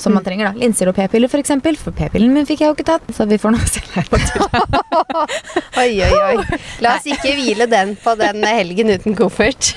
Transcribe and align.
som 0.00 0.14
man 0.16 0.24
trenger. 0.24 0.50
da 0.50 0.60
Linser 0.60 0.90
og 0.90 0.96
p-piller, 0.96 1.28
f.eks. 1.28 1.34
For, 1.34 1.44
eksempel, 1.44 1.78
for 1.80 1.96
p-pillen 1.96 2.32
min 2.34 2.48
fikk 2.48 2.64
jeg 2.64 2.72
jo 2.72 2.76
ikke 2.78 2.88
tatt. 2.88 3.12
Så 3.14 3.28
vi 3.30 3.38
får 3.40 3.54
nå 3.54 3.60
se 3.74 3.84
her 3.94 4.08
på 4.10 4.20
tur. 4.24 4.46
Oi, 5.80 5.92
oi, 6.06 6.10
oi. 6.10 6.58
La 6.84 6.96
oss 6.98 7.08
ikke 7.08 7.36
hvile 7.36 7.68
den 7.70 7.96
på 8.00 8.16
den 8.20 8.44
helgen 8.48 8.94
uten 8.96 9.18
koffert. 9.18 9.74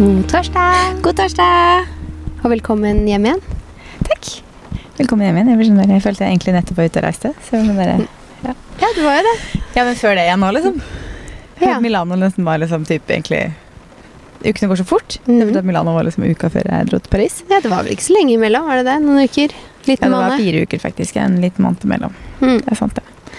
God 0.00 0.22
torsdag, 0.32 1.02
God 1.04 1.18
torsdag! 1.20 1.98
og 2.40 2.54
velkommen 2.54 3.02
hjem 3.08 3.26
igjen. 3.28 3.42
Takk. 4.06 4.30
Velkommen 4.96 5.26
hjem 5.26 5.42
igjen. 5.42 5.60
Jeg, 5.60 5.90
jeg 5.92 6.06
følte 6.06 6.24
jeg 6.24 6.38
egentlig 6.38 6.56
nettopp 6.56 6.80
var 6.80 6.88
ute 6.88 7.02
og 7.02 7.06
reiste. 7.10 7.34
Så 7.44 7.60
jeg 7.60 8.08
Ja, 8.80 8.92
du 8.96 9.02
var 9.04 9.20
jo 9.20 9.24
det. 9.28 9.36
ja, 9.76 9.84
men 9.84 9.98
før 9.98 10.16
det 10.16 10.26
igjen 10.26 10.40
nå, 10.40 10.50
liksom. 10.56 10.80
Ja. 11.60 11.80
Milano 11.80 12.16
nesten 12.16 12.46
var 12.46 12.60
liksom 12.62 12.86
typ 12.88 13.10
egentlig 13.10 13.50
Ukene 14.40 14.70
går 14.70 14.78
så 14.80 14.84
fort. 14.88 15.18
Mm. 15.28 15.66
Milano 15.66 15.92
var 15.92 16.06
liksom 16.06 16.24
uka 16.24 16.48
før 16.48 16.64
jeg 16.64 16.86
dro 16.88 16.98
til 16.98 17.12
Paris. 17.12 17.42
Ja, 17.50 17.58
Det 17.60 17.68
var 17.68 17.84
vel 17.84 17.92
ikke 17.92 18.06
så 18.06 18.14
lenge 18.16 18.38
imellom, 18.38 18.64
var 18.64 18.80
det 18.80 18.86
det? 18.88 18.94
Noen 19.04 19.28
uker? 19.28 19.52
Ja, 19.52 19.84
Liten 19.84 20.14
det 20.14 20.20
var 20.22 20.36
fire 20.40 20.62
uker, 20.64 20.80
faktisk. 20.80 21.16
En 21.20 21.36
liten 21.44 21.64
måned 21.64 21.84
imellom. 21.84 22.14
Mm. 22.40 22.62
Det 22.62 22.72
er 22.72 22.78
sant, 22.80 22.96
det. 22.96 23.36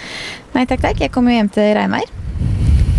Nei 0.54 0.68
takk, 0.70 0.84
takk. 0.86 1.02
Jeg 1.02 1.14
kommer 1.16 1.34
jo 1.34 1.42
hjem 1.42 1.50
til 1.58 1.74
regnvær. 1.74 2.06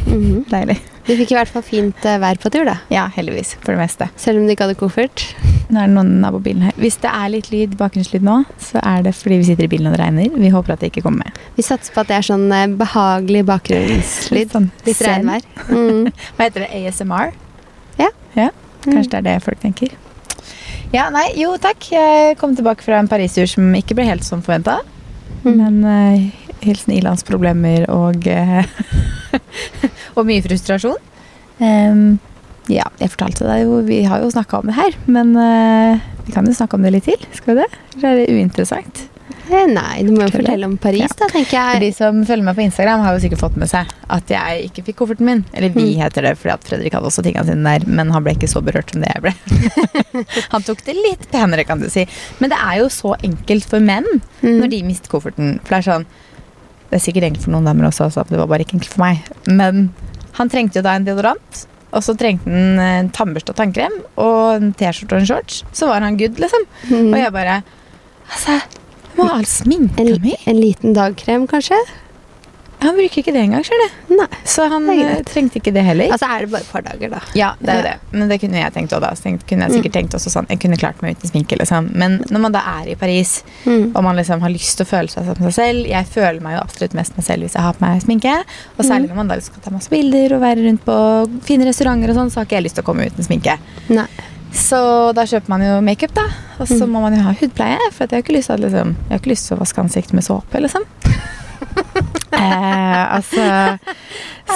-hmm. 0.06 0.50
Deilig. 0.50 0.82
Du 1.02 1.14
fikk 1.18 1.32
i 1.32 1.34
hvert 1.34 1.50
fall 1.50 1.64
fint 1.66 2.04
eh, 2.06 2.18
vær 2.22 2.38
på 2.38 2.50
tur, 2.54 2.62
da. 2.68 2.76
Ja, 2.92 3.08
heldigvis. 3.16 3.56
For 3.62 3.74
det 3.74 3.80
meste. 3.80 4.06
Selv 4.20 4.38
om 4.38 4.46
du 4.46 4.52
ikke 4.54 4.68
hadde 4.68 4.78
koffert. 4.78 5.24
Nå 5.72 5.80
er 5.80 5.88
det 5.88 5.96
noen 5.96 6.12
nabobilen 6.22 6.68
her. 6.68 6.76
Hvis 6.78 7.00
det 7.02 7.10
er 7.10 7.32
litt 7.32 7.48
lyd, 7.50 7.74
bakgrunnslyd 7.80 8.22
nå, 8.26 8.36
så 8.62 8.78
er 8.86 9.02
det 9.06 9.14
fordi 9.18 9.40
vi 9.40 9.48
sitter 9.48 9.66
i 9.66 9.70
bilen 9.72 9.90
og 9.90 9.96
det 9.96 10.02
regner. 10.04 10.36
Vi 10.38 10.52
håper 10.54 10.74
at 10.76 10.84
det 10.84 10.92
ikke 10.92 11.02
kommer 11.06 11.24
med. 11.24 11.40
Vi 11.56 11.64
satser 11.66 11.94
på 11.94 12.04
at 12.04 12.12
det 12.12 12.20
er 12.20 12.28
sånn 12.28 12.46
eh, 12.54 12.68
behagelig 12.78 13.42
bakgrunnslyd. 13.50 14.54
Sånn 14.54 14.70
Litt 14.88 15.02
regnvær. 15.08 15.48
Mm. 15.72 16.10
Hva 16.36 16.46
heter 16.46 16.64
det? 16.64 16.70
ASMR? 16.90 17.32
Ja. 17.98 18.08
ja. 18.36 18.48
Kanskje 18.84 19.10
det 19.12 19.18
er 19.20 19.26
det 19.26 19.36
folk 19.44 19.60
tenker. 19.62 19.94
Ja, 20.92 21.06
nei, 21.14 21.24
jo 21.40 21.54
takk. 21.62 21.86
Jeg 21.94 22.36
kom 22.40 22.56
tilbake 22.58 22.84
fra 22.84 22.98
en 23.00 23.08
Paris-tur 23.08 23.48
som 23.48 23.70
ikke 23.78 23.96
ble 23.96 24.04
helt 24.10 24.26
som 24.26 24.42
forventa. 24.44 24.80
Mm. 25.46 25.54
Men 25.56 25.78
uh, 25.86 26.42
hilsen 26.62 26.94
ilandsproblemer 26.98 27.86
og 27.90 28.26
eh, 28.30 28.66
Og 30.16 30.26
mye 30.28 30.42
frustrasjon. 30.44 30.98
Um, 31.62 32.18
ja, 32.70 32.84
jeg 32.98 33.10
fortalte 33.12 33.46
deg 33.46 33.64
jo 33.66 33.80
Vi 33.86 34.02
har 34.08 34.22
jo 34.22 34.30
snakka 34.32 34.60
om 34.62 34.66
det 34.70 34.74
her, 34.78 34.94
men 35.06 35.32
uh, 35.36 35.98
vi 36.26 36.32
kan 36.34 36.46
jo 36.46 36.54
snakke 36.56 36.74
om 36.78 36.82
det 36.86 36.92
litt 36.94 37.08
til. 37.10 37.24
Skal 37.36 37.56
vi 37.56 37.62
det? 37.64 37.70
Eller 37.96 38.12
er 38.12 38.20
det 38.22 38.34
uinteressant? 38.36 39.08
Eh, 39.52 39.66
Nei, 39.68 40.02
du 40.06 40.12
må 40.14 40.22
jo 40.22 40.30
fortelle 40.32 40.64
om 40.64 40.76
Paris, 40.80 41.02
Ja. 41.02 41.16
da, 41.18 41.26
tenker 41.28 41.56
jeg. 41.58 41.80
De 41.82 41.88
som 41.96 42.20
følger 42.24 42.44
meg 42.46 42.54
på 42.56 42.62
Instagram, 42.64 43.02
har 43.04 43.16
jo 43.16 43.22
sikkert 43.24 43.40
fått 43.42 43.56
med 43.60 43.68
seg 43.68 43.90
at 44.14 44.30
jeg 44.32 44.68
ikke 44.68 44.84
fikk 44.86 44.96
kofferten 45.02 45.26
min. 45.28 45.42
Eller 45.52 45.68
vi 45.74 45.88
Mm. 45.96 46.00
heter 46.00 46.22
det, 46.28 46.36
fordi 46.38 46.52
at 46.54 46.64
Fredrik 46.64 46.94
hadde 46.94 47.10
også 47.10 47.24
tingene 47.26 47.44
sine 47.50 47.64
der, 47.78 47.86
men 47.90 48.10
han 48.14 48.22
ble 48.24 48.32
ikke 48.36 48.48
så 48.48 48.62
berørt 48.64 48.92
som 48.94 49.02
det 49.02 49.10
jeg 49.12 49.22
ble. 49.26 49.34
han 50.54 50.62
tok 50.62 50.84
det 50.86 50.94
litt 50.96 51.26
penere, 51.34 51.66
kan 51.68 51.80
du 51.82 51.88
si. 51.90 52.06
Men 52.40 52.50
det 52.54 52.58
er 52.62 52.78
jo 52.80 52.88
så 52.88 53.16
enkelt 53.22 53.66
for 53.68 53.80
menn 53.80 54.06
Mm. 54.42 54.58
når 54.62 54.70
de 54.70 54.82
mister 54.86 55.10
kofferten. 55.10 55.58
For 55.64 55.74
det 55.74 55.80
er 55.82 55.90
sånn 55.90 56.06
Det 56.92 56.98
er 56.98 57.04
sikkert 57.06 57.24
enkelt 57.30 57.46
for 57.46 57.54
noen 57.54 57.64
damer 57.64 57.88
også, 57.88 58.10
så 58.12 58.22
det 58.28 58.36
var 58.36 58.50
bare 58.50 58.66
ikke 58.66 58.76
enkelt 58.76 58.92
for 58.92 59.00
meg. 59.00 59.22
Men 59.48 59.86
han 60.36 60.50
trengte 60.52 60.76
jo 60.76 60.84
da 60.84 60.92
en 60.98 61.06
deodorant. 61.06 61.62
Og 61.92 62.04
så 62.04 62.12
trengte 62.20 62.48
han 62.52 62.76
en 62.80 63.08
tannbørste 63.16 63.52
og 63.54 63.56
tannkrem 63.56 63.94
og 64.20 64.58
en 64.58 64.74
T-skjorte 64.76 65.16
og 65.16 65.22
en 65.22 65.28
shorts. 65.28 65.62
Så 65.76 65.88
var 65.88 66.04
han 66.04 66.18
good, 66.20 66.36
liksom. 66.40 66.66
Mm. 66.90 67.08
Og 67.14 67.16
jeg 67.20 67.32
bare 67.32 67.56
Altså, 68.32 68.58
jeg 68.60 69.16
må 69.18 69.26
ha 69.28 69.40
sminka 69.44 70.00
En, 70.04 70.12
mi. 70.22 70.36
en 70.48 70.60
liten 70.60 70.94
dagkrem, 70.96 71.48
kanskje? 71.48 71.76
Han 72.82 72.96
bruker 72.98 73.20
ikke 73.22 73.32
det 73.34 73.42
engang, 73.46 73.62
ser 73.64 73.78
du. 73.78 74.22
Så 74.44 74.64
han 74.68 74.88
eh, 74.90 75.20
trengte 75.28 75.60
ikke 75.60 75.72
det 75.74 75.84
heller. 75.86 76.10
Altså 76.14 76.26
er 76.28 76.40
det 76.44 76.50
bare 76.52 76.64
et 76.66 76.70
par 76.72 76.82
dager, 76.86 77.10
da. 77.14 77.20
Ja, 77.38 77.52
det 77.60 77.68
er 77.70 77.76
Ja. 77.76 77.82
det. 77.82 78.16
Men 78.18 78.28
det 78.32 78.40
kunne 78.42 78.58
jeg 78.58 78.72
tenkt 78.74 78.92
også 78.92 79.00
da. 79.04 79.10
Så 79.14 79.34
kunne 79.48 79.68
jeg 79.68 79.76
sikkert 79.78 79.92
tenkt 79.96 80.14
også 80.18 80.30
sånn 80.34 80.48
Jeg 80.50 80.60
kunne 80.60 80.76
klart 80.80 81.00
meg 81.02 81.16
uten 81.16 81.30
sminke, 81.30 81.56
liksom. 81.60 81.90
Men 81.94 82.18
når 82.30 82.40
man 82.46 82.52
da 82.52 82.62
er 82.82 82.88
i 82.92 82.94
Paris, 82.98 83.42
Mm. 83.64 83.92
og 83.94 84.02
man 84.04 84.16
liksom 84.16 84.40
har 84.42 84.50
lyst 84.50 84.76
til 84.76 84.86
å 84.86 84.88
føle 84.90 85.08
seg 85.08 85.24
som 85.24 85.34
seg 85.36 85.52
selv 85.54 85.86
Jeg 85.86 86.06
føler 86.06 86.40
meg 86.42 86.56
jo 86.58 86.60
absolutt 86.64 86.94
mest 86.94 87.16
meg 87.16 87.24
selv 87.24 87.42
hvis 87.46 87.54
jeg 87.54 87.62
har 87.62 87.72
på 87.74 87.80
meg 87.86 88.02
sminke. 88.02 88.34
Og 88.78 88.84
særlig 88.84 89.08
når 89.08 89.14
man 89.16 89.28
da 89.28 89.38
skal 89.40 89.62
ta 89.62 89.70
masse 89.70 89.88
bilder 89.90 90.34
og 90.34 90.40
være 90.42 90.66
rundt 90.66 90.84
på 90.84 90.96
fine 91.42 91.64
restauranter 91.64 92.10
og 92.10 92.16
sånn, 92.16 92.30
så 92.30 92.40
har 92.40 92.46
ikke 92.46 92.56
jeg 92.58 92.64
lyst 92.64 92.74
til 92.80 92.82
å 92.84 92.86
komme 92.90 93.06
uten 93.06 93.24
sminke. 93.24 93.58
Nei. 93.88 94.06
Så 94.52 95.14
da 95.14 95.22
kjøper 95.24 95.48
man 95.48 95.62
jo 95.62 95.80
makeup, 95.80 96.12
da. 96.14 96.26
Og 96.60 96.66
så 96.68 96.82
Mm. 96.84 96.90
må 96.92 97.00
man 97.00 97.14
jo 97.16 97.22
ha 97.22 97.32
hudpleie, 97.32 97.78
for 97.92 98.06
jeg 98.06 98.24
har 98.26 98.58
liksom, 98.58 98.96
jeg 99.08 99.10
har 99.10 99.18
ikke 99.18 99.30
lyst 99.32 99.48
til 99.48 99.56
å 99.56 99.60
vaske 99.60 99.78
ansiktet 99.80 100.12
med 100.12 100.24
såpe, 100.24 100.60
liksom. 100.60 100.82
eh, 102.38 103.14
altså 103.16 103.46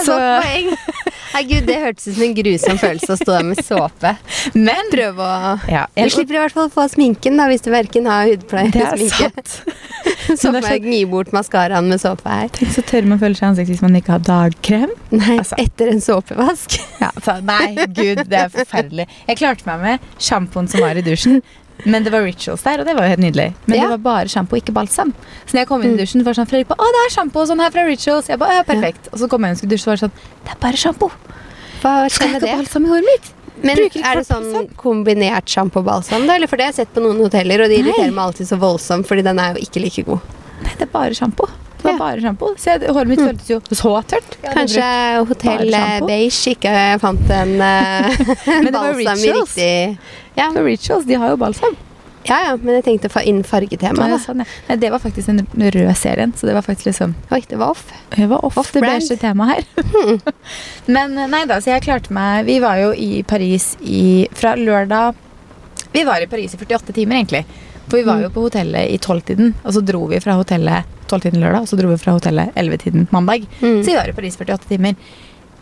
Så... 0.05 0.17
Nei, 0.17 1.43
gud, 1.51 1.67
det 1.69 1.77
hørtes 1.83 2.07
ut 2.09 2.15
som 2.17 2.25
en 2.27 2.35
grusom 2.37 2.79
følelse 2.81 3.13
å 3.13 3.19
stå 3.21 3.35
der 3.35 3.45
med 3.45 3.61
såpe. 3.65 4.13
Men 4.57 4.89
Prøv 4.93 5.19
å 5.21 5.31
ja, 5.69 5.83
Du 5.93 6.09
slipper 6.13 6.39
i 6.39 6.41
hvert 6.41 6.55
fall 6.57 6.71
å 6.71 6.73
få 6.73 6.87
sminken, 6.93 7.37
da, 7.41 7.49
hvis 7.51 7.65
du 7.65 7.71
verken 7.75 8.09
har 8.09 8.29
hudpleie 8.31 8.71
eller 8.73 8.97
er 8.97 9.03
sminke. 9.03 9.75
Så 10.41 10.51
får 10.51 10.67
jeg 10.73 10.83
gni 10.87 11.01
bort 11.11 11.31
maskaraen 11.35 11.87
med 11.91 12.01
såpe 12.03 12.27
her. 12.31 12.49
Tenk 12.55 12.73
så 12.75 12.83
tørr 12.87 13.07
man 13.07 13.21
føler 13.21 13.39
seg 13.39 13.45
i 13.47 13.51
ansiktet 13.53 13.75
hvis 13.77 13.85
man 13.85 13.99
ikke 13.99 14.17
har 14.17 14.25
dagkrem. 14.27 14.95
Nei, 15.13 15.37
Altså. 15.39 15.59
etter 15.63 15.93
en 15.93 16.03
såpevask. 16.03 16.79
Ja, 17.03 17.13
så, 17.23 17.37
nei, 17.47 17.75
gud, 17.95 18.25
det 18.31 18.41
er 18.47 18.51
forferdelig. 18.53 19.07
Jeg 19.29 19.39
klarte 19.39 19.69
meg 19.69 19.85
med 19.85 20.11
sjampoen 20.23 20.67
som 20.73 20.83
var 20.83 20.99
i 20.99 21.05
dusjen. 21.07 21.43
Men 21.85 22.03
det 22.05 22.11
var 22.11 22.23
rituals 22.25 22.63
der, 22.65 22.81
og 22.81 22.87
det 22.87 22.95
var 22.97 23.05
jo 23.05 23.11
helt 23.13 23.21
nydelig. 23.21 23.55
Men 23.67 23.77
Ja. 23.79 23.83
det 23.83 23.91
var 23.91 23.99
bare 23.99 24.29
sjampo, 24.33 24.57
ikke 24.57 24.73
balsam. 24.73 25.13
Så 25.47 25.53
når 25.55 25.61
jeg 25.61 25.69
kom 25.69 25.83
inn 25.83 25.91
Mm. 25.93 25.99
i 25.99 26.03
dusjen, 26.03 26.25
var 26.25 26.33
sånn 26.35 26.49
Fredrik 26.49 26.69
på, 26.69 26.75
å, 26.79 26.87
det 26.97 27.03
er 27.07 27.15
sjampo 27.15 27.45
sånn 27.47 27.61
her 27.61 27.71
fra 27.71 27.85
rituals. 27.85 28.29
Jeg 28.29 28.39
ba, 28.39 28.49
ja, 28.51 28.63
perfekt. 28.63 29.09
Og 29.13 29.19
så 29.21 29.29
kom 29.29 29.43
jeg 29.43 29.51
inn 29.51 29.55
og 29.55 29.59
skulle 29.61 29.75
dusje, 29.77 29.85
så 29.85 29.93
var 29.93 29.97
sånn, 29.97 30.13
det 30.45 30.51
er 30.53 30.61
bare 30.61 30.77
sjampo. 30.77 31.11
Hva 31.83 32.09
Skal 32.09 32.11
skjer 32.11 32.23
jeg 32.27 32.33
med 32.33 32.43
ikke 32.43 32.49
ha 32.51 32.57
det? 32.57 32.65
balsam 32.65 32.85
i 32.85 32.89
håret 32.89 33.05
mitt? 33.13 33.33
Men 33.63 33.79
er 33.79 34.15
det 34.17 34.27
sånn 34.27 34.69
kombinert 34.77 35.47
sjampo 35.49 35.79
og 35.81 35.85
balsam, 35.87 36.27
da? 36.27 36.35
Eller 36.35 36.47
for 36.47 36.57
det 36.57 36.65
har 36.67 36.73
jeg 36.73 36.87
sett 36.87 36.95
på 36.95 37.01
noen 37.03 37.19
hoteller, 37.21 37.63
og 37.65 37.69
de 37.69 37.77
irriterer 37.83 38.13
meg 38.13 38.25
alltid 38.25 38.47
så 38.49 38.59
voldsomt, 38.59 39.07
fordi 39.07 39.23
den 39.23 39.39
er 39.39 39.55
jo 39.55 39.61
ikke 39.65 39.81
like 39.83 40.03
god. 40.05 40.21
Nei, 40.63 40.73
det 40.79 40.83
er 40.89 40.93
bare 40.93 41.11
sjampo. 41.15 41.49
Var 41.97 42.11
Ja. 42.13 42.17
bare 42.17 42.21
sjampo. 42.25 42.53
Se, 42.61 42.77
håret 42.79 43.09
mitt 43.09 43.21
Mm. 43.21 43.29
føltes 43.33 43.49
jo 43.51 43.61
så 43.73 43.95
tørt. 44.07 44.37
Kanskje 44.45 44.85
Hotell? 45.29 45.71
Beige 46.07 46.55
ikke 46.55 47.01
fant 47.01 47.31
en 47.31 47.57
eh, 47.71 48.13
Men 48.47 48.71
det 48.71 48.73
var 48.73 48.93
balsam 48.93 49.25
i 49.25 49.33
riktig 49.41 49.99
ja. 50.37 50.51
For 50.53 50.63
rituals, 50.65 51.05
de 51.09 51.15
har 51.15 51.31
jo 51.33 51.37
balsam. 51.41 51.77
ja, 52.27 52.41
ja, 52.49 52.57
men 52.57 52.75
jeg 52.75 52.85
tenkte 52.85 53.09
fa- 53.09 53.23
innen 53.25 53.45
fargetema. 53.47 54.09
Ja, 54.11 54.17
sånn, 54.19 54.41
ja. 54.43 54.45
Nei, 54.69 54.77
det 54.83 54.91
var 54.91 54.99
faktisk 54.99 55.27
den 55.31 55.47
røde 55.71 55.95
serien, 55.97 56.33
så 56.35 56.47
det 56.49 56.55
var 56.57 56.63
faktisk 56.67 56.89
liksom 56.91 57.15
Oi, 57.31 57.41
det 57.49 57.57
var 57.59 57.71
off. 57.71 57.85
Det 58.17 58.27
var 58.29 58.45
off, 58.45 58.59
Off 58.59 58.73
det 58.73 58.83
beige 58.83 59.17
temaet 59.21 59.63
her. 59.63 60.23
Men 60.97 61.17
eh, 61.19 61.27
nei 61.31 61.45
da, 61.47 61.61
så 61.63 61.71
jeg 61.77 61.85
klarte 61.87 62.11
meg 62.15 62.47
Vi 62.47 62.59
var 62.61 62.77
jo 62.83 62.91
i 62.93 63.23
Paris 63.27 63.77
i 63.81 64.27
Fra 64.35 64.55
lørdag 64.59 65.15
Vi 65.95 66.03
var 66.05 66.21
i 66.21 66.27
Paris 66.27 66.53
i 66.55 66.59
48 66.61 66.93
timer, 66.93 67.17
egentlig. 67.23 67.45
For 67.87 67.97
vi 68.01 68.03
var 68.07 68.21
jo 68.21 68.29
Mm. 68.29 68.35
på 68.35 68.43
hotellet 68.49 68.91
i 68.91 68.99
tolvtiden, 68.99 69.55
og 69.65 69.73
så 69.73 69.81
dro 69.85 70.07
vi 70.11 70.19
fra 70.21 70.35
hotellet 70.35 70.85
tolvtiden 71.09 71.39
lørdag, 71.41 71.61
og 71.63 71.69
så 71.71 71.77
dro 71.79 71.89
vi 71.93 71.97
fra 72.03 72.13
hotellet 72.17 72.51
ellevetiden 72.59 73.07
mandag. 73.13 73.47
Mm. 73.61 73.83
Så 73.83 73.93
vi 73.93 73.95
var 73.97 74.09
i 74.09 74.13
Paris 74.13 74.35
i 74.35 74.39
48 74.45 74.69
timer. 74.69 74.97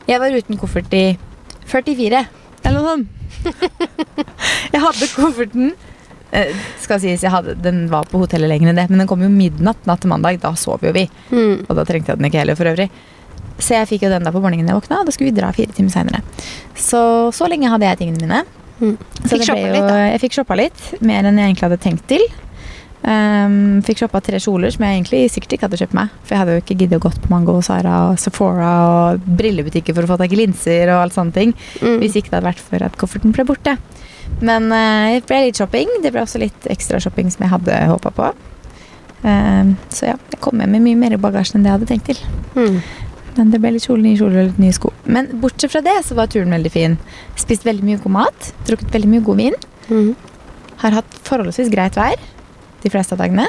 Jeg 0.09 0.21
var 0.21 0.31
uten 0.33 0.57
koffert 0.61 0.93
i 0.97 1.19
44, 1.67 2.27
eller 2.65 2.81
noe 2.81 2.95
sånt. 2.95 3.09
jeg 4.73 4.81
hadde 4.81 5.09
kofferten 5.15 5.73
eh, 6.33 6.55
Skal 6.81 7.01
sies, 7.03 7.23
jeg 7.25 7.31
hadde, 7.33 7.55
Den 7.61 7.89
var 7.91 8.07
på 8.09 8.21
hotellet 8.23 8.49
lenger 8.49 8.71
enn 8.71 8.79
det, 8.81 8.87
men 8.91 9.03
den 9.03 9.09
kom 9.11 9.21
jo 9.25 9.29
midnatt 9.29 9.85
natt 9.89 10.01
til 10.05 10.09
mandag. 10.13 10.41
Da 10.41 10.55
sov 10.57 10.81
jo 10.87 10.93
vi. 10.97 11.05
Mm. 11.31 11.67
Og 11.69 11.77
da 11.77 11.85
trengte 11.85 12.13
jeg 12.15 12.19
den 12.21 12.29
ikke 12.31 12.41
heller 12.41 12.57
for 12.57 12.71
øvrig. 12.71 12.89
Så 13.59 13.77
jeg 13.77 13.87
fikk 13.93 14.07
jo 14.07 14.11
den 14.11 14.25
da 14.27 14.33
på 14.35 14.41
morgenen 14.43 14.67
jeg 14.67 14.77
våkna, 14.81 15.01
og 15.03 15.07
da 15.07 15.13
skulle 15.15 15.31
vi 15.31 15.37
dra 15.41 15.53
fire 15.55 15.73
timer 15.77 15.93
seinere. 15.93 16.23
Så 16.75 17.31
så 17.37 17.47
lenge 17.51 17.69
hadde 17.71 17.87
jeg 17.87 18.01
tingene 18.01 18.25
mine. 18.25 18.41
Mm. 18.81 18.97
Så 19.23 19.29
Fikk 19.37 19.47
jo- 19.49 19.55
litt. 19.55 19.93
Jeg 19.95 20.21
fikk 20.25 20.39
shoppa 20.39 20.57
litt. 20.59 20.81
Mer 21.01 21.25
enn 21.25 21.39
jeg 21.39 21.53
egentlig 21.53 21.69
hadde 21.69 21.83
tenkt 21.85 22.07
til. 22.11 22.25
Um, 23.05 23.83
fikk 23.85 23.99
shoppa 24.01 24.23
tre 24.25 24.39
kjoler 24.41 24.73
som 24.73 24.87
jeg 24.87 24.97
egentlig 24.97 25.19
sikkert 25.29 25.53
ikke 25.53 25.67
hadde 25.67 25.81
kjøpt 25.83 25.97
meg. 25.99 26.13
For 26.25 26.35
jeg 26.35 26.41
hadde 26.41 26.55
jo 26.57 26.63
ikke 26.63 26.77
giddet 26.81 26.97
å 26.97 27.05
gått 27.05 27.19
på 27.21 27.29
Mango 27.29 27.59
Sara 27.61 27.99
og 28.09 28.21
Sephora 28.23 28.71
og 28.89 29.27
brillebutikker 29.41 29.93
for 29.93 30.07
å 30.07 30.09
få 30.15 30.17
tak 30.23 30.33
i 30.33 30.39
linser 30.41 30.89
og 30.89 31.03
alt 31.03 31.17
sånne 31.17 31.37
ting. 31.37 31.53
Mm. 31.83 31.99
Hvis 32.01 32.17
ikke 32.17 32.33
det 32.33 32.39
hadde 32.39 32.49
vært 32.49 32.65
for 32.65 32.87
at 32.87 32.97
kofferten 32.97 33.35
ble 33.37 33.45
borte. 33.45 33.77
Men 34.41 34.71
uh, 34.73 35.13
det 35.13 35.27
ble 35.29 35.43
litt 35.51 35.61
shopping. 35.61 36.01
Det 36.01 36.15
ble 36.15 36.25
også 36.25 36.41
litt 36.41 36.69
ekstra 36.73 37.01
shopping 37.03 37.29
som 37.35 37.45
jeg 37.45 37.53
hadde 37.53 37.83
håpa 37.93 38.15
på. 38.17 38.33
Um, 39.25 39.77
så 39.93 40.11
ja, 40.11 40.17
jeg 40.33 40.41
kom 40.45 40.61
hjem 40.61 40.75
med 40.77 40.85
mye 40.85 41.01
mer 41.01 41.15
i 41.17 41.21
bagasjen 41.21 41.61
enn 41.61 41.65
det 41.65 41.71
jeg 41.71 41.79
hadde 41.79 41.91
tenkt 41.93 42.09
til. 42.09 42.25
Mm. 42.57 42.81
Men 43.35 43.51
det 43.51 43.61
ble 43.63 43.75
litt 43.75 43.87
kjole, 43.87 44.05
nye 44.05 44.19
kjoler 44.19 44.43
og 44.43 44.51
litt 44.51 44.61
nye 44.63 44.75
sko. 44.77 44.93
Men 45.11 45.33
bortsett 45.43 45.73
fra 45.73 45.83
det 45.85 45.97
så 46.07 46.17
var 46.19 46.31
turen 46.31 46.55
veldig 46.55 46.71
fin. 46.71 46.99
Spist 47.41 47.67
veldig 47.67 47.87
mye 47.87 48.03
god 48.05 48.15
mat. 48.19 48.53
Drukket 48.69 48.95
veldig 48.95 49.11
mye 49.11 49.25
god 49.27 49.41
vin. 49.41 49.57
Mm. 49.89 50.13
Har 50.85 51.01
hatt 51.01 51.19
forholdsvis 51.27 51.73
greit 51.73 51.99
vær 51.99 52.21
de 52.85 52.93
fleste 52.93 53.17
av 53.17 53.25
dagene. 53.25 53.49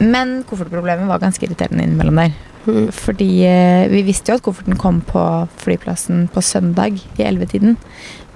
Men 0.00 0.40
koffertproblemet 0.48 1.06
var 1.06 1.22
ganske 1.22 1.46
irriterende 1.46 1.86
innimellom 1.86 2.18
der. 2.24 2.34
Mm. 2.64 2.88
Fordi 2.96 3.30
eh, 3.46 3.86
vi 3.92 4.02
visste 4.06 4.32
jo 4.32 4.38
at 4.40 4.44
kofferten 4.44 4.78
kom 4.80 5.02
på 5.06 5.22
flyplassen 5.60 6.26
på 6.32 6.42
søndag 6.42 6.98
i 6.98 7.22
11-tiden. 7.22 7.76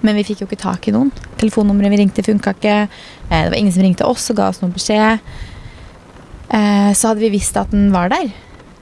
Men 0.05 0.19
vi 0.19 0.27
fikk 0.29 0.45
jo 0.45 0.49
ikke 0.49 0.63
tak 0.63 0.87
i 0.87 0.95
noen. 0.95 1.11
Telefonnummeret 1.41 1.95
vi 1.95 2.03
ringte, 2.05 2.27
funka 2.27 2.55
ikke. 2.55 2.81
Eh, 2.87 3.47
det 3.47 3.55
var 3.55 3.59
ingen 3.59 3.75
som 3.75 3.87
ringte 3.87 4.07
oss 4.07 4.29
og 4.31 4.39
ga 4.39 4.51
oss 4.53 4.61
noen 4.63 4.77
beskjed. 4.77 5.25
Eh, 6.49 6.93
så 6.95 7.11
hadde 7.11 7.25
vi 7.25 7.35
visst 7.35 7.59
at 7.59 7.73
den 7.75 7.91
var 7.95 8.13
der. 8.13 8.31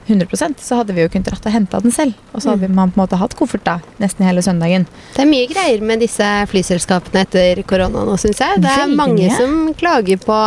100% 0.07 0.61
så 0.63 0.77
hadde 0.79 0.93
vi 0.95 1.01
jo 1.03 1.09
kunnet 1.11 1.27
dratt 1.29 1.45
og 1.45 1.51
henta 1.53 1.81
den 1.83 1.91
selv. 1.91 2.13
Og 2.33 2.41
så 2.41 2.53
hadde 2.55 2.69
man 2.71 2.91
på 2.91 2.99
en 2.99 3.03
måte 3.05 3.19
hatt 3.19 3.35
koffert 3.35 3.63
da, 3.67 3.77
nesten 3.99 4.25
hele 4.27 4.41
søndagen. 4.45 4.87
Det 5.15 5.23
er 5.25 5.29
mye 5.29 5.47
greier 5.51 5.81
med 5.83 5.99
disse 6.05 6.27
flyselskapene 6.51 7.25
etter 7.27 7.63
korona 7.67 8.05
nå, 8.07 8.15
syns 8.21 8.39
jeg. 8.39 8.61
Det 8.63 8.71
er 8.71 8.93
mange 8.95 9.29
som 9.35 9.73
klager 9.79 10.17
på 10.23 10.37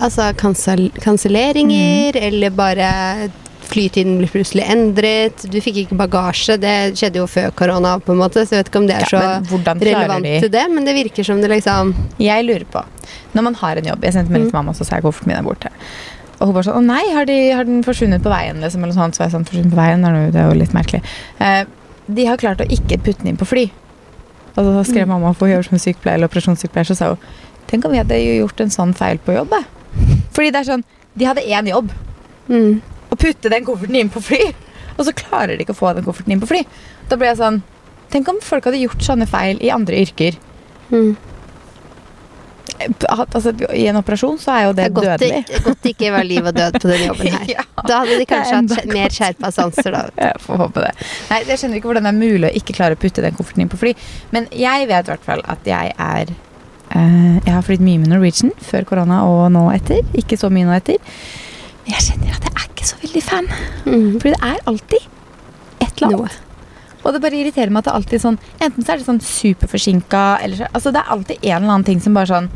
altså, 0.00 0.32
kansel 0.38 0.88
kanselleringer, 1.02 2.12
Mm. 2.14 2.22
eller 2.28 2.50
bare 2.50 3.30
flytiden 3.68 4.16
blir 4.18 4.30
plutselig 4.32 4.64
endret. 4.64 5.42
Du 5.52 5.58
fikk 5.60 5.82
ikke 5.84 5.96
bagasje. 5.98 6.56
Det 6.58 6.96
skjedde 6.96 7.20
jo 7.20 7.26
før 7.28 7.50
korona, 7.52 7.98
på 8.00 8.12
en 8.14 8.18
måte, 8.22 8.40
så 8.46 8.54
jeg 8.56 8.64
vet 8.64 8.70
ikke 8.72 8.80
om 8.80 8.86
det 8.88 8.96
er 8.96 9.04
så 9.10 9.20
ja, 9.20 9.74
relevant 9.76 10.24
de- 10.24 10.40
til 10.40 10.48
det, 10.50 10.62
men 10.72 10.84
det 10.88 10.94
virker 10.96 11.22
som 11.24 11.40
det 11.42 11.50
liksom 11.50 11.94
Jeg 12.18 12.44
lurer 12.46 12.64
på, 12.64 12.82
når 13.34 13.42
man 13.42 13.54
har 13.54 13.76
en 13.76 13.84
jobb 13.84 14.02
Jeg 14.04 14.12
sendte 14.14 14.32
melding 14.32 14.48
til 14.50 14.56
mamma 14.56 14.70
og 14.70 14.76
så 14.76 14.86
sa 14.86 14.96
jeg 14.96 15.04
kofferten 15.04 15.26
min 15.28 15.36
er 15.36 15.42
borte. 15.42 15.68
Og 16.40 16.46
hun 16.46 16.54
bare 16.54 16.64
sånn 16.68 16.76
Å 16.78 16.84
nei, 16.86 17.02
har, 17.14 17.24
de, 17.26 17.36
har 17.50 17.64
den 17.64 17.82
forsvunnet 17.82 18.22
på 18.22 18.30
veien? 18.30 18.60
Liksom, 18.62 18.82
eller 18.84 18.94
sånt. 18.94 19.16
Så 19.18 19.24
jeg 19.24 19.32
sånn, 19.32 19.44
forsvunnet 19.48 19.72
på 19.74 19.80
veien, 19.80 20.02
det 20.32 20.36
er 20.38 20.48
jo- 20.52 20.58
litt 20.58 20.72
merkelig. 20.76 21.02
Eh, 21.40 21.64
de 22.08 22.24
har 22.26 22.36
klart 22.36 22.58
å 22.62 22.68
ikke 22.70 22.98
putte 23.02 23.18
den 23.22 23.28
inn 23.32 23.36
på 23.36 23.46
fly. 23.46 23.70
Og 24.56 24.64
så 24.64 24.84
skrev 24.92 25.06
Mm. 25.06 25.08
mamma 25.08 25.34
for 25.34 25.46
å 25.48 25.50
gjøre 25.52 25.68
som 25.68 25.78
sykepleier 25.78 26.14
eller 26.14 26.28
operasjonssykepleier, 26.28 26.86
så 26.86 26.96
sa 26.96 27.08
hun 27.08 27.18
Tenk 27.68 27.84
om 27.84 27.90
vi 27.92 27.98
hadde 27.98 28.16
gjort 28.16 28.60
en 28.60 28.70
sånn 28.70 28.94
feil 28.96 29.18
på 29.18 29.34
jobb. 29.36 29.52
Fordi 30.32 30.50
det 30.52 30.56
er 30.66 30.72
sånn 30.72 30.84
De 31.16 31.24
hadde 31.24 31.42
én 31.44 31.66
jobb. 31.68 31.90
mm. 32.48 32.80
Å 33.12 33.16
putte 33.16 33.50
den 33.50 33.64
kofferten 33.64 33.96
inn 33.96 34.08
på 34.10 34.22
fly. 34.22 34.54
Og 34.98 35.04
så 35.06 35.12
klarer 35.14 35.56
de 35.58 35.64
ikke 35.64 35.74
å 35.74 35.78
få 35.78 35.94
den 35.94 36.04
kofferten 36.04 36.32
inn 36.32 36.40
på 36.40 36.46
fly. 36.48 36.64
Da 37.08 37.16
ble 37.16 37.26
jeg 37.26 37.36
sånn 37.38 37.62
Tenk 38.10 38.26
om 38.28 38.40
folk 38.40 38.64
hadde 38.64 38.80
gjort 38.80 39.02
sånne 39.04 39.26
feil 39.28 39.58
i 39.60 39.68
andre 39.70 39.96
yrker. 39.96 40.36
Mm. 40.90 41.16
Altså, 42.78 43.52
I 43.74 43.86
en 43.90 43.98
operasjon 43.98 44.36
så 44.38 44.52
er 44.54 44.62
jo 44.68 44.72
Det 44.72 44.76
det, 44.76 44.84
er 44.86 44.94
godt, 44.94 45.06
dødelig. 45.08 45.44
det, 45.48 45.60
godt 45.64 45.82
det 45.82 45.92
ikke 45.94 46.10
var 46.14 46.26
liv 46.28 46.46
og 46.46 46.54
død 46.56 46.78
på 46.80 46.88
den 46.92 47.04
jobben 47.08 47.32
her. 47.34 47.46
Ja. 47.56 47.64
Da 47.88 48.00
hadde 48.02 48.18
de 48.20 48.26
kanskje 48.28 48.58
hatt 48.58 48.90
mer 48.92 49.14
skjerpa 49.14 49.50
sanser, 49.54 49.94
da. 49.94 50.02
Jeg 50.28 50.42
får 50.44 50.60
håpe 50.62 50.84
det. 50.84 50.92
Nei, 51.30 51.38
Jeg 51.48 51.58
skjønner 51.62 51.80
ikke 51.80 51.90
hvordan 51.90 52.08
det 52.08 52.12
er 52.12 52.18
mulig 52.18 52.50
å 52.50 52.52
ikke 52.60 52.76
klare 52.76 52.98
å 52.98 53.00
putte 53.00 53.24
den 53.24 53.36
kofferten 53.38 53.64
inn 53.64 53.70
på 53.72 53.78
fly. 53.80 53.94
Men 54.34 54.48
jeg 54.52 54.88
vet 54.90 55.08
i 55.08 55.12
hvert 55.12 55.26
fall 55.26 55.42
at 55.48 55.66
jeg 55.68 55.92
er 55.94 56.32
uh, 56.32 57.36
Jeg 57.44 57.52
har 57.54 57.62
flydd 57.66 57.84
mye 57.84 58.02
med 58.02 58.12
Norwegian 58.12 58.52
før 58.70 58.86
korona 58.88 59.22
og 59.28 59.46
nå 59.54 59.64
etter. 59.74 60.02
Ikke 60.18 60.38
så 60.40 60.50
mye 60.52 60.68
nå 60.68 60.74
etter. 60.76 60.98
Men 61.84 61.94
jeg 61.96 62.10
kjenner 62.10 62.36
at 62.36 62.48
jeg 62.50 62.54
er 62.58 62.68
ikke 62.72 62.90
så 62.92 63.00
veldig 63.02 63.24
fan. 63.24 63.48
Mm. 63.86 64.10
Fordi 64.20 64.34
det 64.34 64.42
er 64.52 64.60
alltid 64.74 65.08
et 65.86 66.02
eller 66.02 66.14
Noe. 66.18 66.36
Og 67.04 67.12
det 67.14 67.20
bare 67.22 67.38
irriterer 67.38 67.70
meg 67.70 67.84
at 67.84 67.90
det 67.90 67.94
alltid 67.98 68.18
er 68.18 68.24
sånn 68.24 68.38
Enten 68.60 68.84
så 68.84 68.92
er 68.92 68.98
det 69.00 69.06
sånn 69.06 69.20
superforsinka, 69.22 70.24
eller 70.42 70.56
så 70.56 70.68
Altså 70.74 70.92
det 70.92 71.00
er 71.04 71.12
alltid 71.14 71.36
en 71.44 71.56
eller 71.62 71.72
annen 71.76 71.84
ting 71.86 72.00
som 72.02 72.14
bare 72.18 72.26
sånn 72.32 72.48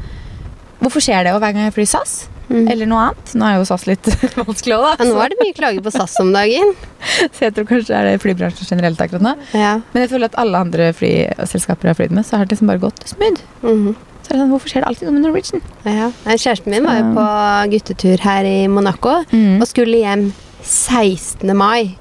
Hvorfor 0.82 1.04
skjer 1.04 1.24
det 1.28 1.32
Og 1.36 1.40
hver 1.42 1.54
gang 1.54 1.68
jeg 1.68 1.74
flyr 1.76 1.90
SAS? 1.92 2.14
Mm. 2.52 2.66
Eller 2.68 2.88
noe 2.90 3.04
annet? 3.06 3.30
Nå 3.38 3.46
er 3.48 3.54
jo 3.56 3.64
SAS 3.64 3.86
litt 3.88 4.08
vanskelig 4.42 4.74
òg, 4.76 4.82
da. 4.84 4.90
Ja, 4.98 5.08
nå 5.08 5.20
er 5.24 5.30
det 5.32 5.38
mye 5.40 5.54
klager 5.56 5.84
på 5.86 5.92
SAS 5.94 6.18
om 6.20 6.32
dagen. 6.34 6.74
Så 7.32 7.46
jeg 7.46 7.54
tror 7.56 7.68
kanskje 7.70 7.92
det 7.94 7.96
er 8.00 8.08
det 8.10 8.18
flybransjen 8.20 8.68
generelt 8.74 9.00
akkurat 9.00 9.24
nå. 9.24 9.32
Ja. 9.56 9.70
Men 9.94 10.04
jeg 10.04 10.10
føler 10.10 10.28
at 10.28 10.36
alle 10.42 10.60
andre 10.66 10.90
flyselskaper 10.98 11.88
jeg 11.88 11.94
har 11.94 12.00
flydd 12.02 12.12
med, 12.18 12.26
så 12.28 12.36
har 12.36 12.44
det 12.44 12.52
liksom 12.58 12.68
bare 12.68 12.82
gått 12.82 13.00
smooth. 13.08 13.40
Mhm. 13.62 13.94
Så 13.94 14.28
er 14.28 14.36
det 14.36 14.42
sånn, 14.42 14.52
Hvorfor 14.52 14.68
skjer 14.74 14.84
det 14.84 14.90
alltid 14.90 15.08
noe 15.08 15.16
med 15.16 15.24
Norwegian? 15.30 15.64
ja. 15.86 16.10
Kjæresten 16.28 16.74
min 16.74 16.84
var 16.90 17.00
jo 17.00 17.08
på 17.16 17.24
guttetur 17.72 18.26
her 18.26 18.50
i 18.52 18.58
Monaco 18.70 19.16
og 19.22 19.64
skulle 19.70 20.02
hjem 20.02 20.28
16. 20.60 21.56
mai. 21.56 21.94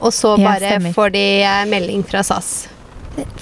Og 0.00 0.12
så 0.16 0.36
bare 0.40 0.74
ja, 0.78 0.92
får 0.94 1.12
de 1.12 1.24
eh, 1.44 1.64
melding 1.68 2.02
fra 2.08 2.22
SAS. 2.24 2.68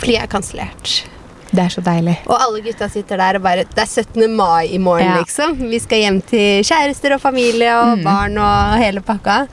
Flyet 0.00 0.22
er 0.24 0.26
kansellert. 0.32 1.04
Det 1.48 1.62
er 1.64 1.70
så 1.72 1.80
deilig. 1.80 2.16
Og 2.28 2.34
alle 2.36 2.60
gutta 2.60 2.88
sitter 2.92 3.16
der 3.16 3.38
og 3.38 3.42
bare 3.46 3.62
Det 3.64 3.78
er 3.80 3.86
17. 3.88 4.26
mai 4.36 4.66
i 4.74 4.78
morgen, 4.78 5.06
Ja. 5.06 5.18
liksom. 5.22 5.54
Vi 5.70 5.78
skal 5.80 5.98
hjem 6.02 6.18
til 6.28 6.62
kjærester 6.64 7.14
og 7.14 7.20
familie 7.22 7.70
og 7.78 7.98
Mm. 7.98 8.04
barn 8.04 8.36
og 8.38 8.78
hele 8.82 9.00
pakka. 9.00 9.46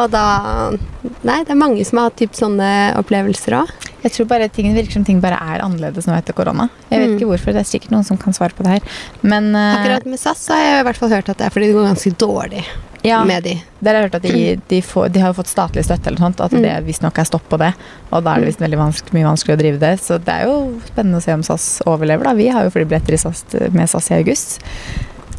Og 0.00 0.10
da 0.12 0.24
Nei, 1.24 1.38
det 1.44 1.52
er 1.52 1.58
mange 1.60 1.84
som 1.84 1.98
har 2.00 2.08
hatt 2.10 2.16
typ 2.20 2.32
sånne 2.36 2.66
opplevelser 3.00 3.56
òg. 3.58 3.70
Jeg 4.00 4.12
tror 4.14 4.26
bare 4.30 4.46
ting 4.52 4.70
virker 4.72 4.96
som 4.96 5.04
ting 5.04 5.18
bare 5.20 5.36
er 5.36 5.60
annerledes 5.64 6.06
nå 6.08 6.14
etter 6.16 6.32
korona. 6.36 6.68
Jeg 6.88 7.00
vet 7.02 7.10
Mm. 7.10 7.16
ikke 7.18 7.28
hvorfor, 7.28 7.52
det 7.56 7.60
er 7.60 7.68
sikkert 7.68 7.90
noen 7.92 8.04
som 8.08 8.16
kan 8.20 8.32
svare 8.36 8.56
på 8.56 8.64
det 8.64 8.78
her. 8.78 8.82
Men 9.22 9.50
uh, 9.54 9.76
Akkurat 9.80 10.06
med 10.08 10.18
SAS 10.20 10.46
så 10.46 10.54
har 10.56 10.62
jeg 10.64 10.80
i 10.80 10.86
hvert 10.88 10.96
fall 11.02 11.12
hørt 11.12 11.28
at 11.28 11.36
det 11.40 11.46
er 11.46 11.50
fordi 11.52 11.68
det 11.68 11.76
går 11.76 11.88
ganske 11.90 12.12
dårlig 12.16 12.64
ja, 13.04 13.22
med 13.24 13.42
de. 13.44 13.54
der 13.80 13.94
har 13.96 14.02
jeg 14.02 14.08
hørt 14.10 14.14
at 14.20 14.22
de, 14.28 14.60
de, 14.68 14.80
får, 14.84 15.08
de 15.12 15.20
har 15.24 15.32
fått 15.36 15.48
statlig 15.52 15.84
støtte 15.86 16.08
eller 16.10 16.20
sånt, 16.20 16.40
at 16.44 16.52
Mm. 16.52 16.62
det 16.62 16.74
visstnok 16.88 17.18
er 17.18 17.24
stopp 17.28 17.46
på 17.48 17.58
det. 17.60 17.72
Og 18.12 18.24
da 18.24 18.34
er 18.34 18.40
det 18.40 18.50
visst 18.52 18.60
veldig 18.64 18.80
vanskelig, 18.80 19.12
mye 19.16 19.28
vanskelig 19.28 19.56
å 19.56 19.60
drive 19.60 19.78
det. 19.80 19.92
Så 20.00 20.18
det 20.20 20.28
er 20.34 20.48
jo 20.48 20.80
spennende 20.88 21.20
å 21.20 21.24
se 21.24 21.32
om 21.36 21.42
SAS 21.42 21.68
overlever, 21.88 22.24
da. 22.24 22.32
Vi 22.36 22.48
har 22.48 22.64
jo 22.64 22.70
flybilletter 22.76 23.16
i 23.16 23.20
SAS, 23.20 23.44
med 23.72 23.88
SAS 23.88 24.10
i 24.10 24.18
august. 24.20 24.60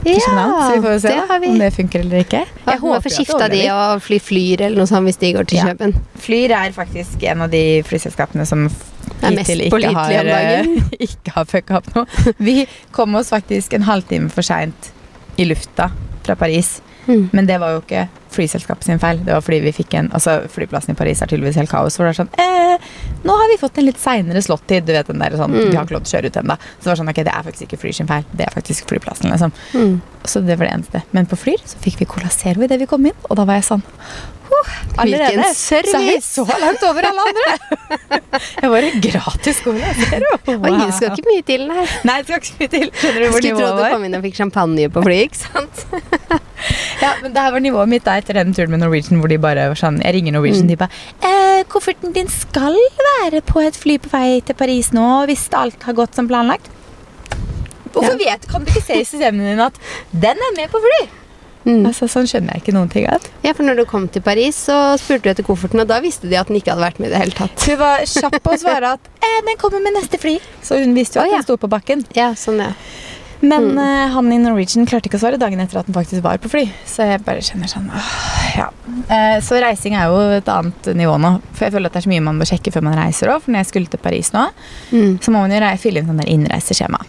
Til 0.03 0.19
København, 0.21 0.61
så 0.61 0.71
vi 0.75 0.81
får 0.85 0.99
se 1.03 1.07
det 1.07 1.25
har 1.29 1.39
vi. 1.43 1.47
om 1.53 1.59
det 1.59 1.73
funker 1.73 1.99
eller 1.99 2.23
ikke. 2.25 2.43
Jeg 2.67 2.79
håper 2.79 3.05
at 3.11 3.15
skifta 3.15 3.47
de 3.51 3.61
og 3.73 4.01
fly 4.01 4.19
Flyr 4.19 4.61
eller 4.67 4.77
noe 4.81 4.89
sånt 4.89 5.07
hvis 5.09 5.19
de 5.21 5.33
går 5.33 5.49
til 5.51 5.57
Ja. 5.61 5.65
Kjøben. 5.71 5.95
Flyr 6.21 6.53
er 6.57 6.71
faktisk 6.75 7.23
en 7.23 7.41
av 7.41 7.51
de 7.53 7.63
flyselskapene 7.87 8.45
som 8.47 8.67
hittil 9.21 9.61
ikke 9.67 9.93
har, 9.93 10.11
eh, 10.11 10.71
ikke 10.99 11.35
har 11.35 11.45
fucka 11.45 11.77
opp 11.81 11.91
noe. 11.95 12.05
Vi 12.39 12.65
kom 12.91 13.15
oss 13.15 13.29
faktisk 13.33 13.73
en 13.77 13.83
halvtime 13.89 14.29
for 14.33 14.41
seint 14.45 14.91
i 15.37 15.45
lufta 15.45 15.91
fra 16.25 16.35
Paris. 16.35 16.79
Mm. 17.07 17.29
Men 17.33 17.45
det 17.49 17.59
var 17.61 17.75
jo 17.75 17.81
ikke 17.85 18.07
flyselskapet 18.31 18.87
sin 18.87 18.99
feil. 19.01 19.21
Det 19.25 19.33
var 19.35 19.43
fordi 19.45 19.59
vi 19.65 19.73
fikk 19.75 19.93
en 19.99 20.09
Altså, 20.11 20.41
flyplassen 20.51 20.95
i 20.95 20.97
Paris 20.99 21.21
er 21.21 21.29
tydeligvis 21.31 21.59
helt 21.59 21.71
kaos. 21.71 21.97
Hvor 21.97 22.07
det 22.07 22.13
er 22.13 22.19
sånn 22.21 22.31
eh, 22.41 22.89
Nå 23.27 23.35
har 23.37 23.51
vi 23.51 23.59
fått 23.61 23.77
en 23.77 23.87
litt 23.87 23.99
seinere 24.01 24.41
slått-tid. 24.43 24.87
Du 24.87 24.93
vet 24.95 25.07
den 25.11 25.21
der 25.21 25.37
sånn 25.37 25.51
Mm. 25.51 25.69
Vi 25.71 25.75
har 25.75 25.85
ikke 25.85 25.97
lov 25.97 26.05
til 26.05 26.11
å 26.11 26.17
kjøre 26.17 26.31
ut 26.31 26.37
ennå. 26.39 26.55
Så 26.79 26.83
det 26.83 26.91
var 26.91 26.99
sånn 27.01 27.09
Ok, 27.11 27.23
det 27.27 27.33
er 27.35 27.43
faktisk 27.47 27.67
ikke 27.67 27.81
fly 27.81 27.91
sin 27.93 28.07
feil. 28.07 28.23
Det 28.31 28.45
er 28.47 28.53
faktisk 28.55 28.87
flyplassen, 28.89 29.31
liksom. 29.31 29.51
Mm. 29.75 29.97
Så 30.23 30.41
det 30.45 30.55
var 30.57 30.69
det 30.69 30.73
eneste. 30.77 31.01
Men 31.11 31.27
på 31.27 31.35
Flyr 31.39 31.59
så 31.65 31.79
fikk 31.83 31.99
vi 31.99 32.05
Cola 32.05 32.29
Zero 32.31 32.63
idet 32.63 32.79
vi 32.79 32.87
kom 32.87 33.05
inn, 33.05 33.17
og 33.29 33.35
da 33.35 33.45
var 33.45 33.59
jeg 33.59 33.67
sånn 33.67 33.83
huh, 34.51 34.71
Allerede 35.01 35.47
så 35.55 35.79
er 35.79 36.03
vi 36.03 36.15
så 36.23 36.43
langt 36.61 36.83
over 36.83 37.07
alle 37.09 37.25
andre! 37.31 37.53
jeg 38.61 38.71
en 38.91 39.01
gratis 39.05 39.61
Cola 39.63 39.91
Zero. 39.97 40.31
Oi, 40.51 40.71
det 40.81 40.93
skal 40.97 41.11
ikke 41.15 41.27
mye 41.29 41.45
til, 41.47 41.63
nei. 41.69 41.85
Nei, 42.07 42.17
det 42.21 42.27
skal 42.27 42.41
ikke 42.41 42.59
mye 42.59 42.71
til. 42.75 42.87
Skjønner 42.99 43.19
du 43.19 43.25
Jeg 43.25 43.31
var? 43.31 43.39
skulle 43.39 43.55
tro 43.55 43.61
nivået 43.61 43.79
du 43.81 43.95
kom 43.95 44.05
inn 44.09 44.17
og 44.19 44.25
fikk 44.27 44.35
champagne 44.41 44.89
på 44.91 45.03
flyet, 45.07 45.27
ikke 45.29 45.41
sant? 45.45 45.85
Ja, 47.01 47.15
men 47.23 47.33
det 47.33 47.41
her 47.41 47.53
var 47.55 47.63
nivået 47.65 47.89
mitt 47.89 48.03
da 48.05 48.19
etter 48.21 48.37
den 48.37 48.51
turen 48.53 48.69
med 48.69 48.83
Norwegian 48.83 49.17
hvor 49.17 49.31
de 49.31 49.39
bare 49.41 49.63
var 49.71 49.79
sånn 49.79 49.95
Jeg 50.03 50.13
ringer 50.13 50.35
Norwegian, 50.35 50.67
Mm. 50.67 50.69
de 50.69 50.75
bare 50.77 50.93
eh, 51.25 51.63
'Kofferten 51.71 52.13
din 52.13 52.27
skal 52.29 52.77
være 53.07 53.41
på 53.41 53.63
et 53.65 53.73
fly 53.77 53.95
på 53.97 54.11
vei 54.13 54.41
til 54.45 54.53
Paris 54.59 54.91
nå 54.93 55.07
hvis 55.25 55.47
alt 55.57 55.81
har 55.87 55.93
gått 55.97 56.13
som 56.15 56.27
planlagt'. 56.29 56.69
Hvorfor 57.95 58.13
vet, 58.21 58.45
kan 58.51 58.61
du 58.63 58.69
ikke 58.71 58.85
se 58.85 58.99
i 59.01 59.07
systemene 59.07 59.49
dine 59.49 59.65
at 59.71 59.79
'den 60.13 60.37
er 60.37 60.53
med 60.55 60.69
på 60.69 60.79
fly'? 60.85 61.09
Mm. 61.65 61.83
Altså, 61.85 62.07
Sånn 62.09 62.25
skjønner 62.25 62.55
jeg 62.57 62.63
ikke 62.63 62.73
noen 62.73 62.89
ting 62.89 63.05
av. 63.11 63.21
Ja, 63.45 63.53
for 63.53 63.63
når 63.67 63.81
du 63.81 63.85
kom 63.85 64.07
til 64.09 64.23
Paris, 64.25 64.57
så 64.67 64.97
spurte 64.97 65.27
du 65.27 65.29
etter 65.35 65.45
kofferten, 65.45 65.83
og 65.83 65.87
da 65.91 65.99
visste 66.01 66.29
de 66.29 66.39
at 66.39 66.47
den 66.49 66.57
ikke 66.57 66.73
hadde 66.73 66.81
vært 66.87 66.99
med 66.99 67.11
i 67.11 67.13
det 67.13 67.21
hele 67.21 67.37
tatt. 67.37 67.67
Hun 67.69 67.77
var 67.77 68.01
kjapp 68.09 68.39
på 68.41 68.55
å 68.55 68.59
svare 68.61 68.95
at 68.97 69.09
eh, 69.25 69.39
'den 69.45 69.57
kommer 69.61 69.81
med 69.83 69.93
neste 69.99 70.17
fly'. 70.17 70.39
Så 70.63 70.79
hun 70.81 70.93
visste 70.97 71.19
jo 71.19 71.21
at 71.21 71.29
at 71.29 71.31
ja. 71.31 71.37
den 71.41 71.43
sto 71.49 71.57
på 71.61 71.69
bakken. 71.69 72.05
Ja, 72.17 72.31
sånn, 72.33 72.59
ja. 72.65 72.73
Men 73.43 73.71
Mm. 73.73 73.77
uh, 73.77 74.07
han 74.13 74.31
i 74.31 74.37
Norwegian 74.37 74.85
klarte 74.85 75.09
ikke 75.09 75.17
å 75.17 75.21
svare 75.23 75.37
dagen 75.41 75.59
etter 75.59 75.79
at 75.79 75.87
den 75.87 75.95
faktisk 75.95 76.21
var 76.21 76.37
på 76.37 76.49
fly. 76.49 76.67
Så 76.85 77.01
jeg 77.09 77.23
bare 77.25 77.41
kjenner 77.41 77.65
sånn 77.67 77.89
åh, 77.89 78.57
ja. 78.57 78.67
Uh, 79.09 79.41
så 79.41 79.57
reising 79.61 79.95
er 79.97 80.05
jo 80.13 80.19
et 80.37 80.45
annet 80.45 80.91
nivå 80.93 81.17
nå. 81.17 81.41
For 81.53 81.65
jeg 81.65 81.73
føler 81.73 81.89
at 81.89 81.93
det 81.93 82.01
er 82.03 82.05
så 82.05 82.11
mye 82.13 82.21
man 82.21 82.37
bør 82.37 82.45
sjekke 82.51 82.71
før 82.71 82.83
man 82.85 82.97
reiser 82.99 83.33
òg. 83.33 83.41
For 83.41 83.49
når 83.51 83.63
jeg 83.63 83.71
skulle 83.71 83.89
til 83.89 83.99
Paris 83.99 84.29
nå, 84.33 84.45
Mm. 84.91 85.17
så 85.21 85.31
må 85.33 85.41
man 85.41 85.51
jo 85.51 85.77
fylle 85.81 85.97
inn 85.99 86.07
sånn 86.07 86.21
der 86.21 86.29
innreiseskjema. 86.29 87.01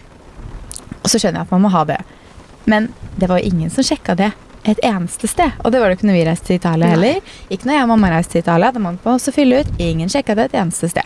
Og 1.03 1.09
så 1.11 1.19
skjønner 1.21 1.43
jeg 1.43 1.47
at 1.47 1.51
man 1.51 1.61
må 1.61 1.69
ha 1.69 1.83
det. 1.83 1.99
Men 2.65 2.89
det 3.19 3.29
var 3.29 3.39
jo 3.39 3.49
ingen 3.51 3.69
som 3.69 3.83
sjekka 3.83 4.15
det 4.15 4.31
et 4.63 4.79
eneste 4.87 5.27
sted. 5.27 5.51
Og 5.65 5.71
det 5.73 5.79
var 5.81 5.89
det 5.91 5.97
ikke 5.97 6.07
når 6.07 6.15
vi 6.15 6.25
reiste 6.25 6.45
til 6.47 6.55
Italia 6.55 6.87
heller. 6.93 7.17
Ikke 7.51 7.67
når 7.67 7.73
jeg 7.75 7.83
og 7.83 7.89
mamma 7.91 8.09
reiste 8.13 8.31
til 8.37 8.43
Italia. 8.45 8.71
Da 8.71 8.79
man 8.79 8.97
man 9.03 9.17
også 9.19 9.33
fylle 9.35 9.59
ut. 9.59 9.71
Ingen 9.83 10.07
sjekka 10.09 10.35
det 10.39 10.45
et 10.45 10.59
eneste 10.61 10.87
sted. 10.89 11.03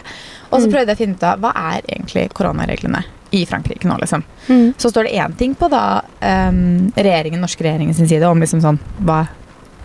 Og 0.51 0.61
så 0.61 0.67
Mm. 0.67 0.71
prøvde 0.73 0.87
jeg 0.93 0.95
å 0.95 1.01
finne 1.01 1.15
ut 1.17 1.23
av 1.23 1.39
hva 1.41 1.51
er 1.55 1.81
egentlig 1.89 2.27
koronareglene 2.37 3.03
i 3.31 3.45
Frankrike 3.45 3.87
nå, 3.89 3.97
liksom. 3.99 4.23
Mm. 4.47 4.73
Så 4.77 4.91
står 4.91 5.03
det 5.09 5.17
én 5.17 5.33
ting 5.35 5.55
på 5.55 5.67
da 5.69 6.01
um, 6.21 6.91
regjeringen, 6.95 7.41
norske 7.41 7.63
regjeringen 7.65 7.93
sin 7.95 8.07
side 8.07 8.23
om 8.29 8.39
liksom 8.39 8.61
sånn 8.61 8.77
hva 9.03 9.25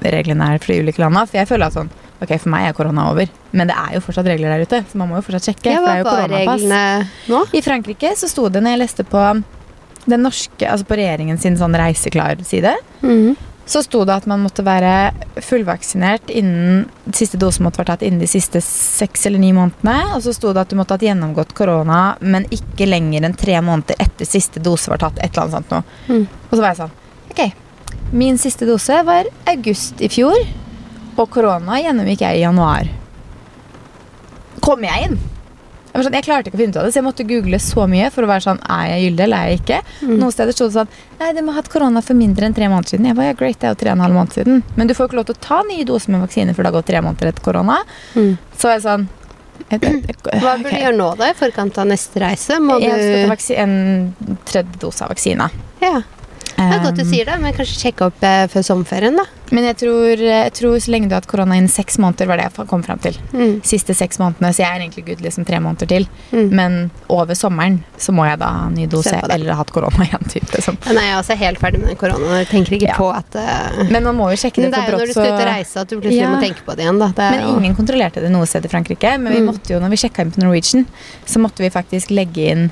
reglene 0.02 0.52
er 0.54 0.58
for 0.58 0.72
de 0.74 0.80
ulike 0.82 1.00
landene. 1.02 1.26
For 1.26 1.38
jeg 1.40 1.48
føler 1.48 1.66
at 1.66 1.72
sånn 1.80 1.90
Ok, 2.22 2.36
for 2.38 2.50
meg 2.50 2.68
er 2.68 2.72
korona 2.72 3.08
over, 3.10 3.26
men 3.50 3.66
det 3.66 3.74
er 3.74 3.96
jo 3.96 4.00
fortsatt 4.04 4.28
regler 4.30 4.52
der 4.52 4.60
ute. 4.62 4.78
Så 4.92 4.94
man 4.94 5.08
må 5.10 5.16
jo 5.18 5.22
fortsatt 5.26 5.42
sjekke. 5.48 5.72
Ja, 5.72 5.80
det 5.80 5.82
hva 5.82 5.94
er 5.96 5.98
jo 5.98 6.04
var 6.04 6.20
koronapass. 6.20 6.60
reglene 6.62 7.08
nå? 7.32 7.40
I 7.58 7.62
Frankrike 7.66 8.12
så 8.14 8.28
sto 8.30 8.44
det 8.48 8.62
når 8.62 8.76
jeg 8.76 8.78
leste 8.84 9.02
på 9.10 9.22
den 10.06 10.22
norske, 10.26 10.66
altså 10.66 10.86
på 10.88 10.96
regjeringen 10.98 11.38
sin 11.38 11.56
sånn 11.56 11.74
reiseklar-side, 11.78 12.74
Mm. 13.02 13.36
så 13.66 13.82
sto 13.84 14.04
det 14.04 14.14
at 14.16 14.26
man 14.26 14.42
måtte 14.42 14.64
være 14.66 15.12
fullvaksinert 15.40 16.30
innen 16.34 16.88
Siste 17.12 17.36
dose 17.38 17.62
måtte 17.62 17.78
være 17.78 17.92
tatt 17.92 18.02
innen 18.02 18.20
de 18.20 18.26
siste 18.26 18.60
seks 18.62 19.26
eller 19.26 19.38
ni 19.38 19.52
månedene. 19.52 20.14
Og 20.16 20.22
så 20.22 20.32
sto 20.34 20.52
det 20.52 20.60
at 20.62 20.68
du 20.70 20.76
måtte 20.76 20.94
ha 20.96 20.98
gjennomgått 20.98 21.52
korona, 21.54 22.16
men 22.20 22.44
ikke 22.50 22.86
lenger 22.88 23.24
enn 23.26 23.34
tre 23.36 23.60
måneder 23.60 23.96
etter 24.00 24.24
siste 24.26 24.60
dose 24.62 24.88
var 24.90 24.98
tatt. 24.98 25.18
Et 25.18 25.30
eller 25.30 25.42
annet 25.42 25.52
sånt 25.52 25.70
noe. 25.70 25.84
Mm. 26.08 26.26
Og 26.50 26.56
så 26.56 26.60
var 26.60 26.68
jeg 26.72 26.80
sånn 26.82 26.90
Ok, 27.30 27.52
min 28.12 28.38
siste 28.38 28.66
dose 28.66 29.02
var 29.04 29.24
august 29.46 30.00
i 30.00 30.08
fjor, 30.08 30.36
og 31.16 31.30
korona 31.30 31.78
gjennomgikk 31.82 32.20
jeg 32.24 32.38
i 32.38 32.42
januar. 32.42 32.88
Kommer 34.62 34.88
jeg 34.88 35.10
inn? 35.10 35.18
Jeg, 35.92 35.98
var 35.98 36.06
sånn, 36.06 36.14
jeg 36.16 36.24
klarte 36.24 36.48
ikke 36.48 36.56
å 36.56 36.60
finne 36.62 36.72
ut 36.72 36.76
av 36.80 36.86
det, 36.86 36.92
så 36.94 37.00
jeg 37.02 37.04
måtte 37.04 37.24
google 37.28 37.58
så 37.60 37.84
mye 37.90 38.06
for 38.14 38.24
å 38.24 38.28
være 38.30 38.44
sånn 38.46 38.60
Er 38.64 38.86
jeg 38.94 39.02
gyldig, 39.02 39.24
eller 39.26 39.42
er 39.42 39.50
jeg 39.50 39.58
ikke? 39.60 39.80
Mm. 40.00 40.14
Noen 40.22 40.32
steder 40.32 40.56
sto 40.56 40.68
det 40.70 40.76
sånn 40.78 40.94
Nei, 41.18 41.32
du 41.36 41.42
må 41.44 41.52
ha 41.52 41.60
hatt 41.60 41.68
korona 41.72 42.00
for 42.04 42.16
mindre 42.16 42.48
enn 42.48 42.56
tre 42.56 42.66
måneder 42.72 42.94
siden. 42.94 43.10
Jeg 43.10 43.18
bare, 43.18 43.28
ja, 43.28 43.36
great, 43.38 43.58
det 43.60 43.68
er 43.68 43.74
jo 43.74 43.80
tre 43.82 43.92
og 43.92 43.98
en 43.98 44.04
halv 44.06 44.16
måned 44.16 44.34
siden. 44.34 44.62
Men 44.74 44.88
du 44.88 44.94
får 44.96 45.04
jo 45.04 45.10
ikke 45.10 45.18
lov 45.20 45.26
til 45.28 45.36
å 45.36 45.42
ta 45.44 45.58
nye 45.68 45.84
doser 45.86 46.14
med 46.14 46.24
vaksine 46.24 46.56
før 46.56 46.64
det 46.64 46.72
har 46.72 46.76
gått 46.78 46.88
tre 46.90 47.02
måneder 47.04 47.30
etter 47.30 47.44
korona. 47.44 47.76
Mm. 48.16 48.32
Så 48.58 48.72
jeg 48.72 48.82
sånn 48.86 49.06
jeg, 49.68 49.78
jeg, 49.78 50.00
jeg, 50.08 50.16
Hva 50.24 50.56
burde 50.56 50.72
okay. 50.72 50.72
du 50.72 50.86
gjøre 50.88 50.96
nå, 50.98 51.10
da, 51.20 51.28
i 51.28 51.36
forkant 51.38 51.78
av 51.78 51.86
neste 51.92 52.24
reise? 52.24 52.58
Må 52.58 52.80
Jeg 52.82 52.96
skal 52.96 53.36
ta 53.36 53.36
du 53.36 53.54
en 53.62 53.76
tredje 54.48 54.82
dose 54.82 55.04
av 55.04 55.12
vaksina. 55.12 55.52
Ja, 55.84 56.00
det 56.70 56.76
er 56.78 56.84
godt 56.84 56.98
du 57.00 57.04
sier 57.08 57.24
det, 57.28 57.36
men 57.40 57.52
kanskje 57.56 57.78
sjekke 57.80 58.06
opp 58.10 58.22
eh, 58.22 58.46
før 58.52 58.62
sommerferien, 58.66 59.16
da. 59.16 59.24
Men 59.52 59.64
jeg 59.68 59.76
tror, 59.82 60.16
jeg 60.24 60.52
tror 60.56 60.78
så 60.80 60.90
lenge 60.94 61.08
du 61.10 61.12
har 61.14 61.20
hatt 61.20 61.28
korona 61.28 61.56
innen 61.58 61.68
seks 61.68 61.98
måneder, 62.00 62.26
var 62.30 62.38
det 62.40 62.46
jeg 62.48 62.66
kom 62.70 62.82
fram 62.86 62.98
til. 63.04 63.16
Mm. 63.36 63.58
Siste 63.68 63.92
seks 63.94 64.16
månedene, 64.18 64.48
så 64.56 64.62
jeg 64.64 64.70
er 64.70 64.80
egentlig 64.80 65.04
good 65.10 65.20
liksom 65.20 65.44
tre 65.44 65.58
måneder 65.60 65.86
til. 65.90 66.06
Mm. 66.32 66.46
Men 66.56 66.76
over 67.12 67.36
sommeren 67.36 67.82
så 68.00 68.14
må 68.16 68.24
jeg 68.30 68.38
da 68.40 68.48
ha 68.48 68.70
ny 68.72 68.86
dose 68.86 69.12
eller 69.20 69.52
ha 69.52 69.58
hatt 69.60 69.72
korona 69.74 70.04
igjen. 70.08 70.24
Typ, 70.32 70.48
liksom. 70.56 70.78
Ja, 70.86 70.94
Nei, 70.96 71.04
jeg 71.08 71.12
er 71.12 71.20
også 71.20 71.36
helt 71.42 71.60
ferdig 71.60 71.82
med 71.82 71.92
den 71.92 72.00
koronaen. 72.00 72.38
Jeg 72.40 72.48
tenker 72.54 72.78
ikke 72.78 72.88
Ja. 72.92 72.96
på 72.96 73.10
at 73.12 73.36
uh... 73.36 73.82
Men 73.92 74.08
man 74.08 74.16
må 74.16 74.30
jo 74.32 74.40
sjekke 74.40 74.62
det 74.64 74.70
det 74.72 74.80
for 74.80 74.88
er 74.88 74.96
jo 74.96 75.02
når 75.02 75.06
du 75.12 75.12
skal 75.18 75.28
ut 75.28 75.36
og 75.42 75.46
reise 75.50 75.84
at 75.84 75.88
du 75.92 75.96
plutselig 75.98 76.22
Ja. 76.24 76.32
må 76.32 76.40
tenke 76.40 76.64
på 76.64 76.76
det 76.78 76.86
igjen, 76.86 76.98
da. 77.02 77.10
Det 77.12 77.28
Men 77.36 77.44
jo- 77.44 77.58
ingen 77.60 77.76
kontrollerte 77.76 78.24
det 78.24 78.32
noe 78.32 78.48
sted 78.48 78.64
i 78.64 78.72
Frankrike. 78.72 79.18
Men 79.20 79.32
vi 79.36 79.40
Mm. 79.42 79.50
måtte 79.52 79.68
jo, 79.76 79.80
når 79.84 79.90
vi 79.92 80.00
sjekka 80.06 80.22
inn 80.24 80.32
på 80.32 80.40
Norwegian, 80.40 80.86
så 81.26 81.38
måtte 81.44 81.60
vi 81.60 81.68
faktisk 81.70 82.10
legge 82.16 82.48
inn 82.56 82.70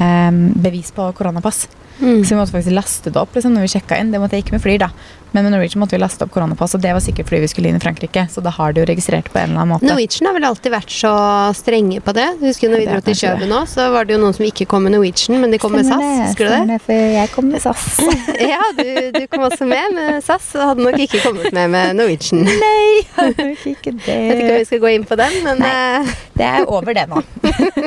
um, 0.00 0.42
bevis 0.56 0.90
på 0.96 1.12
koronapass. 1.12 1.66
Mm. 1.98 2.22
Så 2.24 2.32
vi 2.32 2.38
måtte 2.38 2.54
faktisk 2.54 2.76
laste 2.76 3.12
det 3.12 3.20
opp 3.20 3.34
liksom, 3.36 3.56
når 3.56 3.66
vi 3.66 3.74
sjekka 3.74 3.98
inn. 4.00 4.12
Det 4.14 4.20
måtte 4.22 4.38
jeg 4.38 4.46
ikke 4.46 4.56
med 4.56 4.64
flyr, 4.64 4.78
da. 4.84 4.90
Men 5.32 5.44
med 5.46 5.52
Norwegian 5.54 5.80
måtte 5.82 5.96
vi 5.96 6.00
laste 6.02 6.26
opp 6.26 6.32
koronapass, 6.34 6.74
og 6.76 6.82
det 6.84 6.92
var 6.92 7.00
sikkert 7.04 7.28
fordi 7.30 7.40
vi 7.44 7.50
skulle 7.52 7.70
inn 7.72 7.78
i 7.78 7.82
Frankrike. 7.82 8.26
Så 8.32 8.42
da 8.44 8.50
har 8.52 8.72
de 8.76 8.82
jo 8.82 8.86
registrert 8.88 9.30
på 9.32 9.38
en 9.40 9.50
eller 9.52 9.62
annen 9.62 9.74
måte. 9.76 9.88
Norwegian 9.88 10.28
har 10.28 10.36
vel 10.36 10.46
alltid 10.48 10.72
vært 10.74 10.92
så 10.92 11.12
strenge 11.56 12.00
på 12.04 12.14
det. 12.16 12.26
Husker 12.42 12.68
du 12.68 12.74
når 12.76 12.82
vi 12.84 12.88
dro 12.90 13.00
til 13.06 13.18
Kjøben 13.22 13.52
nå, 13.52 13.62
så 13.70 13.88
var 13.94 14.08
det 14.08 14.16
jo 14.16 14.20
noen 14.22 14.36
som 14.36 14.44
ikke 14.48 14.66
kom 14.70 14.84
med 14.86 14.94
Norwegian, 14.96 15.38
men 15.42 15.54
de 15.54 15.60
kom 15.62 15.72
med 15.76 15.88
SAS. 15.88 16.04
Husker 16.28 16.50
du 16.52 16.72
det? 16.72 16.78
For 16.86 17.04
jeg 17.16 17.32
kom 17.34 17.50
med 17.52 17.64
SAS. 17.64 17.88
Ja, 18.52 18.58
du, 18.76 18.84
du 19.14 19.22
kom 19.30 19.44
også 19.46 19.64
med 19.68 19.92
med 19.94 20.18
SAS, 20.24 20.48
og 20.58 20.64
hadde 20.72 20.82
nok 20.84 20.98
ikke 21.04 21.20
kommet 21.22 21.52
med 21.54 21.70
med 21.72 21.96
Norwegian. 21.98 22.42
Nei, 22.64 23.02
gjorde 23.16 23.46
ikke 23.72 23.92
det. 24.02 24.16
Jeg 24.16 24.28
vet 24.28 24.42
ikke 24.42 24.52
om 24.52 24.58
vi 24.58 24.68
skal 24.70 24.82
gå 24.82 24.92
inn 24.96 25.06
på 25.08 25.18
den, 25.20 25.36
men 25.46 25.62
Nei. 25.62 25.70
eh, 26.02 26.12
Det 26.36 26.46
er 26.48 26.66
over 26.72 26.96
det 26.96 27.04
nå. 27.10 27.22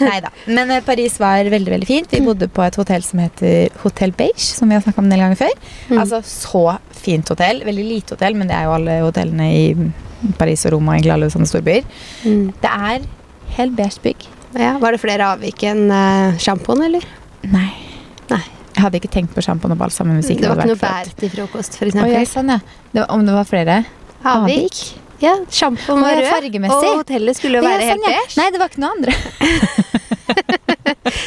Nei 0.00 0.18
da. 0.24 0.30
Men 0.50 0.70
eh, 0.74 0.82
Paris 0.84 1.18
var 1.20 1.44
veldig 1.52 1.72
veldig 1.74 1.88
fint. 1.88 2.12
Vi 2.12 2.20
bodde 2.24 2.48
på 2.52 2.64
et 2.64 2.76
hotell 2.80 3.04
som 3.06 3.22
heter 3.22 3.70
Hotel 3.84 4.12
Beige, 4.16 4.42
som 4.42 4.70
vi 4.70 4.76
har 4.78 4.84
snakka 4.84 5.02
om 5.02 5.08
en 5.08 5.14
del 5.14 5.22
ganger 5.24 5.40
før. 5.40 5.54
Mm. 5.90 5.98
Altså 6.02 6.20
Så 6.50 6.62
fint 7.00 7.28
hotell. 7.32 7.62
Veldig 7.66 7.84
lite 7.86 8.16
hotell, 8.16 8.34
men 8.38 8.50
det 8.50 8.56
er 8.58 8.66
jo 8.68 8.74
alle 8.76 8.98
hotellene 9.04 9.48
i 9.54 10.32
Paris 10.38 10.66
og 10.68 10.74
Roma 10.76 10.96
egentlig 10.96 11.14
alle 11.14 11.30
sånne 11.32 11.48
storbyer. 11.48 11.84
mm. 12.24 12.46
Det 12.60 12.70
er 12.90 13.06
helt 13.56 13.76
beige 13.76 14.02
bygg. 14.04 14.26
ja, 14.58 14.74
Var 14.82 14.92
det 14.96 15.00
flere 15.02 15.28
avvik 15.34 15.62
enn 15.70 15.86
uh, 15.90 16.36
sjampoen, 16.42 16.82
eller? 16.88 17.06
Nei. 17.50 17.68
Nei. 18.30 18.42
Jeg 18.74 18.84
hadde 18.84 19.00
ikke 19.00 19.12
tenkt 19.12 19.34
på 19.34 19.42
sjampoen 19.44 19.74
og 19.74 19.78
balsam 19.80 20.10
Det 20.20 20.38
var 20.40 20.60
ikke 20.60 20.70
noe 20.70 20.80
bær 20.80 21.08
til 21.18 21.30
frokost, 21.32 21.76
for 21.78 21.90
Oh, 21.90 22.08
ja, 22.08 22.24
sånn, 22.28 22.52
ja. 22.54 22.60
Det 22.92 23.02
var, 23.02 23.10
om 23.14 23.24
det 23.26 23.34
var 23.34 23.48
flere? 23.48 23.80
Avvik? 24.24 24.80
Ja, 25.20 25.34
sjampoen 25.52 26.00
var 26.00 26.16
rød, 26.16 26.54
og 26.70 26.84
hotellet 27.02 27.36
skulle 27.36 27.60
jo 27.60 27.64
være 27.66 27.82
Ja, 27.84 27.92
helt 27.92 28.06
beige. 28.06 28.16
ja. 28.16 28.40
Nei, 28.40 28.48
det 28.54 28.60
var 28.62 28.70
ikke 28.72 28.80
noe 28.80 28.92
andre. 28.96 29.12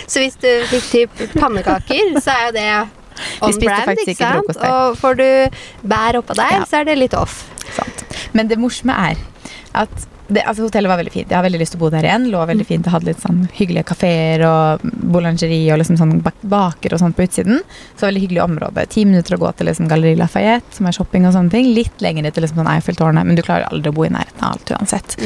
Så 0.07 0.21
hvis 0.23 0.35
du 0.41 0.49
fikk 0.71 0.89
typ 0.91 1.23
pannekaker, 1.37 2.13
så 2.23 2.33
er 2.33 2.45
jo 2.47 2.53
det 2.55 2.65
on 3.41 3.53
spiste 3.53 3.65
brand, 3.69 3.91
faktisk 3.91 4.15
ikke 4.15 4.31
frokost 4.37 4.61
der. 4.63 4.71
Og 4.71 4.97
får 5.01 5.19
du 5.21 5.27
bær 5.93 6.21
oppå 6.21 6.35
der, 6.39 6.57
Ja. 6.59 6.63
så 6.69 6.81
er 6.81 6.89
det 6.91 6.97
litt 6.97 7.13
off. 7.13 7.43
Sant. 7.73 8.03
Men 8.33 8.47
det 8.47 8.57
morsomme 8.61 8.93
er 9.11 9.17
at 9.73 9.89
det, 10.33 10.41
altså 10.47 10.63
hotellet 10.63 10.87
var 10.89 10.97
veldig 10.97 11.11
fint. 11.11 11.29
Jeg 11.29 11.35
har 11.35 11.43
veldig 11.43 11.59
lyst 11.59 11.73
til 11.75 11.79
å 11.81 11.83
bo 11.83 11.89
der 11.93 12.05
igjen. 12.07 12.29
Lå 12.31 12.39
veldig 12.47 12.65
fint. 12.65 12.85
Jeg 12.87 12.93
hadde 12.93 13.05
litt 13.09 13.19
sånn 13.21 13.41
hyggelige 13.53 13.83
kafeer 13.91 14.41
og 14.47 14.79
boulangerie 15.11 15.73
og 15.73 15.81
liksom 15.81 15.97
sånn 15.99 16.13
baker 16.23 16.93
og 16.95 17.01
sånt 17.01 17.17
på 17.17 17.25
utsiden. 17.27 17.59
Så 17.99 18.07
veldig 18.07 18.21
hyggelig 18.23 18.41
område. 18.41 18.85
Ti 18.89 19.03
minutter 19.05 19.35
å 19.35 19.41
gå 19.43 19.51
til 19.59 19.67
liksom 19.67 19.89
Galleri 19.91 20.15
Lafayette, 20.17 20.73
som 20.77 20.87
er 20.89 20.95
shopping 20.95 21.27
og 21.27 21.35
sånne 21.35 21.51
ting. 21.53 21.67
Litt 21.75 22.01
lenger 22.01 22.31
til 22.31 22.47
liksom 22.47 22.63
sånn 22.63 22.71
Eiffeltårnet, 22.71 23.27
men 23.27 23.35
du 23.37 23.43
klarer 23.45 23.67
aldri 23.69 23.91
å 23.91 23.97
bo 23.99 24.05
i 24.07 24.13
nærheten 24.15 24.41
av 24.47 24.55
alt 24.55 24.73
uansett. 24.77 25.17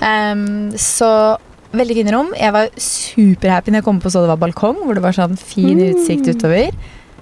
Ehm, 0.00 0.72
så 0.80 1.36
veldig 1.76 1.94
fine 2.00 2.12
rom. 2.16 2.32
Jeg 2.34 2.52
var 2.56 2.70
superhappy 2.80 3.70
når 3.70 3.82
jeg 3.82 3.84
kom 3.86 4.00
på 4.02 4.10
så 4.10 4.24
det 4.24 4.32
var 4.32 4.40
balkong, 4.40 4.80
hvor 4.86 4.96
det 4.98 5.04
var 5.04 5.14
sånn 5.14 5.36
fin 5.38 5.78
utsikt 5.92 6.32
utover. 6.32 6.72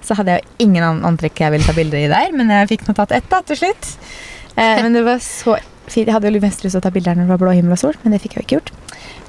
Så 0.01 0.15
hadde 0.15 0.37
jeg 0.37 0.43
jo 0.43 0.65
ingen 0.67 1.03
antrekk 1.05 1.35
jeg 1.43 1.51
ville 1.51 1.65
ta 1.65 1.73
bilder 1.73 1.97
i 2.05 2.07
der, 2.07 2.31
men 2.35 2.49
jeg 2.49 2.69
fikk 2.69 2.87
nå 2.87 2.95
tatt 2.95 3.11
ett 3.11 3.29
da, 3.29 3.41
til 3.41 3.55
slutt. 3.57 3.97
Eh, 4.55 4.81
men 4.83 4.93
det 4.93 5.03
var 5.05 5.17
så 5.19 5.57
fint. 5.89 6.05
Jeg 6.07 6.13
hadde 6.13 6.29
jo 6.31 6.39
mest 6.41 6.63
lyst 6.63 6.73
til 6.75 6.79
å 6.81 6.85
ta 6.85 6.91
bilder 6.93 7.15
når 7.15 7.25
det 7.25 7.29
var 7.33 7.37
blå 7.41 7.51
himmel 7.55 7.73
og 7.73 7.79
sol, 7.81 7.93
men 8.03 8.13
det 8.13 8.21
fikk 8.21 8.35
jeg 8.37 8.43
jo 8.43 8.45
ikke 8.45 8.57
gjort. 8.59 8.71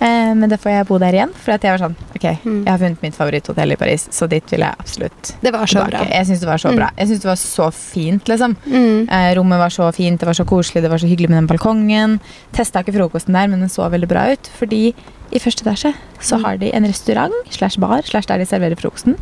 Eh, 0.00 0.32
men 0.36 0.48
da 0.48 0.56
får 0.60 0.70
jeg 0.72 0.86
bo 0.88 0.98
der 1.00 1.12
igjen, 1.16 1.32
for 1.36 1.52
jeg 1.56 1.60
var 1.72 1.78
sånn 1.78 1.96
Ok, 2.16 2.24
Mm. 2.44 2.64
jeg 2.64 2.68
har 2.70 2.78
funnet 2.78 3.02
mitt 3.02 3.14
favoritthotell 3.16 3.72
i 3.72 3.76
Paris, 3.76 4.08
så 4.12 4.28
dit 4.28 4.44
vil 4.50 4.60
jeg 4.60 4.74
absolutt 4.78 5.32
Det 5.42 5.52
var 5.52 5.64
så 5.66 5.80
tilbake. 5.80 5.90
bra. 5.90 6.04
Jeg 6.10 6.26
syns 6.26 6.40
det 6.40 6.48
var 6.48 6.58
så 6.58 6.68
Mm. 6.70 6.76
bra. 6.76 6.90
Jeg 6.98 7.08
syns 7.08 7.20
det 7.20 7.24
var 7.30 7.36
så 7.36 7.70
fint, 7.72 8.24
liksom. 8.28 8.56
Mm. 8.66 9.08
Eh, 9.10 9.34
rommet 9.36 9.58
var 9.58 9.68
så 9.70 9.92
fint, 9.94 10.20
det 10.20 10.26
var 10.26 10.34
så 10.34 10.44
koselig, 10.44 10.82
det 10.82 10.90
var 10.90 10.98
så 10.98 11.08
hyggelig 11.08 11.28
med 11.30 11.38
den 11.38 11.46
balkongen. 11.48 12.20
Testa 12.52 12.82
ikke 12.82 12.92
frokosten 12.94 13.32
der, 13.32 13.46
men 13.48 13.60
den 13.60 13.68
så 13.68 13.88
veldig 13.90 14.08
bra 14.08 14.30
ut. 14.32 14.50
Fordi 14.58 14.94
i 15.32 15.38
første 15.38 15.62
etasje 15.64 15.94
så 16.20 16.36
Mm. 16.38 16.44
har 16.44 16.56
de 16.58 16.70
en 16.74 16.84
restaurant 16.84 17.32
slash 17.50 17.78
bar 17.78 18.02
slash 18.04 18.26
der 18.26 18.38
de 18.38 18.44
serverer 18.46 18.76
frokosten, 18.76 19.16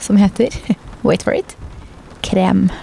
som 0.00 0.16
heter 0.16 0.50
Wait 1.02 1.22
for 1.26 1.32
it 1.36 1.56
krem. 2.22 2.68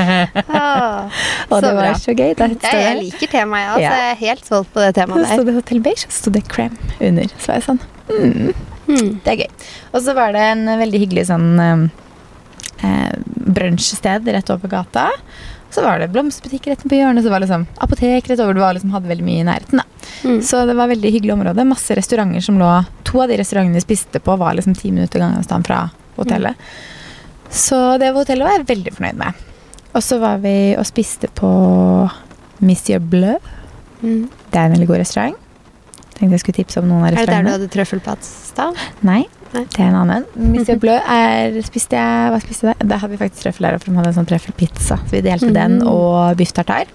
Ah, 0.00 1.10
Og 1.50 1.60
det 1.60 1.70
var 1.74 1.82
bra. 1.82 1.94
så 2.00 2.14
gøy. 2.16 2.30
Ja, 2.32 2.46
jeg 2.72 2.96
liker 3.02 3.28
temaet, 3.28 3.66
altså. 3.74 3.82
Ja. 3.84 3.90
Jeg 4.00 4.12
er 4.14 4.18
helt 4.22 4.46
solgt 4.48 4.72
på 4.72 4.80
det 4.80 4.94
temaet 4.96 5.26
der. 5.26 5.36
Så 5.36 5.44
det 5.44 5.54
Hotel 5.58 5.82
Beige, 5.84 6.06
så 6.06 6.16
sto 6.16 6.32
det 6.32 6.42
krem 6.48 6.76
under. 7.04 7.28
Så 7.36 7.50
var 7.50 7.58
jeg 7.60 7.66
sånn 7.68 7.80
mm, 8.08 8.52
Mm. 8.90 9.10
Det 9.22 9.30
er 9.30 9.36
gøy. 9.44 9.66
Og 9.94 10.02
så 10.02 10.14
var 10.16 10.32
det 10.34 10.40
en 10.54 10.64
veldig 10.80 11.00
hyggelig 11.04 11.26
sånn 11.28 11.60
eh, 11.60 13.12
brunsjsted 13.54 14.26
rett 14.34 14.50
over 14.50 14.72
gata. 14.72 15.04
Så 15.70 15.84
var 15.84 16.00
det 16.02 16.08
blomsterbutikk 16.10 16.66
rett 16.72 16.82
på 16.82 16.96
hjørnet, 16.98 17.22
så 17.22 17.30
var 17.30 17.38
det 17.38 17.46
liksom 17.46 17.68
apotek 17.84 18.26
rett 18.32 18.40
over. 18.42 18.56
Det 18.56 18.64
var 18.64 18.74
liksom, 18.74 18.90
hadde 18.96 19.12
veldig 19.12 19.26
mye 19.28 19.44
i 19.44 19.46
nærheten. 19.46 19.84
Mm. 20.24 20.40
Så 20.42 20.64
det 20.66 20.74
var 20.74 20.90
veldig 20.90 21.12
hyggelig 21.14 21.36
område. 21.36 21.68
Masse 21.68 21.94
restauranter 21.94 22.42
som 22.42 22.58
lå 22.58 22.72
To 23.10 23.22
av 23.22 23.30
de 23.30 23.38
restaurantene 23.38 23.78
vi 23.78 23.84
spiste 23.84 24.20
på, 24.22 24.34
var 24.38 24.54
liksom 24.58 24.74
ti 24.78 24.90
minutter 24.94 25.22
gangavstand 25.22 25.66
fra 25.66 25.84
hotellet. 26.16 26.70
Så 27.50 27.78
det 28.00 28.12
hotellet 28.14 28.46
var 28.46 28.58
jeg 28.58 28.68
veldig 28.70 28.94
fornøyd 28.96 29.20
med. 29.20 29.46
Og 29.90 30.02
så 30.06 30.20
var 30.22 30.38
vi 30.42 30.74
og 30.78 30.86
spiste 30.86 31.30
på 31.34 31.50
Monsieur 32.62 33.02
Bleu. 33.02 33.38
Mm. 34.00 34.28
Det 34.50 34.58
er 34.58 34.68
en 34.68 34.76
veldig 34.76 34.88
god 34.90 35.02
restaurant. 35.02 35.46
Tenkte 36.20 36.36
jeg 36.36 36.42
skulle 36.42 36.58
tipse 36.60 36.80
om 36.82 36.88
noen 36.88 37.06
av 37.06 37.14
Er 37.14 37.24
det 37.24 37.32
der 37.32 37.46
du 37.46 37.50
hadde 37.54 37.68
trøffelpasta? 37.72 38.66
Nei, 39.08 39.22
Nei. 39.54 39.64
det 39.64 39.80
er 39.80 39.88
en 39.88 39.98
annen. 40.02 40.26
Monsieur 40.36 40.78
Bleu 40.82 40.98
er 41.00 41.56
spiste 41.66 41.96
jeg, 41.96 42.32
Hva 42.32 42.40
spiste 42.44 42.68
jeg 42.68 42.76
der? 42.76 42.90
Da 42.92 43.00
hadde 43.00 43.16
vi 43.16 43.20
faktisk 43.22 43.46
trøffel 43.46 43.66
der, 43.66 43.78
for 43.80 43.90
de 43.90 43.98
hadde 43.98 44.12
en 44.12 44.18
sånn 44.20 44.28
trøffelpizza. 44.30 45.00
Så 45.00 45.16
vi 45.16 45.22
delte 45.24 45.50
mm. 45.50 45.56
den 45.56 45.78
og 45.88 46.36
biff 46.38 46.52
tartar 46.56 46.90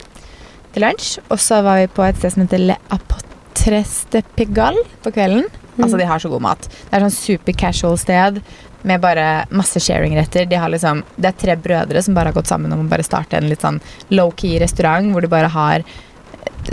til 0.76 0.86
lunsj. 0.86 1.18
Og 1.34 1.42
så 1.42 1.60
var 1.66 1.82
vi 1.82 1.92
på 1.92 2.06
et 2.06 2.22
sted 2.22 2.36
som 2.36 2.46
heter 2.46 2.64
Le 2.64 2.78
Apotres 2.94 3.98
de 4.14 4.22
Pigalle 4.38 4.86
på 5.04 5.14
kvelden. 5.16 5.50
Altså, 5.76 5.98
de 6.00 6.08
har 6.08 6.22
så 6.24 6.30
god 6.32 6.46
mat. 6.46 6.70
Det 6.70 6.96
er 6.96 7.04
sånn 7.04 7.18
super 7.18 7.58
casual 7.60 7.98
sted 8.00 8.40
med 8.86 9.02
bare 9.04 9.46
masse 9.50 9.82
sharing-retter. 9.82 10.48
De 10.50 10.60
har 10.62 10.72
liksom, 10.72 11.04
det 11.16 11.32
er 11.32 11.40
tre 11.42 11.56
brødre 11.60 12.04
som 12.06 12.18
bare 12.18 12.32
har 12.32 12.38
gått 12.38 12.52
sammen 12.52 12.74
om 12.74 12.86
å 12.86 12.90
bare 12.90 13.06
starte 13.06 13.40
en 13.40 13.50
litt 13.50 13.66
sånn 13.66 13.82
low-key 14.14 14.60
restaurant 14.62 15.12
hvor 15.14 15.26
de 15.26 15.32
bare 15.32 15.52
har 15.54 15.86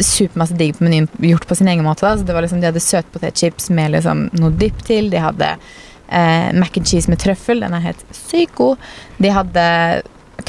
supermasse 0.01 0.57
digg 0.57 0.77
på 0.77 0.87
menyen 0.87 1.09
gjort 1.21 1.47
på 1.49 1.57
sin 1.59 1.69
egen 1.69 1.85
måte. 1.85 2.05
Da. 2.07 2.17
Så 2.19 2.29
det 2.29 2.37
var 2.37 2.45
liksom, 2.45 2.61
de 2.61 2.71
hadde 2.71 2.85
søtpotetchips 2.85 3.71
med 3.75 3.97
liksom 3.97 4.29
noe 4.41 4.53
dypp 4.57 4.85
til. 4.89 5.11
De 5.13 5.21
hadde 5.21 5.51
eh, 5.53 6.49
mac 6.57 6.79
and 6.79 6.89
cheese 6.89 7.11
med 7.13 7.21
trøffel. 7.23 7.65
Den 7.65 7.77
er 7.77 7.87
helt 7.91 8.05
sykt 8.17 8.57
god. 8.61 8.91
De 9.21 9.33
hadde 9.33 9.67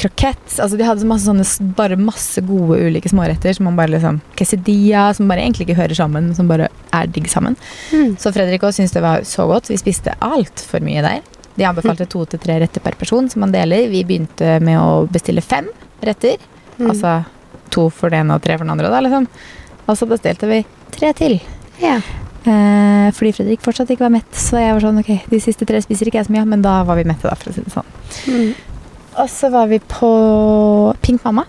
krokett. 0.00 0.46
Altså 0.58 0.78
de 0.78 0.86
hadde 0.86 1.04
så 1.04 1.08
masse 1.08 1.28
sånne, 1.28 1.74
bare 1.76 1.98
masse 2.00 2.42
gode 2.44 2.80
ulike 2.88 3.10
småretter 3.12 3.54
som 3.56 3.68
man 3.68 3.78
bare 3.78 3.94
liksom 3.94 4.20
Quesadilla, 4.38 5.10
som 5.14 5.30
bare 5.30 5.44
egentlig 5.44 5.68
ikke 5.68 5.78
hører 5.82 5.98
sammen, 5.98 6.30
men 6.30 6.38
som 6.38 6.50
bare 6.50 6.70
er 6.94 7.12
digg 7.12 7.28
sammen. 7.30 7.58
Mm. 7.92 8.16
Så 8.20 8.32
Fredrik 8.34 8.64
også 8.64 8.82
syntes 8.82 8.96
det 8.96 9.04
var 9.04 9.28
så 9.28 9.46
godt. 9.50 9.70
Vi 9.70 9.80
spiste 9.80 10.16
altfor 10.24 10.84
mye 10.84 11.04
der. 11.04 11.22
De 11.54 11.66
anbefalte 11.68 12.08
to 12.10 12.24
til 12.26 12.40
tre 12.42 12.58
retter 12.62 12.82
per 12.82 12.96
person 12.98 13.28
som 13.30 13.44
man 13.44 13.54
deler. 13.54 13.88
Vi 13.92 14.02
begynte 14.06 14.58
med 14.64 14.80
å 14.80 15.04
bestille 15.10 15.44
fem 15.44 15.68
retter. 16.04 16.42
Mm. 16.78 16.90
Altså 16.90 17.20
to 17.74 17.88
for 17.94 18.12
den 18.12 18.26
ene 18.26 18.38
og 18.38 18.44
tre 18.44 18.58
for 18.58 18.66
den 18.66 18.74
andre. 18.74 18.90
Da, 18.92 19.02
liksom. 19.04 19.28
Og 19.84 19.98
så 19.98 20.08
bestilte 20.10 20.50
vi 20.50 20.62
tre 20.94 21.12
til. 21.16 21.38
Ja. 21.82 21.98
Eh, 22.44 23.08
fordi 23.16 23.32
Fredrik 23.38 23.62
fortsatt 23.64 23.90
ikke 23.92 24.06
var 24.06 24.14
mett. 24.16 24.30
Så 24.36 24.60
jeg 24.60 24.74
var 24.74 24.84
sånn, 24.84 25.00
ok, 25.00 25.12
de 25.30 25.40
siste 25.42 25.66
tre 25.68 25.80
spiser 25.84 26.10
ikke 26.10 26.20
jeg 26.20 26.28
så 26.28 26.34
mye, 26.34 26.46
men 26.48 26.64
da 26.64 26.80
var 26.86 26.98
vi 27.00 27.06
mette, 27.08 27.28
da, 27.28 27.36
for 27.38 27.50
å 27.50 27.56
si 27.56 27.64
det 27.64 27.74
sånn. 27.74 27.92
Mm. 28.28 28.54
Og 29.22 29.30
så 29.30 29.50
var 29.54 29.70
vi 29.70 29.78
på 29.78 30.10
Pink 31.04 31.24
Mamma. 31.26 31.46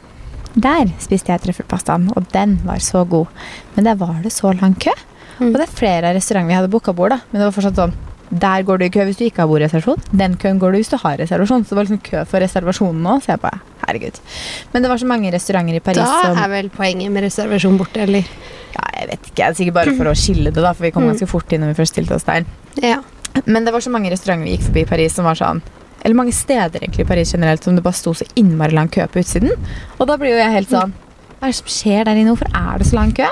Der 0.56 0.88
spiste 1.04 1.34
jeg 1.34 1.44
trøffelpastaen, 1.44 2.08
og 2.16 2.30
den 2.32 2.60
var 2.64 2.80
så 2.84 3.04
god. 3.10 3.28
Men 3.76 3.90
der 3.90 3.98
var 4.00 4.22
det 4.24 4.32
så 4.32 4.54
lang 4.56 4.78
kø. 4.80 4.94
Mm. 5.40 5.50
Og 5.50 5.58
det 5.58 5.66
er 5.66 5.78
flere 5.82 6.14
restauranter 6.16 6.54
vi 6.54 6.60
hadde 6.62 6.72
booka 6.72 6.94
bord, 6.96 7.12
da. 7.12 7.20
Men 7.32 7.42
det 7.42 7.50
var 7.50 7.56
fortsatt 7.58 7.82
sånn 7.82 7.96
Der 8.36 8.64
går 8.68 8.78
du 8.82 8.86
i 8.86 8.90
kø 8.92 9.04
hvis 9.08 9.18
du 9.20 9.24
ikke 9.26 9.44
har 9.44 9.48
bordreservasjon. 9.48 10.02
Den 10.12 10.36
køen 10.42 10.60
går 10.60 10.74
du 10.76 10.78
hvis 10.82 10.90
du 10.92 10.98
har 11.02 11.18
reservasjon. 11.22 11.64
Så 11.64 11.72
det 11.72 11.78
var 11.80 11.86
liksom 11.88 12.02
kø 12.04 12.24
for 12.28 12.44
reservasjonen 12.44 13.02
nå. 13.06 13.14
Så 13.24 13.32
jeg 13.36 13.40
bare, 13.44 13.60
herregud. 13.86 14.18
Men 14.74 14.84
det 14.84 14.92
var 14.92 14.98
så 15.02 15.08
mange 15.08 15.32
restauranter 15.34 15.78
i 15.80 15.84
Paris 15.86 16.02
Da 16.04 16.22
som 16.26 16.38
er 16.44 16.50
vel 16.52 16.70
poenget 16.74 17.12
med 17.16 17.24
reservasjon 17.28 17.78
borte, 17.80 18.02
eller? 18.04 18.26
ja, 18.76 18.86
jeg 19.00 19.08
vet 19.14 19.30
ikke. 19.30 19.36
Det 19.40 19.46
er 19.48 19.54
sikkert 19.62 19.78
bare 19.80 19.94
for 19.96 20.12
å 20.12 20.16
skille 20.20 20.52
det, 20.52 20.62
da, 20.66 20.74
for 20.74 20.84
vi 20.84 20.92
kom 20.92 21.04
Mm. 21.06 21.14
ganske 21.14 21.28
fort 21.32 21.54
inn 21.56 21.62
når 21.64 21.74
vi 21.74 21.80
først 21.84 21.94
stilte 21.96 22.16
oss 22.18 22.28
der. 22.28 22.44
Ja. 22.84 22.98
Men 23.46 23.64
det 23.66 23.72
var 23.74 23.80
så 23.84 23.92
mange 23.92 24.12
restauranter 24.12 24.44
vi 24.50 24.58
gikk 24.58 24.68
forbi 24.68 24.82
i 24.84 24.90
Paris 24.90 25.14
som 25.16 25.26
var 25.28 25.36
sånn 25.36 25.62
Eller 26.06 26.16
mange 26.16 26.32
steder 26.34 26.80
egentlig 26.84 27.02
i 27.06 27.08
Paris 27.10 27.32
generelt 27.34 27.64
som 27.64 27.76
det 27.76 27.84
bare 27.84 27.94
sto 27.98 28.14
så 28.14 28.26
innmari 28.36 28.72
lang 28.76 28.88
kø 28.94 29.08
på 29.08 29.20
utsiden. 29.24 29.52
Og 30.00 30.08
da 30.08 30.18
blir 30.18 30.30
jo 30.36 30.38
jeg 30.38 30.52
helt 30.54 30.70
sånn 30.70 30.94
Hva 31.40 31.48
er 31.48 31.52
det 31.52 31.56
som 31.58 31.68
skjer 31.68 32.06
der 32.06 32.16
inne? 32.20 32.36
Hvorfor 32.36 32.52
er 32.56 32.78
det 32.80 32.88
så 32.88 32.96
lang 33.00 33.12
kø? 33.18 33.28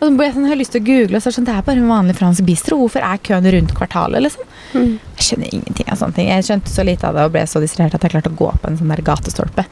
Og 0.00 0.06
så 0.08 0.24
jeg 0.24 0.32
sånn, 0.34 0.44
jeg 0.46 0.52
har 0.54 0.56
lyst 0.60 0.72
til 0.72 0.80
å 0.80 0.86
google, 0.86 1.16
og 1.16 1.20
så 1.22 1.28
er 1.28 1.30
det 1.30 1.36
sånn, 1.36 1.44
det 1.50 1.54
er 1.58 1.62
bare 1.66 1.82
en 1.82 1.90
vanlig 1.92 2.14
fransk 2.16 2.44
bistro. 2.48 2.78
Hvorfor 2.80 3.04
er 3.04 3.18
køen 3.26 3.50
rundt 3.52 3.74
kvartalet, 3.76 4.22
liksom? 4.24 4.46
Mm. 4.72 4.98
Jeg 5.18 5.26
skjønner 5.26 5.54
ingenting 5.54 5.88
av 5.92 5.98
sånne 6.00 6.16
ting. 6.16 6.28
Jeg 6.32 6.46
skjønte 6.48 6.72
så 6.72 6.84
lite 6.88 7.08
av 7.10 7.14
det 7.18 7.24
og 7.28 7.32
ble 7.34 7.42
så 7.50 7.60
distrahert 7.60 7.94
at 7.98 8.06
jeg 8.06 8.14
klarte 8.14 8.32
å 8.32 8.38
gå 8.38 8.50
på 8.62 8.70
en 8.70 8.78
sånn 8.80 8.92
der 8.94 9.02
gatestolpe. 9.04 9.66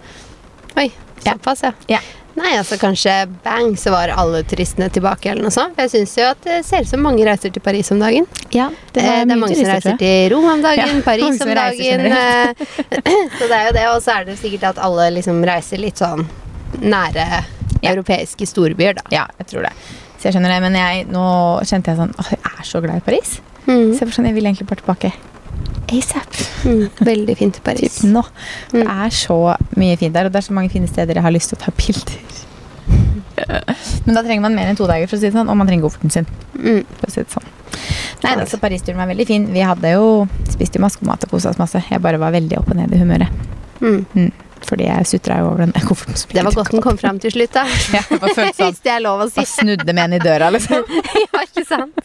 Oi, 0.77 0.91
såpass, 1.25 1.63
ja. 1.65 1.73
Ja. 1.89 2.01
Nei, 2.39 2.53
altså 2.55 2.77
kanskje 2.79 3.13
bang, 3.43 3.73
så 3.81 3.91
var 3.91 4.13
alle 4.15 4.45
turistene 4.47 4.87
tilbake, 4.95 5.33
eller 5.33 5.43
noe 5.49 5.51
sånt. 5.51 5.73
For 5.75 5.89
jeg 5.89 5.95
syns 5.97 6.13
jo 6.21 6.27
at 6.29 6.45
det 6.47 6.59
ser 6.69 6.85
ut 6.85 6.91
som 6.93 7.01
mange 7.03 7.25
reiser 7.27 7.51
til 7.51 7.65
Paris 7.65 7.89
om 7.91 7.99
dagen. 7.99 8.29
Ja, 8.55 8.69
Det, 8.93 9.03
eh, 9.03 9.25
det 9.27 9.33
er 9.35 9.41
mange 9.41 9.57
som 9.59 9.67
reiser 9.67 9.97
til 9.99 10.29
Rom 10.35 10.45
om 10.53 10.63
dagen, 10.63 11.01
Ja, 11.01 11.03
Paris 11.03 11.41
om 11.43 11.55
dagen. 11.57 12.05
eh, 12.07 12.53
så 13.41 13.49
det 13.49 13.57
er 13.57 13.65
jo 13.67 13.73
det, 13.81 13.87
og 13.91 14.03
så 14.05 14.21
er 14.21 14.29
det 14.29 14.37
sikkert 14.39 14.69
at 14.75 14.79
alle 14.79 15.09
liksom 15.17 15.41
reiser 15.49 15.83
litt 15.83 15.99
sånn 15.99 16.29
nære 16.79 17.27
Ja. 17.81 17.91
europeiske 17.95 18.47
storbyer, 18.47 18.95
da. 19.01 19.03
Ja, 19.11 19.27
jeg 19.39 19.47
tror 19.51 19.67
det. 19.67 19.73
Så 20.19 20.27
jeg 20.29 20.35
skjønner 20.35 20.51
det, 20.51 20.61
men 20.67 20.75
jeg, 20.75 21.07
nå 21.15 21.25
kjente 21.69 21.93
jeg 21.93 21.99
sånn 22.01 22.15
Åh, 22.19 22.31
jeg 22.35 22.41
er 22.59 22.67
så 22.67 22.81
glad 22.83 22.99
i 22.99 23.05
Paris. 23.07 23.37
Mm. 23.69 23.93
Så 23.95 24.03
jeg, 24.05 24.15
sånn, 24.17 24.27
jeg 24.27 24.35
vil 24.39 24.49
egentlig 24.51 24.67
bare 24.69 24.83
tilbake 24.83 25.13
asap. 25.89 26.35
Mm. 26.69 26.83
Veldig 27.07 27.35
fint 27.39 27.55
i 27.55 27.61
Typ 27.61 27.65
Paris. 27.65 28.01
Mm. 28.05 28.19
Det 28.73 28.83
Mm. 28.83 28.91
er 29.07 29.11
så 29.15 29.37
mye 29.79 29.97
fint 29.97 30.13
der, 30.15 30.27
og 30.27 30.33
det 30.35 30.41
er 30.43 30.47
så 30.49 30.53
mange 30.57 30.71
fine 30.73 30.89
steder 30.91 31.15
jeg 31.15 31.23
har 31.25 31.33
lyst 31.33 31.49
til 31.53 31.59
å 31.59 31.63
ta 31.65 31.73
bilder. 31.79 32.19
Men 34.05 34.15
da 34.19 34.23
trenger 34.25 34.43
man 34.45 34.55
mer 34.59 34.69
enn 34.73 34.77
to 34.77 34.87
dager, 34.91 35.07
for 35.09 35.17
å 35.17 35.21
si 35.23 35.29
det 35.31 35.37
sånn, 35.37 35.49
og 35.49 35.57
man 35.57 35.69
trenger 35.71 35.87
kofferten 35.87 36.11
sin. 36.13 36.27
Mm. 36.59 36.83
For 36.99 37.07
å 37.09 37.15
si 37.15 37.23
det 37.23 37.31
sånn. 37.33 37.47
Nei, 38.25 38.35
da, 38.41 38.45
så 38.51 38.59
Paris-turen 38.61 38.99
var 38.99 39.07
veldig 39.13 39.27
fin. 39.29 39.47
Vi 39.55 39.63
hadde 39.65 39.93
jo 39.95 40.27
spist 40.51 40.75
jo 40.75 40.83
masse 40.83 40.99
mat 41.07 41.23
og 41.25 41.31
kosa 41.31 41.53
oss 41.53 41.61
masse. 41.61 41.81
Jeg 41.89 42.03
bare 42.05 42.19
var 42.21 42.35
veldig 42.35 42.59
opp 42.59 42.73
og 42.75 42.81
ned 42.81 42.93
i 42.93 42.99
humøret. 43.01 43.31
Mm. 43.81 44.33
Fordi 44.69 44.85
jeg 44.85 45.07
sutra 45.09 45.39
jo 45.41 45.51
over 45.53 45.65
den 45.65 45.73
Det 46.35 46.45
var 46.45 46.57
godt 46.57 46.73
den 46.75 46.85
kom 46.85 46.99
fram 47.01 47.21
til 47.23 47.33
slutt, 47.35 47.55
da. 47.57 47.65
Ja, 47.97 48.03
sånn 48.05 48.51
Hvis 48.59 48.83
det 48.85 48.93
er 48.93 49.03
lov 49.05 49.25
å 49.25 49.29
si. 49.31 49.41
Bare 49.41 49.51
snudde 49.51 49.95
med 49.95 50.05
en 50.05 50.19
i 50.19 50.21
døra, 50.23 50.51
liksom. 50.55 50.85
ja, 51.25 51.45
ikke 51.47 51.65
sant? 51.69 52.05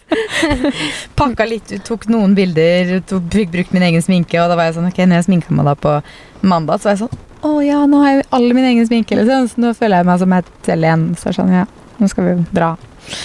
Pakka 1.19 1.47
litt 1.49 1.73
ut, 1.73 1.83
tok 1.87 2.07
noen 2.13 2.37
bilder, 2.37 2.95
tok, 3.09 3.27
fikk 3.33 3.51
brukt 3.57 3.75
min 3.75 3.85
egen 3.89 4.05
sminke, 4.05 4.39
og 4.41 4.51
da 4.51 4.59
var 4.59 4.69
jeg 4.69 4.77
sånn 4.79 4.89
Ok, 4.91 5.03
når 5.03 5.21
jeg 5.21 5.27
sminka 5.29 5.57
meg 5.57 5.67
da 5.67 5.75
på 5.79 5.97
mandag, 6.45 6.79
så 6.79 6.91
var 6.91 6.97
jeg 6.97 7.03
sånn 7.03 7.21
Å 7.43 7.53
ja, 7.65 7.83
nå 7.89 8.01
har 8.05 8.15
jeg 8.15 8.25
all 8.39 8.49
min 8.55 8.71
egen 8.71 8.89
sminke, 8.89 9.19
liksom. 9.19 9.51
Så 9.51 9.63
nå 9.63 9.75
føler 9.77 10.01
jeg 10.01 10.11
meg 10.11 10.23
som 10.23 10.31
meg 10.31 10.49
selv 10.63 10.87
igjen. 10.87 11.05
Så 11.19 11.35
sånn, 11.35 11.51
ja, 11.51 11.67
nå 11.99 12.11
skal 12.11 12.29
vi 12.29 12.39
dra. 12.55 12.73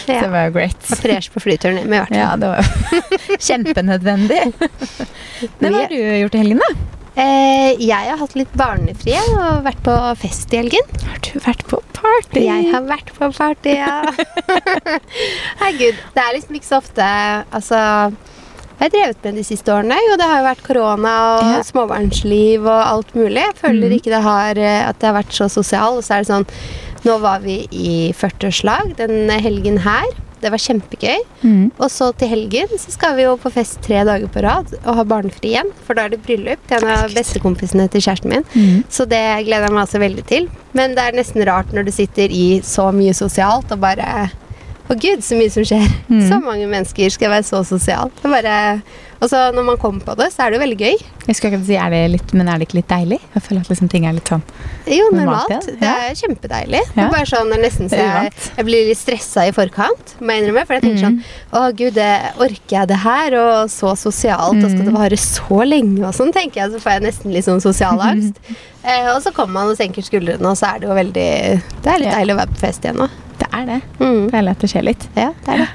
Ja. 0.09 0.25
det 0.25 0.29
var 0.33 0.49
jo 0.49 0.55
great. 0.57 0.79
Og 0.91 0.99
fresh 0.99 1.31
på 1.31 1.43
flyturen 1.45 1.79
hjem, 1.79 1.93
i 1.93 2.01
hvert 2.01 2.11
fall. 2.11 2.19
Ja, 2.19 2.35
det 2.35 2.49
var 2.51 3.39
kjempenødvendig. 3.49 4.41
Men 5.61 5.71
hva 5.71 5.85
har 5.85 5.93
du 5.93 5.99
gjort 6.25 6.35
i 6.35 6.43
helgen, 6.43 6.65
da? 6.65 6.98
Eh, 7.19 7.75
jeg 7.83 8.11
har 8.13 8.19
hatt 8.21 8.37
litt 8.39 8.53
barnefri 8.59 9.17
og 9.35 9.65
vært 9.67 9.81
på 9.87 9.95
fest 10.21 10.53
i 10.55 10.61
helgen. 10.61 10.87
Har 11.09 11.19
du 11.27 11.33
vært 11.43 11.65
på 11.67 11.81
party? 11.97 12.45
Jeg 12.47 12.69
har 12.71 12.87
vært 12.87 13.11
på 13.17 13.31
party, 13.35 13.75
ja. 13.75 14.05
Herregud. 15.61 15.99
Det 16.15 16.23
er 16.23 16.35
liksom 16.37 16.59
ikke 16.59 16.69
så 16.69 16.79
ofte 16.79 17.07
Altså 17.51 17.81
jeg 18.79 18.87
har 18.87 18.93
drevet 18.95 19.25
med 19.27 19.39
de 19.41 19.43
siste 19.43 19.73
årene, 19.75 19.97
og 20.13 20.21
det 20.21 20.27
har 20.31 20.39
jo 20.39 20.45
vært 20.47 20.61
korona 20.63 21.15
og 21.33 21.49
Ja. 21.49 21.63
småbarnsliv 21.67 22.63
og 22.63 22.79
alt 22.79 23.11
mulig. 23.19 23.43
Jeg 23.43 23.57
føler 23.59 23.89
mm. 23.89 23.95
ikke 23.97 24.13
det 24.13 24.21
har, 24.23 24.51
eh, 24.63 24.89
at 24.89 25.01
det 25.01 25.09
har 25.09 25.17
vært 25.19 25.35
så 25.35 25.49
sosial. 25.51 25.99
Og 25.99 26.05
så 26.07 26.15
er 26.15 26.23
det 26.23 26.31
sånn 26.31 26.47
Nå 27.07 27.15
var 27.23 27.43
vi 27.43 27.61
i 27.71 28.13
40-årslag 28.15 28.97
den 28.99 29.31
helgen 29.31 29.79
her. 29.83 30.07
Det 30.43 30.53
var 30.55 30.63
kjempegøy. 30.63 31.23
Mm. 31.43 31.65
Og 31.77 31.91
så 31.93 32.11
til 32.19 32.33
helgen 32.33 32.73
så 32.81 32.95
skal 32.95 33.17
vi 33.19 33.27
jo 33.27 33.37
på 33.41 33.53
fest 33.55 33.81
tre 33.85 34.03
dager 34.07 34.31
på 34.33 34.43
rad 34.45 34.73
og 34.79 34.91
ha 35.01 35.07
barnefri 35.09 35.53
igjen. 35.53 35.73
For 35.87 35.99
da 35.99 36.07
er 36.07 36.15
det 36.15 36.23
bryllup 36.27 36.65
til 36.69 36.83
en 36.83 36.93
av 36.95 37.15
bestekompisene 37.17 37.89
til 37.93 38.05
kjæresten 38.05 38.35
min. 38.35 38.47
Mm. 38.55 38.85
Så 38.93 39.09
det 39.11 39.23
gleder 39.49 39.69
jeg 39.69 39.77
meg 39.77 39.85
altså 39.85 40.03
veldig 40.03 40.27
til. 40.29 40.51
Men 40.79 40.97
det 40.97 41.05
er 41.05 41.19
nesten 41.19 41.47
rart 41.49 41.73
når 41.75 41.89
du 41.89 41.95
sitter 41.95 42.33
i 42.35 42.47
så 42.67 42.91
mye 42.95 43.17
sosialt 43.17 43.73
og 43.75 43.83
bare 43.85 44.29
Å 44.89 44.95
gud, 44.97 45.21
så 45.21 45.37
mye 45.37 45.53
som 45.53 45.67
skjer. 45.69 45.83
Mm. 46.09 46.23
Så 46.31 46.39
mange 46.41 46.65
mennesker 46.65 47.13
skal 47.13 47.29
være 47.29 47.45
så 47.45 47.59
sosialt. 47.69 48.15
Det 48.23 48.25
er 48.25 48.33
bare 48.33 48.55
Og 49.21 49.27
så 49.33 49.39
når 49.53 49.65
man 49.67 49.77
kommer 49.83 50.01
på 50.07 50.15
det, 50.15 50.29
så 50.33 50.45
er 50.45 50.51
det 50.53 50.59
jo 50.59 50.63
veldig 50.63 50.77
gøy. 50.79 51.01
Jeg 51.27 51.35
skulle 51.37 51.51
akkurat 51.57 51.67
si, 51.67 51.75
er 51.77 51.91
det 51.91 52.03
litt, 52.13 52.33
Men 52.39 52.49
er 52.49 52.59
det 52.61 52.69
ikke 52.69 52.77
litt 52.79 52.89
deilig? 52.93 53.19
Jeg 53.35 53.43
føler 53.43 53.61
at 53.65 53.69
liksom 53.73 53.89
ting 53.91 54.05
er 54.07 54.13
litt 54.15 54.29
sånn 54.31 54.43
Jo, 54.87 55.09
Normalt, 55.11 55.49
normalt. 55.51 55.67
ja. 55.69 55.77
Det 55.81 55.89
er 55.91 56.15
kjempedeilig. 56.21 56.83
Det 56.95 57.03
er 57.03 57.11
bare 57.11 57.27
sånn 57.27 57.51
det 57.51 57.59
er 57.59 57.63
nesten 57.65 57.91
så 57.91 57.99
jeg, 57.99 58.33
jeg 58.57 58.65
blir 58.69 58.87
litt 58.89 58.99
stressa 59.01 59.47
i 59.49 59.51
forkant, 59.57 60.15
må 60.23 60.31
jeg 60.37 60.45
innrømme. 60.45 60.65
For 60.69 60.75
jeg 60.79 60.83
tenker 60.87 61.03
Mm. 61.03 61.19
sånn 61.19 61.59
Å 61.59 61.77
gud, 61.77 61.95
det, 61.95 62.09
orker 62.39 62.77
jeg 62.79 62.89
det 62.89 62.97
her? 63.03 63.35
Og 63.43 63.69
så 63.75 63.97
sosialt, 63.99 64.63
og 64.63 64.71
skal 64.71 64.85
det 64.87 64.95
Mm. 64.95 65.01
vare 65.03 65.17
så 65.19 65.59
lenge? 65.67 66.05
Og 66.07 66.15
sånn 66.15 66.33
tenker 66.33 66.63
jeg, 66.63 66.71
så 66.73 66.79
får 66.81 66.93
jeg 66.93 67.03
nesten 67.03 67.33
litt 67.33 67.45
sånn 67.45 67.61
sosial 67.61 67.99
angst. 68.11 68.39
eh, 68.85 69.11
og 69.15 69.21
så 69.23 69.33
kommer 69.35 69.53
man 69.53 69.69
og 69.75 69.77
senker 69.77 70.01
skuldrene, 70.07 70.47
og 70.47 70.57
så 70.57 70.75
er 70.77 70.79
det 70.79 70.89
jo 70.89 70.95
veldig 70.95 71.63
Det 71.83 71.91
er 71.93 71.99
litt 71.99 72.13
Ja. 72.13 72.15
deilig 72.21 72.35
å 72.35 72.39
være 72.39 72.55
på 72.55 72.59
fest 72.63 72.83
igjen 72.87 72.97
nå. 72.97 73.09
Det 73.39 73.49
er 73.53 73.67
det. 73.67 73.83
Mm. 73.99 74.31
Deilig 74.31 74.51
at 74.51 74.59
det 74.61 74.71
skjer 74.71 74.85
litt. 74.85 75.09
Ja, 75.17 75.33
det 75.45 75.49
er 75.55 75.59
det. 75.59 75.69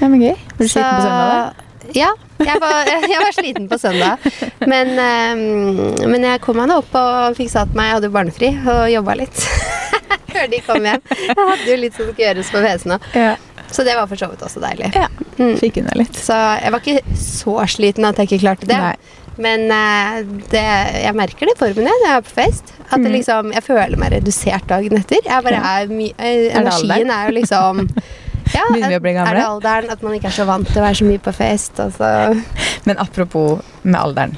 Ja, 0.00 0.08
men 0.08 0.20
gøy. 0.20 0.36
Blir 0.58 0.66
du 0.66 0.72
sliten 0.74 0.94
på 0.98 1.02
søndag? 1.06 1.54
da? 1.54 1.67
Ja, 1.96 2.10
jeg 2.42 2.60
var, 2.60 2.88
jeg 2.90 3.20
var 3.22 3.32
sliten 3.36 3.68
på 3.70 3.78
søndag. 3.80 4.24
Men, 4.68 4.90
eh, 5.00 6.06
men 6.08 6.26
jeg 6.26 6.40
kom 6.44 6.58
meg 6.60 6.68
nå 6.70 6.80
opp 6.82 6.94
og 6.98 7.36
fikk 7.38 7.50
satt 7.54 7.72
meg. 7.76 7.88
Jeg 7.90 7.98
hadde 7.98 8.10
jo 8.10 8.16
barnefri 8.18 8.50
og 8.68 8.82
jobba 8.92 9.14
litt. 9.22 9.44
Før 10.32 10.50
de 10.52 10.60
kom 10.66 10.84
hjem. 10.84 11.02
Jeg 11.16 11.36
hadde 11.38 11.68
jo 11.70 11.78
litt 11.80 11.96
som 11.96 12.08
skulle 12.10 12.26
gjøres 12.26 12.50
på 12.52 12.60
PC 12.64 12.90
nå. 12.92 12.98
Ja. 13.16 13.36
Så 13.68 13.84
det 13.84 13.94
var 13.98 14.06
for 14.08 14.16
så 14.20 14.28
vidt 14.30 14.42
også 14.44 14.60
deilig. 14.64 14.90
ja. 14.96 15.08
Mm. 15.38 15.54
Fikk 15.60 15.76
unna 15.82 15.92
litt. 15.94 16.16
Så 16.18 16.34
jeg 16.58 16.72
var 16.74 16.80
ikke 16.82 17.16
så 17.20 17.54
sliten 17.70 18.06
at 18.08 18.18
jeg 18.18 18.28
ikke 18.30 18.40
klarte 18.46 18.66
det. 18.68 18.78
Nei. 18.80 18.94
Men 19.38 19.68
eh, 19.70 20.16
det, 20.50 20.62
jeg 21.04 21.14
merker 21.14 21.46
det 21.46 21.52
i 21.54 21.58
formen 21.60 21.86
jeg, 21.86 21.98
når 22.02 22.08
jeg 22.10 22.16
er 22.20 22.24
på 22.26 22.32
fest. 22.40 22.72
At 22.88 22.96
det 22.98 23.10
Mm. 23.10 23.14
liksom, 23.18 23.50
jeg 23.54 23.62
føler 23.66 23.96
meg 24.00 24.12
redusert 24.16 24.64
dagen 24.70 24.96
etter. 24.98 25.20
Jeg 25.24 25.44
bare 25.46 25.60
er 25.74 25.92
my 25.92 26.08
eh, 26.16 26.48
Energien 26.58 27.12
er 27.14 27.28
jo 27.28 27.36
liksom 27.38 27.84
ja, 28.54 28.64
Begynner 28.72 28.92
vi 28.94 28.98
å 28.98 29.02
bli 29.04 29.12
gamle? 29.16 29.30
Er 29.32 29.40
det 29.40 29.46
alderen 29.48 29.90
at 29.94 30.02
man 30.06 30.14
ikke 30.18 30.30
er 30.30 30.36
så 30.38 30.46
vant 30.48 30.68
til 30.70 30.80
å 30.80 30.84
være 30.86 30.98
så 31.00 31.08
mye 31.08 31.22
på 31.24 31.34
fest? 31.36 31.80
Altså. 31.84 32.10
Men 32.88 32.98
apropos 33.02 33.60
med 33.82 33.98
alderen. 34.00 34.36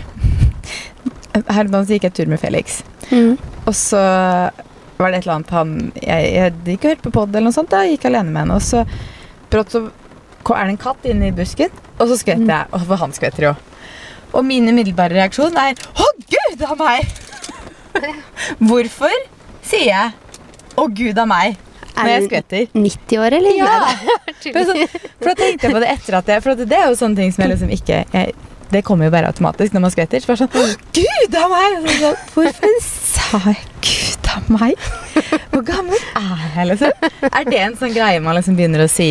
Her 1.35 1.65
om 1.69 1.71
dagen 1.77 1.87
gikk 1.95 2.09
jeg 2.09 2.17
tur 2.19 2.31
med 2.33 2.41
Felix. 2.43 2.81
Mm. 3.11 3.37
Og 3.67 3.75
så 3.77 4.01
var 5.01 5.11
det 5.15 5.21
et 5.21 5.25
eller 5.25 5.37
annet 5.39 5.53
han 5.55 5.71
Jeg, 6.03 6.27
jeg 6.35 6.53
gikk 6.67 6.83
og 6.85 6.91
hørte 6.93 7.05
på 7.07 7.13
pod 7.15 7.31
eller 7.35 7.49
noe 7.49 7.57
sånt. 7.57 7.71
Da 7.73 7.85
jeg 7.87 7.97
gikk 7.97 8.09
alene 8.11 8.33
med 8.35 8.43
henne. 8.45 8.59
Og 8.59 8.65
så 8.67 8.85
brått 9.51 9.73
så 9.75 9.85
er 9.87 10.67
det 10.67 10.75
en 10.75 10.81
katt 10.81 11.05
inne 11.07 11.29
i 11.29 11.35
busken, 11.37 11.71
og 12.01 12.09
så 12.11 12.17
skvetter 12.19 12.47
Mm. 12.47 12.53
jeg. 12.55 12.67
Og 12.75 12.87
for 12.89 12.97
han 13.03 13.13
skvetter 13.15 13.45
jo. 13.51 13.55
Og 14.33 14.45
min 14.47 14.69
umiddelbare 14.71 15.15
reaksjon 15.19 15.57
er 15.59 15.75
Å, 15.75 16.07
gud 16.31 16.63
a 16.67 16.75
meg! 16.79 17.09
Hvorfor 18.69 19.15
sier 19.67 19.89
jeg 19.91 20.13
Å, 20.79 20.85
gud 20.87 21.19
a 21.19 21.25
meg 21.29 21.59
når 22.01 22.11
jeg 22.13 22.21
Er 22.21 22.25
du 22.25 22.29
skvetter? 22.31 22.67
90 22.75 23.25
år, 23.25 23.37
eller? 23.39 23.59
Ja! 23.59 23.73
Nei, 23.81 24.53
For, 25.21 25.27
da 25.27 25.35
tenkte 25.39 25.69
jeg 25.69 25.75
på 25.75 25.83
det 25.83 25.91
etter 25.95 26.17
at 26.21 26.31
jeg 26.33 26.45
For 26.45 26.63
det 26.63 26.79
er 26.79 26.87
jo 26.89 26.97
sånne 26.99 27.21
ting 27.21 27.35
som 27.35 27.45
jeg 27.45 27.53
liksom 27.55 27.73
ikke 27.77 27.99
jeg, 28.15 28.35
Det 28.71 28.85
kommer 28.87 29.09
jo 29.09 29.15
bare 29.15 29.31
automatisk 29.33 29.75
når 29.75 29.85
man 29.87 29.93
skvetter. 29.95 30.23
Så 30.23 30.31
bare 30.31 30.45
sånn 30.45 30.77
Gud 30.97 31.37
a 31.37 31.49
meg! 31.51 31.81
Så 31.85 31.99
sånn, 32.05 32.23
Hvorfor 32.37 32.79
sa 32.87 33.43
jeg 33.49 33.67
Gud 33.91 34.31
a 34.31 34.39
meg? 34.55 34.89
Hvor 35.51 35.67
gammel 35.67 35.99
er 36.21 36.47
jeg, 36.55 36.71
liksom? 36.73 37.11
Er 37.33 37.51
det 37.51 37.61
en 37.65 37.77
sånn 37.81 37.95
greie 37.97 38.23
man 38.23 38.39
liksom 38.39 38.57
begynner 38.59 38.87
å 38.87 38.91
si 38.91 39.11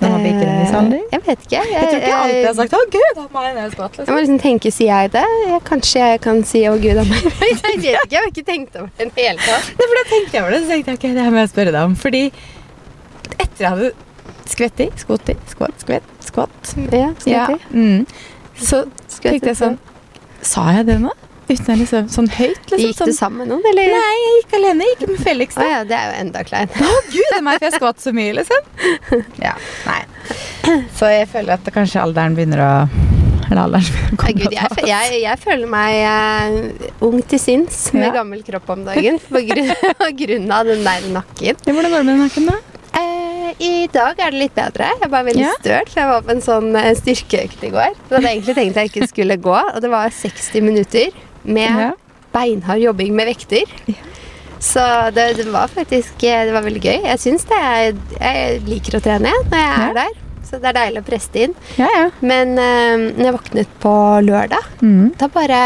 når 0.00 0.12
man 0.14 0.22
virker 0.24 0.48
en 0.48 0.58
viss? 0.60 0.72
Jeg 1.12 1.22
vet 1.26 1.44
ikke. 1.44 1.56
Jeg, 1.58 1.70
Jeg 1.72 1.86
tror 1.88 1.98
ikke 1.98 2.08
jeg 2.08 2.18
alltid 2.18 2.46
har 2.46 2.54
sagt 2.58 2.72
'Å, 2.72 2.80
Gud 2.94 3.18
a 3.18 3.26
meg' 3.34 3.54
når 3.54 3.60
jeg 3.62 3.70
Liksom. 3.70 4.04
jeg 4.06 4.14
må 4.14 4.18
Liksom. 4.20 4.38
tenke, 4.40 4.70
sier 4.72 4.92
jeg 5.02 5.12
det? 5.12 5.24
Jeg, 5.48 5.60
kanskje 5.70 5.98
jeg 6.04 6.20
kan 6.20 6.42
si 6.44 6.60
'å 6.68 6.74
gud 6.82 6.98
a 6.98 7.04
meg'. 7.04 7.24
Jeg 7.48 7.56
vet 7.62 7.72
ikke, 7.74 7.96
jeg 8.10 8.20
har 8.20 8.28
ikke 8.30 8.44
tenkt 8.46 8.76
over 8.76 8.90
det 8.98 9.06
i 9.06 9.10
det 9.10 9.24
hele 9.26 9.38
tatt. 9.38 9.66
Nei, 9.78 9.86
for 9.88 9.94
da 9.98 10.04
tenkte 10.10 10.32
jeg 10.32 10.42
over 10.42 10.50
det, 10.54 10.60
så 10.62 10.68
tenkte 10.68 10.90
jeg 10.90 10.98
ok, 10.98 11.06
det 11.18 11.24
her 11.24 11.30
må 11.30 11.38
jeg 11.42 11.48
spørre 11.54 11.72
deg 11.72 11.82
om. 11.90 11.96
Fordi 11.96 12.22
etter 13.38 13.60
jeg 13.64 13.68
hadde 13.68 13.92
skvettet, 14.48 14.92
skvottet, 15.02 15.38
skvatt, 15.52 15.76
skvett, 15.82 16.02
skvatt 16.24 16.74
Ja, 16.92 17.12
ja, 17.26 17.46
ja. 17.50 17.58
mm, 17.70 18.06
Så 18.58 18.84
tenkte 19.20 19.52
jeg 19.52 19.56
sånn 19.60 19.78
Sa 20.42 20.70
jeg 20.72 20.86
det 20.86 21.00
nå? 21.02 21.10
Uten 21.48 21.72
å 21.74 21.76
liksom 21.80 22.08
sånn 22.12 22.28
høyt? 22.36 22.58
Liksom, 22.68 22.80
Gikk 22.82 22.96
sånn, 22.98 23.12
du 23.12 23.16
sammen 23.16 23.38
med 23.42 23.48
noen, 23.54 23.64
eller? 23.70 23.92
Nei, 23.94 24.16
jeg 24.22 24.34
gikk 24.42 24.56
alene. 24.58 24.84
Jeg 24.88 24.96
gikk 24.98 25.12
med 25.14 25.22
Felix. 25.24 25.54
Da. 25.56 25.64
Oh, 25.64 25.70
ja, 25.72 25.78
det 25.88 25.96
er 25.98 26.10
jo 26.10 26.16
enda 26.26 26.42
kleint. 26.44 26.76
Å, 26.76 26.90
gud, 27.08 27.24
det 27.24 27.38
er 27.38 27.44
meg, 27.46 27.58
for 27.60 27.68
jeg 27.70 27.76
skvatt 27.78 28.04
så 28.04 28.12
mye, 28.16 28.34
liksom. 28.36 28.68
Ja, 29.46 29.54
nei. 29.88 30.00
Så 30.98 31.08
jeg 31.08 31.28
føler 31.32 31.54
at 31.56 31.70
kanskje 31.72 32.02
alderen 32.04 32.34
begynner 32.36 32.60
å 32.60 32.70
Eller 33.48 33.62
alderen 33.64 33.86
begynner 33.88 34.12
å 34.12 34.20
komme 34.20 34.34
Gud, 34.42 34.56
jeg, 34.58 34.88
jeg, 34.90 35.20
jeg 35.24 35.40
føler 35.40 35.70
meg 35.72 35.92
uh, 36.04 37.04
ung 37.08 37.22
til 37.30 37.40
sinns 37.40 37.86
med 37.96 38.10
Ja. 38.10 38.16
gammel 38.20 38.42
kropp 38.44 38.68
om 38.76 38.82
dagen 38.84 39.16
på 39.24 39.40
grunn, 39.48 39.70
på 40.02 40.10
grunn 40.20 40.50
av 40.52 40.68
den 40.68 40.84
der 40.84 41.06
nakken. 41.16 41.56
Ja, 41.64 41.72
Hvordan 41.72 41.94
går 41.94 42.02
det 42.02 42.04
med 42.04 42.12
den 42.12 42.26
nakken, 42.26 42.50
da? 42.52 42.58
Eh, 42.98 43.48
I 43.64 43.72
dag 43.92 44.20
er 44.20 44.34
det 44.34 44.40
litt 44.42 44.54
bedre. 44.56 44.90
Jeg 44.92 45.06
er 45.06 45.12
bare 45.12 45.28
veldig 45.30 45.44
Ja. 45.46 45.54
støl, 45.62 45.88
for 45.88 46.00
jeg 46.02 46.10
var 46.12 46.26
på 46.28 46.34
en 46.34 46.44
sånn 46.44 46.68
eh, 46.76 46.90
styrkeøkt 46.98 47.64
i 47.64 47.72
går. 47.72 47.96
Så 48.08 48.16
hadde 48.18 48.28
jeg 48.28 48.36
egentlig 48.42 48.56
tenkt 48.60 48.80
jeg 48.82 48.92
ikke 48.92 49.08
skulle 49.14 49.36
gå, 49.48 49.56
og 49.62 49.80
det 49.84 49.90
var 49.92 50.12
60 50.12 50.64
minutter 50.68 51.08
med 51.48 51.82
Ja. 51.82 51.90
beinhard 52.34 52.80
jobbing 52.84 53.14
med 53.16 53.30
vekter. 53.32 53.64
Ja. 53.88 53.94
Så 54.60 54.82
det, 55.14 55.24
det 55.38 55.44
var 55.54 55.68
faktisk 55.70 56.22
eh, 56.26 56.40
Det 56.48 56.52
var 56.56 56.64
veldig 56.66 56.80
gøy. 56.82 56.96
Jeg 57.06 57.20
syns 57.22 57.44
det. 57.46 57.58
Jeg, 57.62 57.92
jeg 58.20 58.62
liker 58.66 58.96
å 58.98 59.02
trene 59.04 59.30
når 59.52 59.60
jeg 59.62 59.84
er 59.84 59.94
der. 60.00 60.16
Så 60.48 60.58
det 60.62 60.70
er 60.70 60.76
deilig 60.80 61.02
å 61.02 61.06
presse 61.06 61.30
det 61.34 61.42
inn. 61.46 61.54
Ja, 61.76 61.86
ja. 61.92 62.04
Men 62.24 62.54
uh, 62.56 62.96
når 63.18 63.24
jeg 63.28 63.34
våknet 63.36 63.74
på 63.82 63.92
lørdag, 64.24 64.64
Mm. 64.80 65.12
da 65.20 65.28
bare 65.28 65.60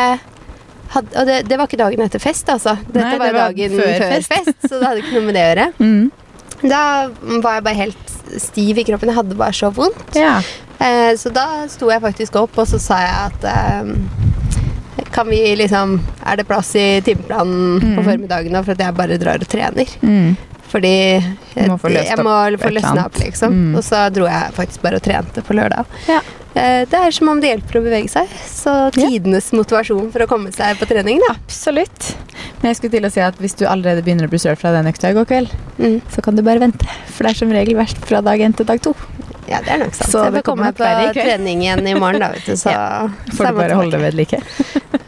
hadde, 0.93 1.13
Og 1.21 1.27
det, 1.29 1.37
det 1.49 1.57
var 1.61 1.69
ikke 1.71 1.79
dagen 1.81 2.03
etter 2.05 2.21
fest, 2.21 2.49
altså. 2.53 2.75
Dette 2.89 3.05
Nei, 3.07 3.13
det 3.13 3.21
var, 3.23 3.33
var 3.33 3.53
dagen 3.55 3.77
før 3.79 3.93
før, 4.03 4.17
fest. 4.17 4.33
fest. 4.35 4.67
så 4.69 4.81
det 4.81 4.89
hadde 4.91 5.05
ikke 5.05 5.15
noe 5.17 5.25
med 5.31 5.39
det 5.39 5.45
å 5.47 5.49
gjøre. 5.53 5.69
Mm. 5.89 6.11
Da 6.63 6.81
var 7.43 7.57
jeg 7.57 7.65
bare 7.67 7.75
helt 7.81 8.13
stiv 8.39 8.79
i 8.79 8.85
kroppen. 8.87 9.09
Jeg 9.11 9.17
hadde 9.17 9.35
bare 9.41 9.57
så 9.57 9.71
vondt. 9.75 10.13
Ja. 10.15 10.37
Eh, 10.79 11.15
så 11.19 11.33
da 11.35 11.47
sto 11.73 11.89
jeg 11.91 12.03
faktisk 12.05 12.37
opp, 12.39 12.55
og 12.63 12.69
så 12.71 12.79
sa 12.79 13.01
jeg 13.03 13.17
at 13.33 13.47
eh, 13.51 13.89
Kan 15.13 15.29
vi 15.29 15.41
liksom 15.57 15.99
Er 16.25 16.37
det 16.37 16.47
plass 16.49 16.75
i 16.77 17.01
timeplanen 17.05 17.81
på 17.81 18.01
Mm. 18.01 18.05
formiddagen 18.05 18.53
nå 18.53 18.65
for 18.65 18.73
at 18.73 18.79
jeg 18.79 18.95
bare 18.95 19.19
drar 19.19 19.41
og 19.41 19.49
trener? 19.49 19.87
Mm. 20.03 20.37
Fordi 20.73 21.21
jeg, 21.53 21.69
må 21.69 21.77
få 21.77 21.91
opp 21.91 22.73
løsne 22.73 23.05
opp, 23.05 23.19
liksom. 23.21 23.53
Mm. 23.53 23.75
Og 23.77 23.83
så 23.85 24.07
dro 24.13 24.25
jeg 24.25 24.53
faktisk 24.57 24.81
bare 24.81 24.97
og 24.97 25.03
trente 25.05 25.43
på 25.45 25.53
lørdag. 25.59 25.85
Ja. 26.09 26.21
Eh, 26.55 26.85
det 26.89 26.95
er 26.97 27.11
som 27.13 27.29
om 27.29 27.41
det 27.41 27.51
hjelper 27.51 27.81
å 27.81 27.83
bevege 27.85 28.09
seg. 28.09 28.27
Så 28.49 28.73
Ja. 28.97 29.09
tidenes 29.09 29.51
motivasjon 29.53 30.11
for 30.11 30.21
å 30.21 30.27
komme 30.27 30.49
seg 30.53 30.77
på 30.79 30.87
trening, 30.89 31.21
da. 31.29 31.35
Absolutt. 31.35 32.15
Men 32.63 32.73
jeg 32.73 32.77
skulle 32.77 32.91
til 32.93 33.05
å 33.05 33.13
si 33.13 33.21
at 33.21 33.37
hvis 33.39 33.55
du 33.57 33.67
allerede 33.67 34.03
begynner 34.03 34.25
å 34.27 34.31
bli 34.31 34.39
størt 34.39 34.59
fra 34.59 34.73
den 34.73 34.87
økta 34.91 35.11
i 35.11 35.13
går 35.13 35.27
kveld, 35.27 35.51
Mm. 35.79 36.01
så 36.11 36.23
kan 36.23 36.37
du 36.37 36.43
bare 36.43 36.59
vente. 36.61 36.87
For 37.07 37.25
det 37.25 37.33
er 37.33 37.39
som 37.39 37.51
regel 37.53 37.75
verst 37.77 37.99
fra 37.99 38.23
dag 38.23 38.41
én 38.41 38.57
til 38.57 38.65
dag 38.65 38.81
to. 38.81 38.95
Ja, 39.49 39.59
det 39.61 39.69
er 39.69 39.79
nok 39.79 39.93
sant. 39.95 40.09
Så 40.09 40.13
Så 40.13 40.25
jeg 40.25 40.33
bør 40.33 40.43
kommer 40.43 40.73
komme 40.73 41.13
på 41.13 41.13
trening 41.13 41.61
igjen 41.63 41.87
i 41.87 41.95
morgen, 41.99 42.21
da, 42.21 42.29
vet 42.33 42.47
du. 42.47 42.53
Så 42.53 42.71
Ja. 42.73 43.09
Får 43.35 43.47
du 43.49 43.53
bare 43.61 43.75
holde 43.75 43.91
det 43.91 44.01
ved 44.01 44.15
like. 44.15 44.41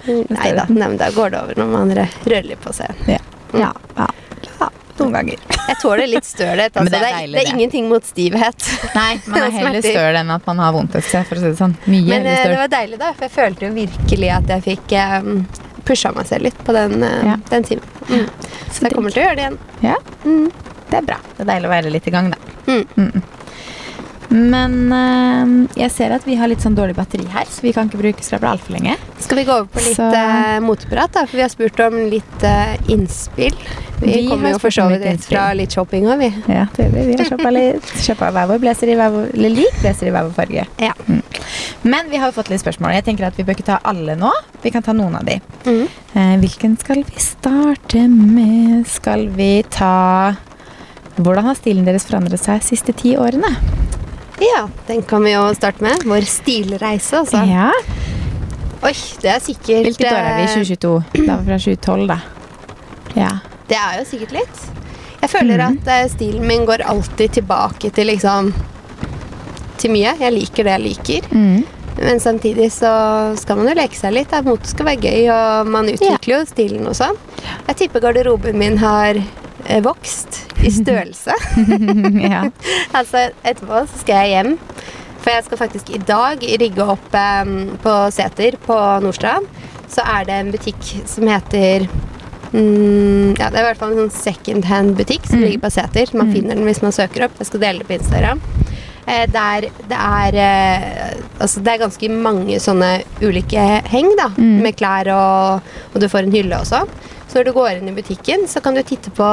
Nei 0.06 0.52
da, 0.56 0.66
nei, 0.68 0.90
da 1.00 1.10
går 1.14 1.30
det 1.34 1.40
over 1.42 1.54
når 1.62 1.72
man 1.72 1.90
rører 1.98 2.44
litt 2.50 2.60
på 2.64 2.72
seg. 2.76 2.94
Ja. 3.08 3.18
Ja. 3.54 3.72
ja. 3.96 4.06
Noen 4.98 5.10
ganger. 5.16 5.40
Jeg 5.68 5.76
tåler 5.82 6.06
litt 6.06 6.26
stølhet. 6.28 6.76
Altså. 6.78 6.90
det 6.92 7.00
Det, 7.00 7.08
er 7.08 7.16
deilig, 7.18 7.32
det 7.34 7.40
er 7.40 7.44
det. 7.48 7.54
ingenting 7.56 7.88
mot 7.90 8.04
stivhet. 8.06 8.68
Nei, 8.94 9.12
man 9.26 9.42
er 9.42 9.50
heller 9.58 9.80
støl 9.82 10.18
enn 10.20 10.30
at 10.36 10.46
man 10.46 10.62
har 10.62 10.72
vondt 10.76 10.94
et 11.00 11.04
sted, 11.08 11.26
for 11.26 11.40
å 11.40 11.42
si 11.42 11.50
det 11.50 11.58
sånn. 11.58 11.74
Mye 11.90 12.06
Men 12.12 12.28
eh, 12.30 12.44
det 12.52 12.58
var 12.60 12.70
deilig, 12.76 12.98
da. 13.02 13.10
For 13.18 13.26
jeg 13.26 13.34
følte 13.34 13.66
jo 13.66 13.72
virkelig 13.74 14.30
at 14.36 14.52
jeg 14.54 14.64
fikk 14.68 14.94
um, 15.26 15.42
pusha 15.84 16.12
meg 16.14 16.28
selv 16.30 16.46
litt 16.46 16.60
på 16.64 16.76
den, 16.76 17.02
uh, 17.02 17.20
Ja. 17.32 17.36
den 17.50 17.66
timen. 17.66 17.90
Mm. 18.06 18.28
Så 18.70 18.86
jeg 18.86 18.94
kommer 18.94 19.10
til 19.14 19.24
å 19.24 19.26
gjøre 19.26 19.36
det 19.40 19.46
igjen. 19.48 19.58
Ja, 19.82 19.98
Mm. 20.24 20.46
det 20.92 21.00
er 21.00 21.08
bra. 21.10 21.18
Det 21.34 21.42
er 21.42 21.50
deilig 21.50 21.68
å 21.68 21.74
være 21.74 21.90
litt 21.96 22.06
i 22.06 22.14
gang, 22.14 22.30
da. 22.30 22.38
Mm. 22.70 23.22
Men 24.34 24.76
eh, 24.92 25.80
jeg 25.84 25.92
ser 25.94 26.14
at 26.16 26.24
vi 26.26 26.34
har 26.40 26.50
litt 26.50 26.62
sånn 26.64 26.74
dårlig 26.74 26.96
batteri 26.98 27.26
her, 27.30 27.46
så 27.50 27.62
vi 27.62 27.72
kan 27.76 27.86
ikke 27.88 28.00
bruke 28.00 28.24
skrapla 28.26 28.54
altfor 28.56 28.74
lenge. 28.74 28.96
Skal 29.22 29.38
vi 29.40 29.44
gå 29.46 29.54
over 29.60 29.68
på 29.70 29.82
litt 29.84 29.96
Så- 29.96 30.10
eh, 30.10 30.58
moteprat, 30.64 31.12
da? 31.14 31.24
For 31.26 31.38
vi 31.38 31.44
har 31.44 31.52
spurt 31.52 31.78
om 31.86 31.96
litt 32.10 32.42
uh, 32.42 32.74
innspill. 32.90 33.54
Vi, 34.00 34.06
Vi 34.10 34.28
kommer 34.28 34.50
jo 34.50 34.58
for 34.58 34.74
så 34.74 34.88
vidt 34.90 35.04
rett 35.06 35.24
fra 35.24 35.52
litt 35.56 35.72
shopping 35.72 36.08
òg, 36.10 36.18
vi. 36.18 36.30
Ja, 36.50 36.66
det 36.76 36.88
vi. 36.92 37.04
Vi 37.12 37.16
har 37.20 37.28
shoppa 37.30 37.52
litt. 37.54 37.92
Shoppa 38.02 38.32
hver 38.34 38.48
vår 38.50 38.58
blazer 38.64 38.90
i 38.90 38.96
hver 38.98 39.12
vår 39.14 39.30
Eller 39.36 39.54
lik 39.54 39.78
blazer 39.80 40.10
i 40.10 40.14
hver 40.14 40.26
vår 40.26 40.34
farge. 40.36 40.66
Ja. 40.82 40.92
Mm. 41.06 41.22
Men 41.82 42.10
vi 42.10 42.18
har 42.20 42.32
jo 42.32 42.36
fått 42.36 42.50
litt 42.50 42.60
spørsmål. 42.64 42.94
Jeg 42.96 43.04
tenker 43.06 43.28
at 43.28 43.38
Vi 43.38 43.44
bør 43.46 43.56
ikke 43.56 43.68
ta 43.70 43.78
alle 43.86 44.16
nå. 44.18 44.32
Vi 44.64 44.72
kan 44.74 44.82
ta 44.82 44.92
noen 44.96 45.14
av 45.20 45.24
de. 45.28 45.38
Mm. 45.64 45.86
Eh, 46.14 46.34
hvilken 46.42 46.76
skal 46.80 47.04
vi 47.06 47.22
starte 47.22 48.02
med? 48.10 48.86
Skal 48.90 49.28
vi 49.28 49.62
ta 49.70 50.34
Hvordan 51.14 51.46
har 51.46 51.54
stilen 51.54 51.86
deres 51.86 52.08
forandret 52.08 52.42
seg 52.42 52.58
de 52.58 52.66
siste 52.72 52.92
ti 52.98 53.14
årene? 53.14 53.52
Ja, 54.42 54.68
den 54.88 55.02
kan 55.02 55.22
vi 55.24 55.32
jo 55.34 55.44
starte 55.54 55.82
med. 55.84 56.02
Vår 56.04 56.24
stilreise, 56.28 57.20
altså. 57.22 57.42
Ja. 57.48 57.70
Oi, 58.84 58.92
det 59.22 59.30
er 59.30 59.40
sikkert 59.40 59.86
Hvilket 59.86 60.10
år 60.10 60.18
er 60.18 60.36
vi? 60.36 60.44
i 60.44 60.64
2022? 60.64 60.94
Det 61.14 61.28
var 61.30 61.44
fra 61.46 61.58
2012, 61.58 62.06
da. 62.10 62.18
Ja. 63.16 63.30
Det 63.70 63.76
er 63.78 64.00
jo 64.00 64.04
sikkert 64.10 64.32
litt. 64.40 64.64
Jeg 65.22 65.30
føler 65.32 65.56
Mhm. 65.62 65.78
at 65.78 65.88
eh, 65.88 66.08
stilen 66.12 66.46
min 66.46 66.66
går 66.66 66.82
alltid 66.84 67.32
tilbake 67.32 67.90
til 67.94 68.06
liksom 68.06 68.52
Til 69.78 69.90
mye. 69.90 70.12
Jeg 70.20 70.32
liker 70.32 70.64
det 70.64 70.72
jeg 70.72 70.80
liker. 70.82 71.20
Mm. 71.34 71.64
Men 71.98 72.20
samtidig 72.20 72.70
så 72.72 73.36
skal 73.38 73.56
man 73.56 73.66
jo 73.68 73.74
leke 73.74 73.94
seg 73.96 74.12
litt. 74.12 74.30
Mote 74.44 74.66
skal 74.66 74.86
være 74.86 75.00
gøy, 75.00 75.28
og 75.30 75.66
man 75.66 75.86
utvikler 75.88 76.38
jo 76.38 76.44
stilen 76.46 76.86
og 76.86 76.94
sånn. 76.94 77.16
Jeg 77.68 77.76
tipper 77.76 78.00
garderoben 78.00 78.56
min 78.58 78.76
har 78.78 79.14
eh, 79.66 79.80
vokst 79.80 80.53
i 80.64 80.72
størrelse. 80.72 81.34
ja. 82.34 82.42
altså, 82.98 83.28
etterpå 83.44 83.84
så 83.90 84.00
skal 84.02 84.24
jeg 84.24 84.34
hjem. 84.36 84.54
For 85.24 85.32
jeg 85.32 85.44
skal 85.46 85.60
faktisk 85.62 85.90
i 85.96 86.00
dag 86.04 86.42
rigge 86.60 86.84
opp 86.94 87.14
eh, 87.16 87.52
på 87.84 87.94
Seter 88.12 88.58
på 88.66 88.76
Nordstrand. 89.04 89.46
Så 89.94 90.02
er 90.04 90.24
det 90.28 90.34
en 90.42 90.50
butikk 90.52 90.80
som 91.08 91.28
heter 91.30 91.84
mm, 92.52 93.34
Ja, 93.38 93.48
det 93.50 93.58
er 93.58 93.62
i 93.62 93.66
hvert 93.68 93.80
fall 93.80 93.92
en 93.94 94.02
sånn 94.04 94.14
second 94.14 94.64
hand-butikk 94.68 95.26
som 95.28 95.38
Mm. 95.40 95.44
ligger 95.46 95.62
på 95.64 95.70
Seter. 95.74 96.14
Man 96.16 96.28
Mm. 96.28 96.32
finner 96.34 96.54
den 96.56 96.64
hvis 96.66 96.82
man 96.82 96.92
søker 96.92 97.24
opp. 97.24 97.38
Jeg 97.38 97.46
skal 97.46 97.60
dele 97.60 97.78
det 97.78 97.88
på 97.88 97.98
Instagram. 97.98 98.40
Eh, 99.06 99.26
der 99.26 99.60
det 99.88 99.98
er 99.98 100.34
eh, 100.34 101.14
Altså, 101.40 101.60
det 101.62 101.72
er 101.74 101.78
ganske 101.86 102.08
mange 102.10 102.56
sånne 102.62 103.02
ulike 103.20 103.82
heng, 103.90 104.10
da. 104.16 104.28
Mm. 104.38 104.62
Med 104.62 104.76
klær 104.76 105.08
og 105.12 105.62
Og 105.94 106.00
du 106.00 106.08
får 106.08 106.24
en 106.24 106.32
hylle 106.32 106.56
også. 106.56 106.86
Når 107.34 107.44
du 107.48 107.52
går 107.52 107.70
inn 107.80 107.88
i 107.90 107.92
butikken, 107.96 108.44
så 108.48 108.60
kan 108.62 108.74
du 108.78 108.82
titte 108.86 109.10
på 109.10 109.26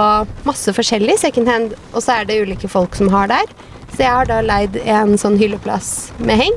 masse 0.48 0.74
forskjellig 0.74 1.20
second 1.22 1.48
hand, 1.48 1.74
og 1.94 2.02
så 2.02 2.16
er 2.22 2.26
det 2.26 2.40
ulike 2.42 2.68
folk 2.72 2.96
som 2.98 3.10
har 3.14 3.28
der. 3.30 3.46
Så 3.94 4.00
jeg 4.02 4.10
har 4.10 4.26
da 4.26 4.40
leid 4.42 4.78
en 4.86 5.14
sånn 5.22 5.38
hylleplass 5.38 6.12
med 6.18 6.40
heng, 6.42 6.56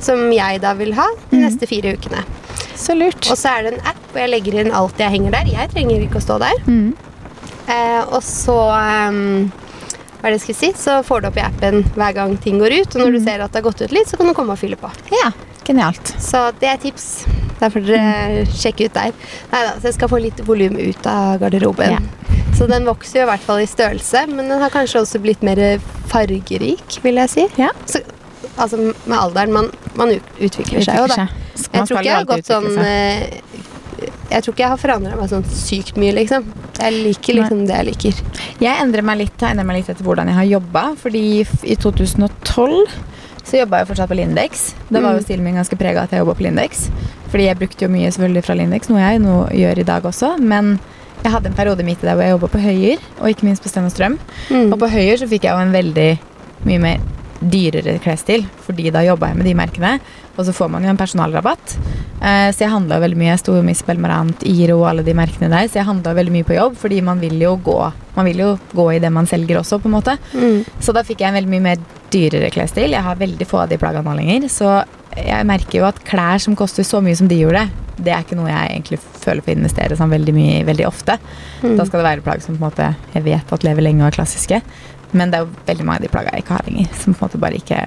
som 0.00 0.30
jeg 0.32 0.60
da 0.62 0.72
vil 0.78 0.94
ha 0.96 1.06
de 1.30 1.36
Mm. 1.36 1.42
neste 1.44 1.66
fire 1.68 1.92
ukene. 1.98 2.24
Så 2.78 2.94
lurt. 2.96 3.28
Og 3.30 3.36
så 3.36 3.50
er 3.58 3.62
det 3.64 3.72
en 3.74 3.86
app 3.86 3.96
hvor 4.12 4.20
jeg 4.22 4.30
legger 4.30 4.60
inn 4.60 4.72
alt 4.72 4.96
jeg 4.96 5.10
henger 5.10 5.30
der. 5.32 5.44
Jeg 5.52 5.70
trenger 5.74 6.00
ikke 6.06 6.20
å 6.22 6.24
stå 6.24 6.38
der. 6.38 6.56
Mm. 6.66 6.94
Eh, 7.68 8.02
og 8.08 8.22
så 8.22 8.54
um, 9.10 9.52
Hva 10.18 10.28
er 10.28 10.32
det 10.32 10.40
jeg 10.40 10.46
skal 10.46 10.54
si? 10.54 10.72
Så 10.72 11.02
får 11.04 11.20
du 11.22 11.26
opp 11.28 11.36
i 11.36 11.40
appen 11.44 11.82
hver 11.94 12.14
gang 12.14 12.36
ting 12.42 12.58
går 12.58 12.72
ut, 12.80 12.96
og 12.96 13.02
når 13.02 13.12
du 13.12 13.18
Mm. 13.20 13.24
ser 13.24 13.42
at 13.44 13.52
det 13.52 13.62
har 13.62 13.70
gått 13.70 13.82
ut 13.82 13.92
litt, 13.92 14.08
så 14.08 14.16
kan 14.16 14.26
du 14.26 14.34
komme 14.34 14.50
og 14.52 14.58
fylle 14.58 14.76
på. 14.76 14.90
Ja, 15.12 15.30
genialt. 15.64 16.14
Så 16.18 16.50
det 16.58 16.68
er 16.72 16.76
tips. 16.78 17.24
Der 17.58 17.72
får 17.74 17.86
dere 17.88 18.44
sjekke 18.54 18.86
ut 18.88 18.94
der. 18.94 19.14
Neida, 19.52 19.72
så 19.80 19.88
jeg 19.90 19.96
skal 19.98 20.10
få 20.12 20.20
litt 20.22 20.42
volum 20.46 20.76
ut 20.78 21.08
av 21.10 21.40
garderoben. 21.42 21.96
Ja. 21.96 22.44
Så 22.58 22.66
den 22.70 22.86
vokser 22.88 23.20
jo 23.20 23.24
i 23.26 23.30
hvert 23.32 23.44
fall 23.46 23.60
i 23.62 23.66
størrelse, 23.70 24.24
men 24.30 24.48
den 24.50 24.62
har 24.62 24.70
kanskje 24.74 25.02
også 25.04 25.20
blitt 25.22 25.42
mer 25.46 25.60
fargerik, 26.10 26.98
vil 27.04 27.20
jeg 27.22 27.30
si. 27.34 27.44
Ja. 27.60 27.70
Så, 27.86 28.00
altså 28.56 28.78
med 28.88 29.16
alderen, 29.18 29.52
man, 29.54 29.68
man 29.98 30.14
ut- 30.16 30.32
utvikler 30.48 30.82
seg 30.86 30.98
jo, 31.02 31.06
da. 31.10 31.26
Seg. 31.54 31.74
Jeg 31.74 31.88
tror 31.90 31.98
ikke 31.98 32.08
jeg 32.08 32.16
har 32.16 32.26
gått 32.28 32.46
sånn 32.48 32.66
eh, 32.78 33.22
Jeg 34.30 34.44
tror 34.44 34.52
ikke 34.54 34.62
jeg 34.62 34.70
har 34.70 34.78
forandra 34.78 35.16
meg 35.18 35.30
sånn 35.32 35.46
sykt 35.50 35.96
mye, 35.98 36.12
liksom. 36.14 36.46
Jeg 36.78 36.94
liker 37.02 37.34
liksom 37.40 37.64
det 37.66 37.78
jeg 37.80 37.86
liker. 37.88 38.20
Jeg 38.62 38.82
endrer 38.84 39.02
meg 39.06 39.18
litt, 39.24 39.34
jeg 39.42 39.50
endrer 39.56 39.66
meg 39.66 39.80
litt 39.80 39.88
etter 39.90 40.06
hvordan 40.06 40.30
jeg 40.30 40.38
har 40.38 40.46
jobba. 40.52 40.82
Fordi 41.00 41.22
i 41.42 41.74
2012 41.82 42.84
så 43.48 43.58
jobba 43.62 43.80
jeg 43.82 43.88
fortsatt 43.88 44.10
på 44.12 44.16
Lindex. 44.18 44.74
Da 44.92 45.00
var 45.00 45.16
jo 45.16 45.22
Mm. 45.22 45.24
stilen 45.24 45.44
min 45.44 45.56
ganske 45.56 45.78
prega 45.80 46.02
at 46.04 46.10
jeg 46.12 46.20
jobba 46.20 46.34
på 46.36 46.44
Lindex. 46.46 46.90
Fordi 47.32 47.44
jeg 47.48 47.58
brukte 47.58 47.82
jo 47.84 47.88
mye 47.88 48.10
selvfølgelig 48.12 48.44
fra 48.44 48.54
Lindex, 48.54 48.88
noe 48.88 49.00
jeg 49.00 49.20
nå 49.24 49.48
gjør 49.52 49.78
i 49.78 49.88
dag 49.88 50.02
også. 50.02 50.38
Men 50.40 50.78
jeg 51.24 51.32
hadde 51.32 51.46
en 51.50 51.54
periode 51.58 51.82
midt 51.84 52.02
i 52.04 52.06
der 52.06 52.14
hvor 52.14 52.22
jeg 52.24 52.36
jobba 52.36 52.48
på 52.52 52.60
Høyer, 52.62 52.98
og 53.20 53.28
ikke 53.32 53.44
minst 53.48 53.62
på 53.64 53.68
Sten 53.72 53.84
og 53.88 53.92
Strøm. 53.92 54.18
Mm. 54.50 54.72
Og 54.72 54.78
på 54.78 54.88
Høyer 54.92 55.16
så 55.18 55.28
fikk 55.28 55.42
jeg 55.48 55.52
jo 55.52 55.58
en 55.64 55.72
veldig 55.72 56.18
mye 56.64 56.78
mer 56.80 56.98
dyrere 57.38 58.00
klesstil, 58.02 58.44
fordi 58.66 58.90
da 58.90 59.00
jobba 59.06 59.28
jeg 59.30 59.36
med 59.38 59.46
de 59.46 59.54
merkene. 59.54 60.00
Og 60.38 60.44
så 60.46 60.52
får 60.54 60.70
man 60.70 60.82
jo 60.82 60.88
en 60.90 60.96
personalrabatt. 60.98 61.76
Eh, 62.22 62.50
så 62.54 62.58
jeg 62.64 62.70
handla 62.70 62.98
veldig 63.02 63.16
mye. 63.18 63.30
Jeg 63.34 63.38
sto 63.42 63.52
med 63.62 63.74
Isabel 63.76 63.98
Marant, 63.98 64.42
Iro 64.46 64.80
og 64.80 64.88
alle 64.90 65.02
de 65.06 65.14
merkene 65.14 65.48
der. 65.50 65.66
Så 65.68 65.78
jeg 65.80 65.86
handla 65.86 66.14
veldig 66.14 66.32
mye 66.34 66.44
på 66.46 66.54
jobb, 66.54 66.76
fordi 66.78 67.00
man 67.02 67.20
vil 67.20 67.38
jo 67.40 67.56
gå 67.56 67.92
Man 68.18 68.24
vil 68.26 68.38
jo 68.38 68.58
gå 68.74 68.96
i 68.96 68.98
det 68.98 69.12
man 69.12 69.26
selger 69.26 69.60
også, 69.60 69.78
på 69.80 69.86
en 69.86 69.92
måte. 69.94 70.18
Mm. 70.34 70.64
Så 70.80 70.92
da 70.92 71.04
fikk 71.04 71.20
jeg 71.20 71.28
en 71.28 71.34
veldig 71.38 71.50
mye 71.52 71.60
mer 71.62 71.76
dyrere 72.12 72.50
klesstil. 72.54 72.94
Jeg 72.94 73.04
har 73.04 73.20
veldig 73.20 73.46
få 73.48 73.62
av 73.64 73.72
de 73.72 73.78
plaggene 73.80 74.06
nå 74.06 74.16
lenger. 74.18 74.48
Så 74.52 74.70
jeg 75.16 75.46
merker 75.48 75.80
jo 75.80 75.86
at 75.88 76.00
klær 76.06 76.42
som 76.42 76.56
koster 76.58 76.86
så 76.86 77.02
mye 77.04 77.16
som 77.18 77.30
de 77.30 77.40
gjorde, 77.40 77.66
det 77.98 78.12
er 78.14 78.22
ikke 78.22 78.38
noe 78.38 78.50
jeg 78.50 78.74
egentlig 78.76 79.00
føler 79.02 79.42
på 79.42 79.50
å 79.50 79.56
investere 79.56 79.96
sånn 79.98 80.12
veldig 80.12 80.34
mye 80.36 80.60
veldig 80.68 80.86
ofte. 80.86 81.18
Mm. 81.64 81.74
Da 81.80 81.86
skal 81.86 82.00
det 82.00 82.06
være 82.06 82.26
plagg 82.26 82.44
som 82.44 82.54
på 82.54 82.62
en 82.62 82.68
måte 82.68 82.92
jeg 83.14 83.24
vet 83.26 83.54
at 83.54 83.66
lever 83.66 83.84
lenge 83.88 84.04
og 84.04 84.12
er 84.12 84.18
klassiske. 84.20 84.60
Men 85.16 85.32
det 85.32 85.38
er 85.38 85.46
jo 85.46 85.66
veldig 85.66 85.86
mange 85.88 86.02
av 86.02 86.06
de 86.06 86.12
plaggene 86.12 86.38
jeg 86.38 86.44
ikke 86.44 86.58
har 86.58 86.68
lenger, 86.68 86.94
som 87.00 87.14
på 87.14 87.18
en 87.18 87.26
måte 87.26 87.42
bare 87.42 87.58
ikke, 87.58 87.80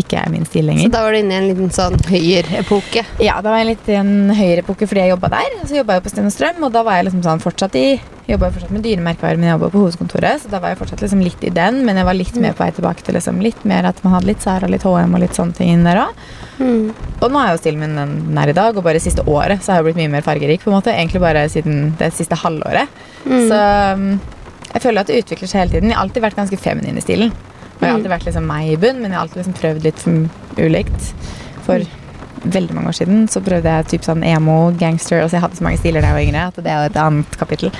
ikke 0.00 0.20
er 0.20 0.32
min 0.32 0.46
stil 0.48 0.68
lenger. 0.68 0.88
Så 0.88 0.94
da 0.96 1.04
var 1.06 1.14
du 1.14 1.20
inne 1.20 1.36
i 1.36 1.40
en 1.40 1.48
liten 1.50 1.72
sånn 1.74 1.96
høyerepoke? 2.08 3.06
Ja, 3.22 3.38
da 3.44 3.52
var 3.52 3.62
jeg 3.62 3.72
litt 3.74 3.88
i 3.92 3.96
en 4.00 4.12
høyere 4.34 4.64
epoke 4.64 4.88
fordi 4.88 5.04
jeg 5.04 5.14
jobba 5.14 5.32
der. 5.38 5.56
Så 5.64 5.78
jobba 5.78 5.96
jeg 5.96 6.06
på 6.06 6.12
Sten 6.12 6.28
og 6.28 6.34
Strøm, 6.34 6.60
og 6.68 6.74
da 6.74 6.84
var 6.86 7.00
jeg 7.00 7.08
liksom 7.08 7.24
sånn 7.26 7.42
fortsatt 7.44 7.80
i 7.80 7.88
Jobba 8.26 8.48
fortsatt 8.50 8.72
med 8.74 8.82
dyremerkevarer, 8.82 9.38
men 9.38 9.46
jeg 9.46 9.54
jobba 9.54 9.68
på 9.70 9.80
hovedkontoret, 9.84 10.40
så 10.42 10.48
da 10.50 10.58
var 10.58 10.72
jeg 10.72 10.80
fortsatt 10.80 11.02
liksom 11.04 11.20
litt 11.22 11.44
i 11.46 11.50
den, 11.54 11.76
men 11.86 12.00
jeg 12.00 12.06
var 12.08 12.16
litt 12.18 12.38
mer 12.42 12.56
på 12.58 12.64
vei 12.64 12.72
tilbake 12.74 13.04
til 13.06 13.14
liksom 13.14 13.38
litt 13.38 13.60
mer 13.70 13.86
at 13.86 14.00
man 14.02 14.16
hadde 14.16 14.26
litt 14.32 14.42
Sara, 14.42 14.66
litt 14.66 14.82
HM 14.82 15.14
og 15.14 15.22
litt 15.22 15.38
sånne 15.38 15.54
ting 15.54 15.70
inn 15.70 15.86
der 15.86 16.00
òg. 16.02 16.24
Mm. 16.58 16.88
Og 17.20 17.28
nå 17.30 17.38
er 17.38 17.52
jo 17.52 17.60
stilen 17.60 17.84
min 17.84 17.94
den 17.94 18.16
den 18.26 18.40
er 18.42 18.50
i 18.50 18.56
dag, 18.56 18.74
og 18.74 18.82
bare 18.82 19.02
siste 19.04 19.22
året 19.30 19.62
så 19.62 19.72
har 19.72 19.78
jeg 19.78 19.92
blitt 19.92 20.00
mye 20.00 20.14
mer 20.16 20.26
fargerik, 20.26 20.64
på 20.64 20.72
en 20.72 20.78
måte. 20.80 20.90
Egentlig 20.90 21.22
bare 21.22 21.46
siden 21.52 21.92
det 22.00 22.10
siste 22.18 22.40
halvåret. 22.42 22.98
Mm. 23.28 23.46
Så 23.46 23.60
um, 23.94 24.08
jeg 24.72 24.82
føler 24.88 25.04
at 25.04 25.12
det 25.12 25.22
utvikler 25.22 25.52
seg 25.52 25.62
hele 25.62 25.76
tiden. 25.76 25.92
Jeg 25.94 26.00
har 26.00 26.08
alltid 26.08 26.26
vært 26.26 26.40
ganske 26.42 26.58
feminin 26.66 26.98
i 26.98 27.06
stilen. 27.06 27.30
Jeg 27.80 27.88
har 27.88 27.94
alltid 27.98 28.12
vært 28.12 28.26
liksom 28.28 28.48
meg 28.48 28.72
i 28.72 28.80
bunn, 28.80 29.00
men 29.02 29.12
jeg 29.12 29.18
har 29.18 29.26
alltid 29.26 29.42
liksom 29.42 29.56
prøvd 29.60 29.86
litt 29.86 30.04
ulikt. 30.56 31.10
For 31.66 31.84
veldig 32.46 32.76
mange 32.76 32.92
år 32.92 32.96
siden 33.00 33.26
så 33.32 33.42
prøvde 33.44 33.72
jeg 33.72 33.88
typ 33.90 34.06
sånn 34.06 34.22
emo, 34.26 34.70
gangster 34.78 35.22
Altså 35.22 35.38
jeg 35.38 35.42
hadde 35.42 35.58
så 35.58 35.64
mange 35.66 35.80
stiler 35.80 36.04
da 36.04 36.12
jeg 36.12 36.16
var 36.16 36.26
yngre 36.28 36.44
at 36.52 36.58
det 36.62 36.70
er 36.70 36.78
jo 36.78 36.90
et 36.90 36.98
annet 37.02 37.38
kapittel. 37.40 37.72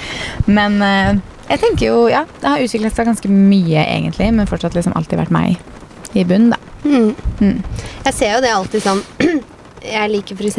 Men 0.50 0.78
eh, 0.82 1.20
jeg 1.46 1.62
tenker 1.62 1.87
jo, 1.87 1.98
ja, 2.11 2.24
det 2.42 2.50
har 2.50 2.62
utviklet 2.64 2.96
seg 2.96 3.11
ganske 3.11 3.30
mye 3.30 3.85
egentlig, 3.85 4.32
men 4.35 4.50
fortsatt 4.50 4.74
liksom 4.76 4.96
alltid 4.98 5.20
vært 5.22 5.35
meg 5.35 6.16
i 6.16 6.24
bunn, 6.26 6.50
da. 6.52 6.59
Mm. 6.87 7.12
Mm. 7.40 7.61
Jeg 8.06 8.14
ser 8.14 8.37
jo 8.37 8.42
det 8.44 8.54
alltid 8.54 8.85
sånn 8.85 9.02
Jeg 9.87 10.11
liker 10.11 10.38
f.eks. 10.38 10.59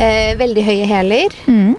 Eh, 0.00 0.32
veldig 0.38 0.62
høye 0.64 0.86
hæler. 0.88 1.34
Mm. 1.50 1.74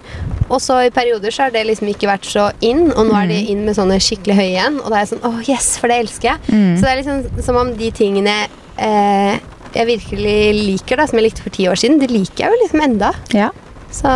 Og 0.50 0.60
så 0.60 0.76
i 0.86 0.90
perioder 0.92 1.32
så 1.32 1.46
har 1.46 1.50
det 1.54 1.62
liksom 1.66 1.88
ikke 1.88 2.08
vært 2.10 2.26
så 2.28 2.50
inn, 2.60 2.90
og 2.92 3.06
nå 3.08 3.14
er 3.16 3.30
de 3.30 3.38
in 3.40 3.46
inn 3.54 3.64
med 3.64 3.76
sånne 3.78 3.96
skikkelig 4.02 4.36
høye 4.36 4.50
igjen. 4.50 4.76
Og 4.82 4.90
da 4.90 4.98
er 4.98 5.04
jeg 5.06 5.12
sånn 5.14 5.24
åh, 5.30 5.38
yes, 5.48 5.70
for 5.80 5.88
det 5.88 5.96
elsker 6.04 6.28
jeg. 6.34 6.40
Mm. 6.52 6.74
Så 6.76 6.84
det 6.84 6.90
er 6.92 7.00
liksom 7.00 7.42
som 7.46 7.56
om 7.62 7.70
de 7.78 7.90
tingene 7.96 8.34
eh, 8.76 9.38
jeg 9.74 9.88
virkelig 9.88 10.36
liker, 10.58 11.00
da, 11.00 11.06
som 11.10 11.18
jeg 11.18 11.26
likte 11.30 11.42
for 11.46 11.54
ti 11.54 11.64
år 11.70 11.80
siden, 11.80 11.98
det 12.02 12.10
liker 12.12 12.44
jeg 12.44 12.52
jo 12.52 12.60
liksom 12.62 12.84
enda. 12.84 13.12
Ja. 13.34 13.48
Så 13.90 14.12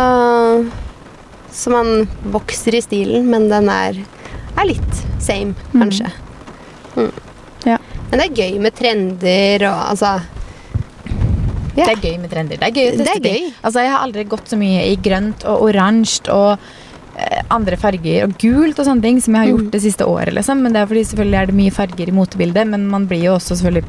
Så 1.51 1.71
man 1.73 2.07
vokser 2.29 2.75
i 2.77 2.81
stilen, 2.85 3.25
men 3.31 3.47
den 3.49 3.69
er, 3.73 3.97
er 4.55 4.65
litt 4.69 4.99
same, 5.19 5.55
Mm. 5.73 5.81
kanskje. 5.81 6.11
Mm. 6.95 7.11
Ja. 7.65 7.77
Men 8.11 8.19
det 8.19 8.25
er 8.29 8.37
gøy 8.43 8.59
med 8.61 8.75
trender 8.77 9.65
og 9.71 9.79
altså 9.95 10.11
Ja. 11.75 11.85
Det 11.85 11.91
er 11.97 12.03
gøy 12.09 12.19
med 12.21 12.31
trender. 12.31 12.57
Det 12.57 12.67
er 12.69 12.75
gøy 12.75 12.87
å 12.93 12.97
Det 12.97 13.05
teste 13.07 13.23
ting. 13.23 13.49
Altså, 13.63 13.79
jeg 13.85 13.91
har 13.93 14.03
aldri 14.05 14.23
gått 14.31 14.47
så 14.51 14.57
mye 14.59 14.85
i 14.89 14.95
grønt 15.05 15.43
og 15.47 15.61
oransje 15.69 16.31
og 16.33 16.57
eh, 17.19 17.41
andre 17.53 17.77
farger 17.77 18.23
og 18.25 18.37
gult 18.41 18.79
og 18.79 18.85
sånne 18.87 19.01
ting 19.05 19.19
som 19.21 19.35
jeg 19.35 19.43
har 19.45 19.51
gjort 19.53 19.67
Mm. 19.67 19.71
det 19.71 19.81
siste 19.83 20.05
året. 20.07 20.33
Liksom. 20.33 20.61
Men 20.63 20.73
det 20.73 20.81
er 20.81 20.87
fordi 20.87 21.03
selvfølgelig 21.11 21.39
er 21.41 21.45
det 21.51 21.55
mye 21.55 21.71
farger 21.75 22.07
i 22.09 22.15
motebildet, 22.15 22.67
men 22.67 22.87
man 22.87 23.05
blir 23.07 23.23
jo 23.29 23.35
også 23.37 23.55
selvfølgelig 23.59 23.85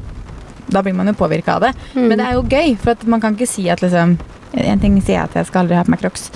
Da 0.71 0.83
blir 0.87 0.95
man 0.95 1.07
jo 1.09 1.13
påvirka 1.19 1.57
av 1.57 1.61
det. 1.65 1.73
Mm. 1.97 2.05
Men 2.09 2.19
det 2.19 2.27
er 2.29 2.33
jo 2.37 2.43
gøy, 2.47 2.77
for 2.79 2.95
man 3.11 3.21
kan 3.21 3.35
ikke 3.35 3.49
si 3.49 3.69
at 3.69 3.81
liksom 3.83 4.19
En 4.55 4.79
ting 4.81 5.01
sier 5.03 5.17
jeg 5.17 5.25
at 5.25 5.35
jeg 5.35 5.47
skal 5.47 5.63
aldri 5.65 5.77
ha 5.77 5.83
på 5.85 5.91
meg 5.91 6.01
crocs. 6.01 6.31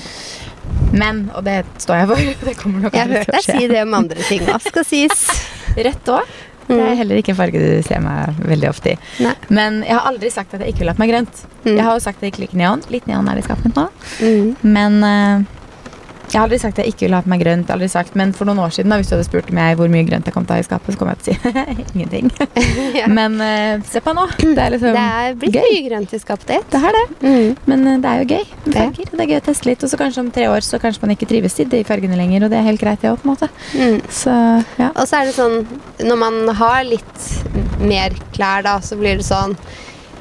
Men, 0.93 1.31
og 1.35 1.45
det 1.45 1.65
står 1.83 1.97
jeg 2.01 2.09
for, 2.09 2.17
det 2.49 2.57
kommer 2.59 2.81
nok 2.87 2.95
Jeg 2.95 3.07
har 3.09 3.19
hørt 3.19 3.31
deg 3.35 3.43
si 3.45 3.69
det 3.69 3.83
om 3.83 3.95
andre 3.95 4.23
ting 4.29 4.43
òg, 4.49 4.61
skal 4.63 4.85
sies. 4.87 5.25
Rødt 5.87 6.11
òg. 6.15 6.35
Det 6.68 6.77
er 6.79 6.90
Mm. 6.90 6.96
heller 6.96 7.16
ikke 7.20 7.29
en 7.31 7.37
farge 7.37 7.53
du 7.61 7.83
ser 7.83 8.00
meg 8.00 8.37
veldig 8.40 8.68
ofte 8.70 8.92
i. 8.92 8.98
Nei. 9.20 9.35
Men 9.50 9.83
jeg 9.83 9.94
har 9.98 10.07
aldri 10.12 10.31
sagt 10.31 10.55
at 10.55 10.61
jeg 10.61 10.72
ikke 10.74 10.79
vil 10.85 10.88
ha 10.88 10.94
på 10.94 10.98
meg 11.05 11.11
grønt. 11.11 11.42
Mm. 11.64 11.77
Jeg 11.77 11.85
har 11.85 11.92
jo 11.94 12.00
sagt 12.00 12.16
at 12.18 12.22
jeg 12.22 12.33
ikke 12.33 12.44
liker 12.46 12.57
neon. 12.57 12.83
Litt 12.90 13.07
neon 13.07 13.29
er 13.29 13.35
det 13.37 13.44
i 13.44 13.48
skapet 13.48 13.74
nå. 13.77 13.88
Mm. 14.20 14.57
Men 14.62 15.05
eh, 15.05 15.44
jeg 16.35 16.40
har 16.40 16.49
aldri 16.49 16.59
sagt 16.59 16.79
at 16.81 16.85
jeg 16.85 16.92
ikke 16.97 17.07
vil 17.07 17.14
ha 17.14 17.20
på 17.23 17.31
meg 17.31 17.40
grønt. 17.44 17.68
aldri 17.70 17.87
sagt, 17.88 18.16
Men 18.18 18.33
for 18.35 18.49
noen 18.49 18.59
år 18.59 18.73
siden, 18.75 18.90
da, 18.90 18.97
hvis 18.99 19.07
du 19.09 19.14
hadde 19.14 19.27
spurt 19.29 19.53
meg 19.55 19.77
hvor 19.79 19.87
mye 19.92 20.03
grønt 20.09 20.27
jeg 20.27 20.35
kom 20.35 20.44
til 20.49 20.57
å 20.57 20.57
ha 20.59 20.64
i 20.64 20.66
skapet, 20.66 20.92
så 20.97 20.99
kom 20.99 21.09
jeg 21.12 21.18
til 21.23 21.37
å 21.38 21.53
si 21.55 21.85
ingenting. 21.94 22.31
Ja. 22.99 23.07
Men 23.11 23.38
uh, 23.38 23.83
se 23.87 24.01
på 24.03 24.12
nå. 24.14 24.25
Det 24.42 24.59
er 24.59 24.70
liksom 24.75 24.94
Det 24.94 25.05
er 25.23 25.35
blitt 25.38 25.55
gøy. 25.55 25.64
mye 25.70 25.85
grønt 25.88 26.12
i 26.14 26.18
skapet 26.23 26.51
ditt. 26.51 26.66
Det 26.75 26.81
er 26.90 26.94
det. 26.99 27.05
Mm. 27.23 27.57
Men 27.70 27.87
uh, 27.87 27.94
det 28.03 28.11
er 28.11 28.20
jo 28.23 28.27
gøy. 28.35 28.44
Og 28.66 28.73
det 28.75 29.25
er 29.25 29.31
gøy 29.33 29.38
å 29.38 29.44
teste 29.49 29.68
litt. 29.70 29.87
Og 29.87 29.90
så 29.94 29.99
kanskje 30.01 30.25
om 30.27 30.31
tre 30.35 30.49
år 30.51 30.66
så 30.66 30.79
kanskje 30.83 31.03
man 31.07 31.14
ikke 31.14 31.29
trives 31.31 31.57
i 31.62 31.68
de 31.70 31.85
fargene 31.87 32.18
lenger, 32.18 32.44
og 32.49 32.51
det 32.55 32.59
er 32.61 32.66
helt 32.68 32.83
greit, 32.83 33.01
det 33.03 33.11
òg, 33.14 33.23
på 33.23 33.31
en 33.31 33.35
måte. 33.35 33.49
Mm. 33.79 33.99
Så 34.11 34.35
ja. 34.83 34.90
Og 34.94 35.07
så 35.11 35.20
er 35.23 35.31
det 35.31 35.35
sånn 35.38 35.62
Når 36.11 36.18
man 36.27 36.38
har 36.59 36.83
litt 36.87 37.27
mer 37.85 38.14
klær, 38.35 38.62
da, 38.66 38.79
så 38.83 38.99
blir 38.99 39.18
det 39.23 39.27
sånn 39.31 39.55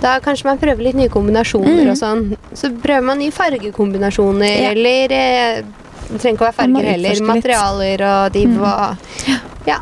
da 0.03 0.17
kanskje 0.19 0.43
man 0.49 0.57
prøver 0.59 0.83
litt 0.83 0.97
nye 0.99 1.07
kombinasjoner 1.07 1.85
Mm. 1.85 1.89
og 1.93 1.95
sånn. 1.95 2.23
Så 2.59 2.67
prøver 2.83 3.05
man 3.07 3.21
nye 3.21 3.31
fargekombinasjoner, 3.31 4.49
Ja. 4.65 4.71
eller 4.73 5.13
eh, 5.15 5.61
Det 6.09 6.19
trenger 6.21 6.37
ikke 6.37 6.45
å 6.45 6.51
være 6.51 6.59
farger 6.61 6.89
heller. 6.91 7.21
Materialer 7.33 8.01
og 8.11 8.31
div 8.33 8.49
Mm. 8.49 8.63
og 8.63 9.67
Ja. 9.67 9.79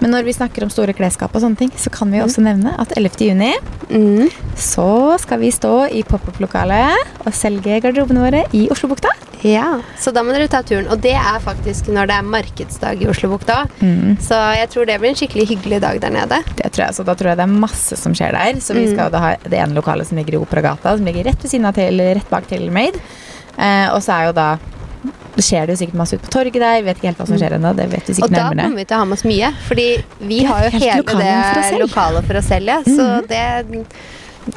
Men 0.00 0.10
når 0.12 0.24
vi 0.24 0.32
snakker 0.32 0.62
om 0.62 0.68
store 0.68 0.92
klesskap 0.92 1.34
og 1.34 1.40
sånne 1.40 1.56
ting, 1.56 1.70
så 1.76 1.90
kan 1.90 2.10
vi 2.12 2.18
også 2.20 2.42
nevne 2.44 2.74
at 2.78 2.92
11. 2.98 3.16
juni 3.30 3.54
Mm. 3.88 4.28
så 4.54 5.18
skal 5.18 5.38
vi 5.38 5.48
stå 5.50 5.88
i 5.90 6.02
pop-up-lokalet 6.02 6.96
og 7.24 7.32
selge 7.32 7.80
garderobene 7.80 8.20
våre 8.20 8.42
i 8.52 8.68
Oslobukta. 8.68 9.08
ja. 9.42 9.80
Så 9.98 10.12
da 10.12 10.22
må 10.22 10.32
dere 10.34 10.48
ta 10.48 10.60
turen. 10.62 10.88
Og 10.90 11.00
det 11.00 11.14
er 11.14 11.38
faktisk 11.40 11.86
når 11.88 12.06
det 12.08 12.16
er 12.16 12.22
markedsdag 12.22 13.00
i 13.02 13.06
Oslobukta. 13.06 13.66
Mm. 13.80 14.18
Så 14.20 14.34
jeg 14.56 14.68
tror 14.70 14.86
det 14.86 15.00
blir 15.00 15.08
en 15.10 15.14
skikkelig 15.14 15.48
hyggelig 15.48 15.80
dag 15.80 16.00
der 16.00 16.10
nede. 16.10 16.42
Det 16.56 16.72
tror 16.72 16.86
jeg, 16.86 16.94
så 16.94 17.04
Da 17.04 17.14
tror 17.14 17.28
jeg 17.28 17.36
det 17.38 17.44
er 17.48 17.60
masse 17.60 17.96
som 17.96 18.12
skjer 18.12 18.32
der. 18.32 18.60
Så 18.60 18.74
vi 18.74 18.86
Mm. 18.86 18.92
skal 18.94 19.10
da 19.10 19.18
ha 19.18 19.36
det 19.48 19.52
ene 19.58 19.74
lokalet 19.74 20.06
som 20.06 20.18
ligger 20.18 20.34
i 20.34 20.44
Operagata, 20.44 20.96
som 20.96 21.04
ligger 21.06 21.24
rett 21.24 21.40
ved 21.42 21.50
siden 21.50 21.64
av 21.66 21.74
til, 21.74 21.96
rett 21.98 22.28
bak 22.28 22.46
TaylorMade. 22.48 22.96
Eh, 23.58 23.88
og 23.94 24.02
så 24.02 24.12
er 24.12 24.26
jo 24.26 24.32
da 24.32 24.58
det 25.36 25.44
skjer 25.44 25.66
det 25.68 25.76
jo 25.76 25.80
sikkert 25.84 25.98
masse 26.00 26.16
ute 26.16 26.24
på 26.26 26.32
torget 26.32 26.60
der. 26.62 26.82
Vet 26.86 26.96
ikke 27.00 27.10
helt 27.12 27.18
hva 27.22 27.26
som 27.28 27.38
skjer 27.40 27.56
ennå. 27.58 27.72
Det 27.76 27.86
vet 27.92 28.08
vi 28.10 28.14
sikkert 28.18 28.32
nærmere. 28.36 28.50
Og 28.50 28.56
da 28.56 28.62
kommer 28.66 28.82
vi 28.82 28.84
til 28.88 28.96
å 28.96 29.00
ha 29.00 29.04
med 29.04 29.18
oss 29.18 29.24
mye. 29.28 29.50
Fordi 29.68 29.88
vi 30.32 30.38
har 30.48 30.64
jo 30.66 30.70
hele 30.78 31.00
lokalet 31.02 31.42
for 31.46 31.62
det 31.76 31.80
lokalet 31.86 32.30
for 32.30 32.40
oss 32.42 32.48
selv, 32.52 32.66
ja. 32.72 32.78
Så 32.86 33.02
Mhm. 33.06 33.26
det 33.28 33.86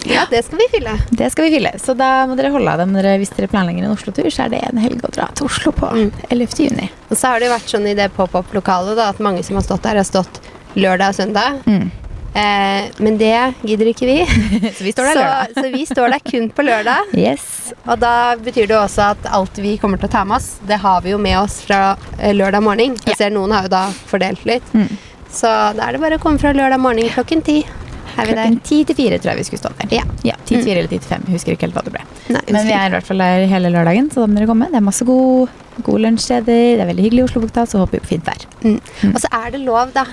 Ja, 0.06 0.22
det 0.30 0.46
skal 0.46 0.60
vi 0.60 0.68
fylle. 0.72 0.92
Det 1.10 1.32
skal 1.32 1.46
vi 1.46 1.52
fylle. 1.58 1.72
Så 1.82 1.96
da 1.98 2.26
må 2.30 2.36
dere 2.38 2.52
holde 2.54 2.70
av 2.70 2.78
dem 2.78 2.94
dere, 2.94 3.18
hvis 3.18 3.32
dere 3.36 3.48
planlegger 3.50 3.84
en 3.88 3.96
Oslo-tur. 3.96 4.30
Så 4.30 4.46
er 4.46 4.50
det 4.54 4.60
en 4.70 4.78
helg 4.78 5.02
å 5.02 5.10
dra 5.12 5.26
til 5.34 5.48
Oslo 5.48 5.72
på. 5.72 5.90
Mm. 5.90 6.12
11. 6.30 6.60
juni. 6.70 6.90
Og 7.10 7.18
så 7.18 7.28
har 7.32 7.40
det 7.40 7.48
jo 7.50 7.56
vært 7.56 7.72
sånn 7.74 7.88
i 7.90 7.96
det 7.98 8.12
pop-up-lokalet 8.14 9.00
at 9.02 9.18
mange 9.20 9.44
som 9.44 9.56
har 9.58 9.64
stått 9.64 9.82
der, 9.82 9.96
har 9.98 10.04
stått 10.06 10.40
lørdag 10.76 11.10
og 11.10 11.16
søndag. 11.16 11.64
Mm. 11.66 11.92
Eh, 12.34 12.90
men 13.02 13.18
det 13.18 13.54
gidder 13.66 13.90
ikke 13.90 14.06
vi. 14.10 14.18
Så 14.78 14.84
vi 14.86 14.92
står 14.94 15.10
der 15.10 15.18
lørdag. 15.20 15.56
så 15.58 15.72
vi 15.74 15.86
står 15.90 16.14
der 16.14 16.20
kun 16.32 16.50
på 16.54 16.66
lørdag. 16.68 17.10
Yes. 17.20 17.74
Og 17.90 18.00
da 18.00 18.36
betyr 18.40 18.68
det 18.70 18.78
også 18.78 19.10
at 19.16 19.26
alt 19.34 19.58
vi 19.62 19.76
kommer 19.82 19.98
til 20.00 20.08
å 20.10 20.14
ta 20.14 20.24
med 20.26 20.38
oss, 20.38 20.60
det 20.68 20.78
har 20.84 21.02
vi 21.06 21.12
jo 21.16 21.18
med 21.22 21.38
oss 21.42 21.60
fra 21.66 21.96
eh, 22.20 22.34
lørdag 22.38 22.64
morgen. 22.64 22.96
Jeg 23.06 23.16
Ja. 23.16 23.20
ser 23.26 23.34
noen 23.36 23.52
har 23.56 23.66
jo 23.66 23.74
da 23.74 23.88
fordelt 24.10 24.46
litt. 24.46 24.66
Mm. 24.74 24.88
Så 25.30 25.50
da 25.78 25.88
er 25.90 25.94
det 25.98 26.02
bare 26.02 26.18
å 26.18 26.22
komme 26.24 26.40
fra 26.42 26.54
lørdag 26.54 26.80
morgen 26.82 27.10
klokken 27.14 27.44
ti. 27.46 27.64
Klokken 28.20 28.58
ti 28.66 28.82
til 28.84 28.96
fire 28.98 29.18
tror 29.22 29.32
jeg 29.32 29.38
vi 29.40 29.44
skulle 29.48 29.62
stå 29.62 29.70
der. 29.80 29.92
Ja. 30.00 30.04
ja 30.28 30.36
ti 30.46 30.58
til 30.58 30.66
Mm. 30.66 30.78
eller 30.78 30.88
10 30.90 31.00
til 31.00 31.10
5. 31.10 31.28
Husker 31.34 31.54
ikke 31.54 31.68
helt 31.68 31.76
hva 31.78 31.84
det 31.86 31.94
ble. 31.94 32.02
Nei, 32.34 32.42
Men 32.52 32.66
vi 32.68 32.74
er 32.76 32.88
i 32.90 32.94
hvert 32.96 33.06
fall 33.08 33.22
der 33.22 33.46
hele 33.48 33.70
lørdagen, 33.72 34.10
så 34.12 34.22
da 34.26 34.28
må 34.28 34.36
dere 34.40 34.50
komme. 34.50 34.68
Det 34.74 34.76
er 34.76 34.84
masse 34.84 35.06
gode, 35.08 35.48
gode 35.86 36.02
lunsjsteder. 36.04 36.64
Det 36.76 36.82
er 36.84 36.90
veldig 36.90 37.06
hyggelig 37.06 37.22
i 37.22 37.28
Oslobukta, 37.30 37.64
så 37.70 37.80
håper 37.84 38.00
vi 38.00 38.02
på 38.04 38.12
fint 38.16 38.26
vær. 38.28 38.44
Mm. 38.66 38.80
Mm. 39.04 39.14
Og 39.14 39.22
så 39.24 39.30
er 39.40 39.52
det 39.56 39.62
lov, 39.64 39.94
da, 39.96 40.04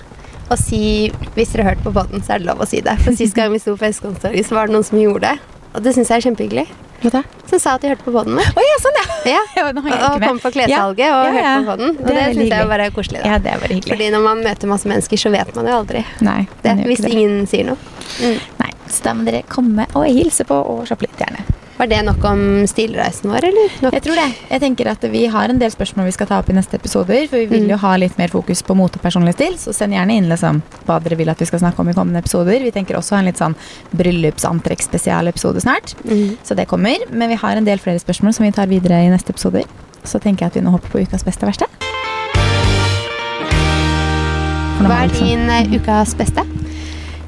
å 0.50 0.56
si 0.60 1.10
Hvis 1.34 1.52
dere 1.52 1.66
har 1.66 1.74
hørt 1.74 1.84
på 1.84 1.92
podden, 1.94 2.22
så 2.24 2.36
er 2.36 2.42
det 2.42 2.50
lov 2.50 2.62
å 2.62 2.68
si 2.68 2.80
det. 2.84 2.96
For 3.04 3.16
sist 3.18 3.36
gang 3.36 3.52
vi 3.54 3.60
sto 3.62 3.76
på 3.76 3.88
Østkantstorget, 3.88 4.48
så 4.48 4.58
var 4.58 4.68
det 4.68 4.76
noen 4.76 4.86
som 4.86 5.00
gjorde 5.00 5.30
det. 5.32 5.54
Og 5.76 5.84
det 5.84 5.92
syns 5.96 6.12
jeg 6.12 6.22
er 6.22 6.28
kjempehyggelig. 6.30 6.66
Som 7.46 7.60
sa 7.60 7.74
at 7.76 7.82
de 7.84 7.90
hørte 7.92 8.02
på 8.06 8.12
podden. 8.14 8.38
Oh, 8.40 8.62
ja, 8.64 8.76
sånn 8.82 8.96
ja! 8.96 9.04
Ja. 9.28 9.42
jeg 9.56 9.74
Og 9.76 10.22
kom 10.22 10.40
på 10.42 10.52
klessalget 10.54 11.12
og 11.12 11.36
hørte 11.36 11.52
på 11.58 11.68
podden. 11.68 11.92
Og 11.92 12.06
Det 12.06 12.14
det, 12.16 12.24
syns 12.38 12.54
jeg 12.54 12.70
er 12.78 12.94
koselig. 12.94 13.20
da. 13.20 13.34
Ja, 13.34 13.38
det 13.42 13.52
er 13.52 13.60
bare 13.62 13.74
hyggelig. 13.74 13.92
Fordi 13.92 14.08
når 14.14 14.24
man 14.24 14.42
møter 14.46 14.72
masse 14.72 14.90
mennesker, 14.90 15.20
så 15.20 15.32
vet 15.34 15.52
man 15.58 15.68
jo 15.68 15.76
aldri 15.82 16.02
Nei, 16.24 16.40
det. 16.64 16.74
Hvis 16.88 17.04
ingen 17.10 17.44
sier 17.50 17.68
noe. 17.68 17.94
Mm. 18.22 18.40
Nei, 18.62 18.72
så 18.88 19.06
da 19.06 19.14
må 19.18 19.28
dere 19.28 19.44
komme 19.50 19.86
og 19.92 20.08
hilse 20.08 20.48
på 20.48 20.56
og 20.56 20.86
shoppe 20.88 21.06
litt, 21.06 21.20
gjerne. 21.20 21.44
Var 21.76 21.86
det 21.90 21.98
nok 22.06 22.22
om 22.24 22.42
stilreisen 22.66 23.28
vår, 23.30 23.44
eller? 23.50 23.72
Nok? 23.84 23.92
Jeg 23.92 24.02
tror 24.06 24.16
det. 24.16 24.26
Jeg 24.48 24.60
tenker 24.62 24.88
at 24.88 25.02
Vi 25.12 25.26
har 25.28 25.50
en 25.52 25.58
del 25.60 25.70
spørsmål 25.70 26.06
vi 26.08 26.14
skal 26.16 26.26
ta 26.30 26.38
opp 26.40 26.48
i 26.48 26.54
neste 26.56 26.78
episoder. 26.78 27.26
For 27.28 27.36
vi 27.36 27.46
vil 27.50 27.64
Mm. 27.66 27.70
jo 27.70 27.76
ha 27.76 27.96
litt 27.96 28.16
mer 28.18 28.28
fokus 28.28 28.62
på 28.62 28.74
mote 28.74 28.96
og 28.96 29.02
personlig 29.02 29.34
stil. 29.34 29.58
Så 29.58 29.74
send 29.74 29.92
gjerne 29.92 30.16
inn 30.16 30.28
liksom, 30.28 30.62
hva 30.86 31.02
dere 31.02 31.16
vil 31.18 31.28
at 31.28 31.38
vi 31.38 31.44
skal 31.44 31.58
snakke 31.60 31.78
om 31.80 31.88
i 31.90 31.92
kommende 31.92 32.18
episoder. 32.24 32.58
Vi 32.62 32.70
tenker 32.70 32.96
også 32.96 33.10
ha 33.16 33.18
en 33.18 33.26
litt 33.26 33.36
sånn 33.36 33.54
bryllupsantrekk-spesialepisode 33.94 35.60
snart. 35.60 35.94
Mm. 36.08 36.38
Så 36.42 36.56
det 36.56 36.66
kommer. 36.66 36.96
Men 37.10 37.28
vi 37.28 37.34
har 37.36 37.56
en 37.56 37.64
del 37.64 37.78
flere 37.78 38.00
spørsmål 38.00 38.32
som 38.34 38.44
vi 38.46 38.52
tar 38.52 38.66
videre 38.66 39.04
i 39.04 39.10
neste 39.10 39.30
episoder. 39.36 39.64
Så 40.02 40.18
tenker 40.18 40.46
jeg 40.46 40.46
at 40.46 40.54
vi 40.54 40.60
nå 40.62 40.70
hopper 40.70 40.88
på 40.88 41.02
ukas 41.06 41.24
beste 41.24 41.42
og 41.44 41.52
verste. 41.52 41.66
Hva 44.80 45.02
er 45.02 45.08
liksom- 45.08 45.26
din 45.26 45.50
eh, 45.50 45.78
ukas 45.78 46.14
beste? 46.14 46.42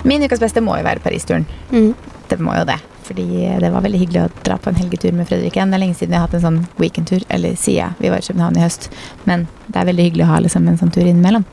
Min 0.05 0.23
ukas 0.23 0.39
beste 0.39 0.61
må 0.61 0.77
jo 0.79 0.85
være 0.85 1.01
Paris-turen. 1.01 1.45
Mm. 1.73 1.95
Det 2.29 2.39
må 2.39 2.57
jo 2.57 2.65
det. 2.65 2.79
Fordi 3.09 3.27
det 3.63 3.71
var 3.73 3.85
veldig 3.85 4.01
hyggelig 4.03 4.23
å 4.27 4.31
dra 4.45 4.59
på 4.61 4.71
en 4.71 4.79
helgetur 4.79 5.15
med 5.17 5.29
Fredrik 5.31 5.57
igjen. 5.57 5.73
Det 5.73 5.79
er 5.79 5.85
lenge 5.85 5.97
siden 5.97 6.13
vi 6.13 6.19
har 6.19 6.27
hatt 6.27 6.37
en 6.37 6.45
sånn 6.45 6.63
weekendtur, 6.81 7.25
eller 7.33 7.57
siden 7.57 7.97
vi 8.03 8.13
var 8.13 8.21
i 8.21 8.29
København 8.29 8.59
i 8.59 8.65
høst. 8.65 8.91
Men 9.25 9.47
det 9.67 9.81
er 9.81 9.91
veldig 9.91 10.09
hyggelig 10.11 10.27
å 10.27 10.33
ha 10.33 10.41
liksom 10.45 10.69
en 10.69 10.81
sånn 10.81 10.93
tur 10.95 11.07
innimellom. 11.07 11.47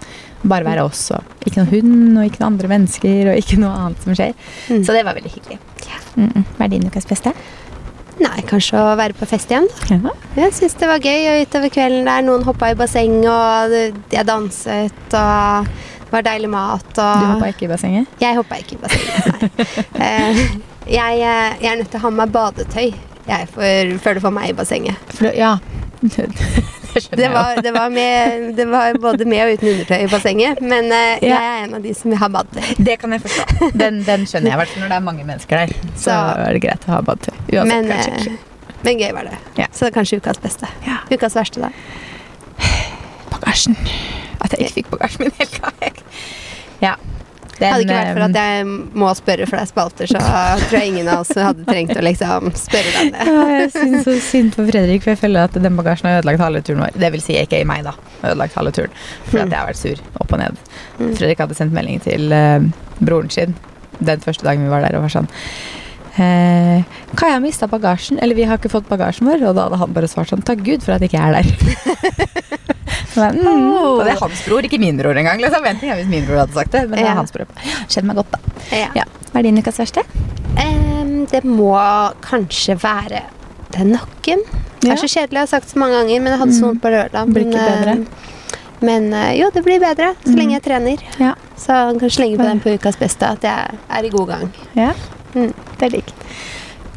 Bare 0.45 0.67
være 0.67 0.85
oss 0.85 1.07
og 1.15 1.47
ikke 1.47 1.63
noen 1.63 1.71
hund 1.71 2.19
og 2.19 2.27
ikke 2.27 2.41
noen 2.41 2.51
andre 2.51 2.71
mennesker 2.75 3.31
og 3.31 3.39
ikke 3.39 3.61
noe 3.61 3.85
annet 3.85 4.03
som 4.03 4.17
skjer. 4.17 4.35
Mm. 4.69 4.83
Så 4.85 4.97
det 4.97 5.05
var 5.07 5.17
veldig 5.17 5.31
hyggelig. 5.31 5.59
Mm 6.15 6.29
-mm. 6.29 6.43
Hva 6.57 6.65
er 6.65 6.69
din 6.69 6.87
ukas 6.87 7.07
beste? 7.07 7.33
Nei, 8.19 8.41
kanskje 8.47 8.79
å 8.79 8.95
være 8.95 9.13
på 9.13 9.27
fest 9.27 9.51
igjen. 9.51 9.67
Ja. 9.89 10.13
Jeg 10.35 10.53
syns 10.53 10.77
det 10.79 10.87
var 10.87 11.03
gøy 11.03 11.27
og 11.31 11.41
utover 11.41 11.69
kvelden 11.69 12.05
der. 12.05 12.21
Noen 12.21 12.43
hoppa 12.43 12.71
i 12.71 12.77
basseng, 12.79 13.17
og 13.27 13.75
jeg 14.11 14.25
danset, 14.27 14.93
og 15.11 15.67
det 16.05 16.11
var 16.11 16.21
deilig 16.21 16.49
mat. 16.49 16.87
Og 16.95 17.19
Du 17.19 17.25
hoppa 17.33 17.51
ikke 17.51 17.67
i 17.67 17.67
bassenget? 17.67 18.07
Jeg 18.21 18.35
hoppa 18.35 18.55
ikke 18.55 18.77
i 18.77 18.81
bassenget, 18.85 19.51
nei. 19.99 20.61
Jeg, 20.85 21.19
eh, 21.21 21.55
jeg 21.63 21.71
er 21.71 21.77
nødt 21.81 21.89
til 21.91 21.99
å 21.99 22.05
ha 22.05 22.09
med 22.13 22.21
meg 22.25 22.33
badetøy 22.35 22.87
jeg 23.25 23.47
for, 23.49 23.93
før 24.03 24.17
du 24.17 24.21
får 24.21 24.33
meg 24.35 24.49
i 24.51 24.55
bassenget. 24.57 25.13
For, 25.17 25.31
ja. 25.33 25.55
det 26.05 26.27
Det 27.17 27.29
var, 27.33 27.57
det, 27.65 27.71
var 27.73 27.89
med, 27.89 28.51
det 28.55 28.65
var 28.69 28.93
både 29.01 29.25
med 29.27 29.41
og 29.47 29.55
uten 29.57 29.71
undertøy 29.73 30.03
i 30.05 30.09
bassenget, 30.11 30.61
men 30.61 30.85
uh, 30.93 31.17
Ja. 31.25 31.31
jeg 31.33 31.47
er 31.49 31.63
en 31.65 31.73
av 31.79 31.81
de 31.83 31.93
som 31.97 32.11
vil 32.13 32.19
ha 32.21 32.29
badetøy. 32.31 32.75
Det 32.85 32.99
kan 33.01 33.11
jeg 33.17 33.23
forstå. 33.25 33.71
Den, 33.81 33.97
den 34.05 34.27
skjønner 34.29 34.51
jeg, 34.51 34.55
i 34.55 34.61
hvert 34.61 34.73
fall 34.75 34.85
når 34.85 34.93
det 34.93 34.99
er 34.99 35.05
mange 35.09 35.25
mennesker 35.27 35.63
der. 35.63 35.73
Så, 35.95 36.03
Så- 36.05 36.19
er 36.45 36.53
det 36.59 36.61
greit 36.67 36.85
å 36.87 36.93
ha 36.93 37.01
badetøy. 37.09 37.33
Uansett, 37.49 37.71
Men, 37.73 37.89
kanskje 37.91 38.35
eh, 38.35 38.51
men 38.85 38.99
gøy 39.01 39.11
var 39.17 39.25
det. 39.25 39.37
Ja. 39.57 39.65
Så 39.73 39.87
det 39.87 39.89
er 39.89 39.95
kanskje 39.97 40.19
ukas 40.21 40.37
beste. 40.43 40.67
Ja. 40.85 40.99
Ukas 41.09 41.33
verste, 41.35 41.65
da. 41.65 41.71
bagasjen. 43.33 43.73
At 44.45 44.53
jeg 44.53 44.67
ikke 44.67 44.75
fikk 44.83 44.91
bagasjen 44.93 45.25
min 45.25 45.33
helt 45.39 45.57
av. 45.65 46.03
Ja. 46.83 46.93
Den, 47.55 47.71
Hadde 47.71 47.85
ikke 47.85 47.95
vært 47.95 48.09
for 48.09 48.23
eh, 48.23 48.29
at 48.29 48.37
jeg 48.41 48.65
må 48.99 49.11
spørre 49.15 49.45
for 49.47 49.59
er 49.61 49.69
spalter, 49.69 50.09
så 50.11 50.21
tror 50.21 50.75
jeg 50.75 50.91
ingen 50.91 51.11
av 51.11 51.21
oss 51.23 51.31
hadde 51.39 51.63
trengt 51.69 51.95
å 51.95 52.03
liksom 52.03 52.49
spørre 52.59 52.95
deg 52.97 53.13
det. 53.13 53.27
Ja, 53.29 53.45
jeg 53.53 53.69
syns 53.75 54.07
så 54.07 54.15
synd 54.25 54.57
på 54.57 54.65
Fredrik, 54.67 55.05
for 55.05 55.13
jeg 55.13 55.21
føler 55.21 55.47
at 55.47 55.55
den 55.55 55.79
bagasjen 55.79 56.09
har 56.09 56.19
ødelagt 56.19 56.43
halve 56.43 56.63
turen 56.67 56.83
vår. 56.83 56.97
Det 56.99 57.11
vil 57.15 57.23
si 57.23 57.37
ikke 57.39 57.61
i 57.63 57.69
meg, 57.69 57.85
da. 57.87 57.95
Har 58.23 58.33
ødelagt 58.33 58.59
halve 58.59 58.75
turen. 58.75 58.99
For 59.29 59.39
at 59.45 59.47
jeg 59.47 59.59
har 59.61 59.71
vært 59.71 59.79
sur 59.79 60.03
opp 60.19 60.35
og 60.35 60.43
ned. 60.43 60.59
Mm. 60.97 61.15
Fredrik 61.15 61.45
hadde 61.45 61.57
sendt 61.61 61.77
melding 61.77 62.03
til 62.03 62.35
eh, 62.35 62.67
broren 62.99 63.31
sin 63.31 63.55
den 63.99 64.19
første 64.19 64.43
dagen 64.45 64.65
vi 64.65 64.71
var 64.71 64.83
der, 64.83 64.97
og 64.97 65.05
var 65.05 65.13
sånn 65.13 65.29
eh, 66.19 66.83
Kaja 67.15 67.37
har 67.37 67.43
mista 67.43 67.67
bagasjen, 67.71 68.19
eller 68.19 68.35
vi 68.35 68.47
har 68.47 68.59
ikke 68.59 68.73
fått 68.73 68.89
bagasjen 68.91 69.27
vår. 69.29 69.43
Og 69.47 69.55
da 69.55 69.67
hadde 69.67 69.79
han 69.79 69.95
bare 69.95 70.11
svart 70.11 70.31
sånn 70.33 70.43
Takk 70.45 70.65
Gud 70.67 70.83
for 70.83 70.97
at 70.97 71.05
jeg 71.05 71.13
ikke 71.13 71.23
er 71.23 71.39
der. 71.39 72.59
Jeg, 73.15 73.33
mm, 73.41 73.73
og 73.73 74.03
det 74.05 74.13
er 74.13 74.19
hans 74.19 74.41
bror, 74.47 74.61
ikke 74.67 74.79
min 74.79 74.97
bror 74.99 75.15
engang. 75.17 75.39
Liksom. 75.41 75.63
Vent, 75.63 75.81
jeg 75.81 75.95
hvis 76.01 76.07
min 76.11 76.25
bror 76.27 76.41
hadde 76.43 76.53
sagt 76.53 76.71
det, 76.71 76.81
men 76.89 76.97
det 76.99 77.05
Ja. 77.05 77.11
er 77.11 77.15
hans 77.21 77.31
bror. 77.31 77.47
Kjenner 77.87 78.07
meg 78.11 78.15
godt, 78.15 78.31
da. 78.31 78.39
Ja. 78.75 78.89
Ja. 78.95 79.03
Hva 79.31 79.39
er 79.39 79.43
din 79.43 79.57
ukas 79.57 79.77
verste? 79.79 80.03
Um, 80.57 81.25
det 81.31 81.43
må 81.43 81.73
kanskje 82.21 82.75
være 82.81 83.21
den 83.75 83.91
nakken. 83.95 84.39
Det 84.81 84.91
er 84.91 84.95
så 85.01 85.07
kjedelig, 85.09 85.33
jeg 85.39 85.39
har 85.39 85.47
sagt 85.47 85.65
det 85.65 85.73
så 85.73 85.79
mange 85.81 85.95
ganger, 85.97 86.19
men 86.21 86.31
jeg 86.31 86.39
hadde 86.39 86.53
så 86.53 86.61
Mm. 86.61 86.67
vondt 86.69 86.81
på 86.81 86.89
lørdag. 86.93 87.33
Blir 87.33 87.45
ikke 87.45 87.57
men, 87.57 87.83
bedre? 87.83 87.91
eh, 87.91 88.21
Men 88.81 89.13
eh, 89.13 89.39
jo, 89.39 89.49
det 89.53 89.63
blir 89.63 89.79
bedre 89.79 90.13
så 90.23 90.29
Mm. 90.29 90.35
lenge 90.35 90.51
jeg 90.51 90.63
trener. 90.63 90.97
Ja. 91.19 91.33
Så 91.57 91.71
jeg 91.93 91.99
kan 91.99 92.09
slenge 92.09 92.37
på 92.37 92.43
den 92.43 92.59
på 92.59 92.69
ukas 92.77 92.95
beste 92.97 93.23
at 93.25 93.41
jeg 93.41 93.67
er 93.89 94.03
i 94.03 94.09
god 94.09 94.27
gang. 94.27 94.53
ja. 94.75 94.91
Mm. 95.33 95.53
Det 95.79 95.83
er 95.85 95.89
digg. 95.89 96.13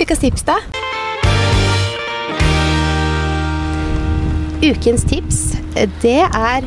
Ukas 0.00 0.18
tips, 0.18 0.42
da? 0.42 0.56
Ukens 4.58 5.04
tips, 5.06 5.36
det 6.02 6.18
er 6.18 6.64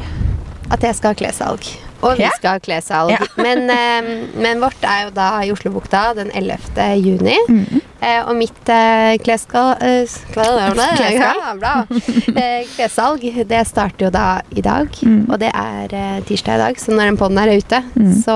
at 0.72 0.84
jeg 0.86 0.96
skal 0.96 1.12
ha 1.12 1.18
klessalg. 1.20 1.66
Og 2.02 2.16
vi 2.16 2.30
skal 2.38 2.56
ha 2.56 2.62
klessalg. 2.64 3.12
Ja. 3.12 3.26
Men, 3.46 3.68
eh, 3.70 4.30
men 4.40 4.62
vårt 4.64 4.80
er 4.88 5.10
jo 5.10 5.12
da 5.14 5.28
i 5.44 5.52
Oslobukta 5.52 6.14
den 6.16 6.32
11. 6.34 6.72
juni. 7.04 7.36
Mm. 7.50 7.82
Eh, 8.02 8.22
og 8.26 8.34
mitt 8.36 8.70
eh. 8.70 9.14
Eh. 9.14 10.06
Eh, 12.42 12.66
klessalg, 12.76 13.22
det 13.48 13.60
starter 13.68 14.08
jo 14.08 14.10
da 14.14 14.42
i 14.58 14.62
dag. 14.66 14.88
Mm. 15.06 15.28
Og 15.30 15.38
det 15.42 15.52
er 15.54 15.94
eh, 15.94 16.22
tirsdag 16.26 16.56
i 16.58 16.62
dag, 16.64 16.80
så 16.82 16.96
når 16.96 17.12
den 17.12 17.20
poden 17.22 17.38
er 17.42 17.52
ute, 17.58 17.82
Mm. 17.96 18.14
så 18.24 18.34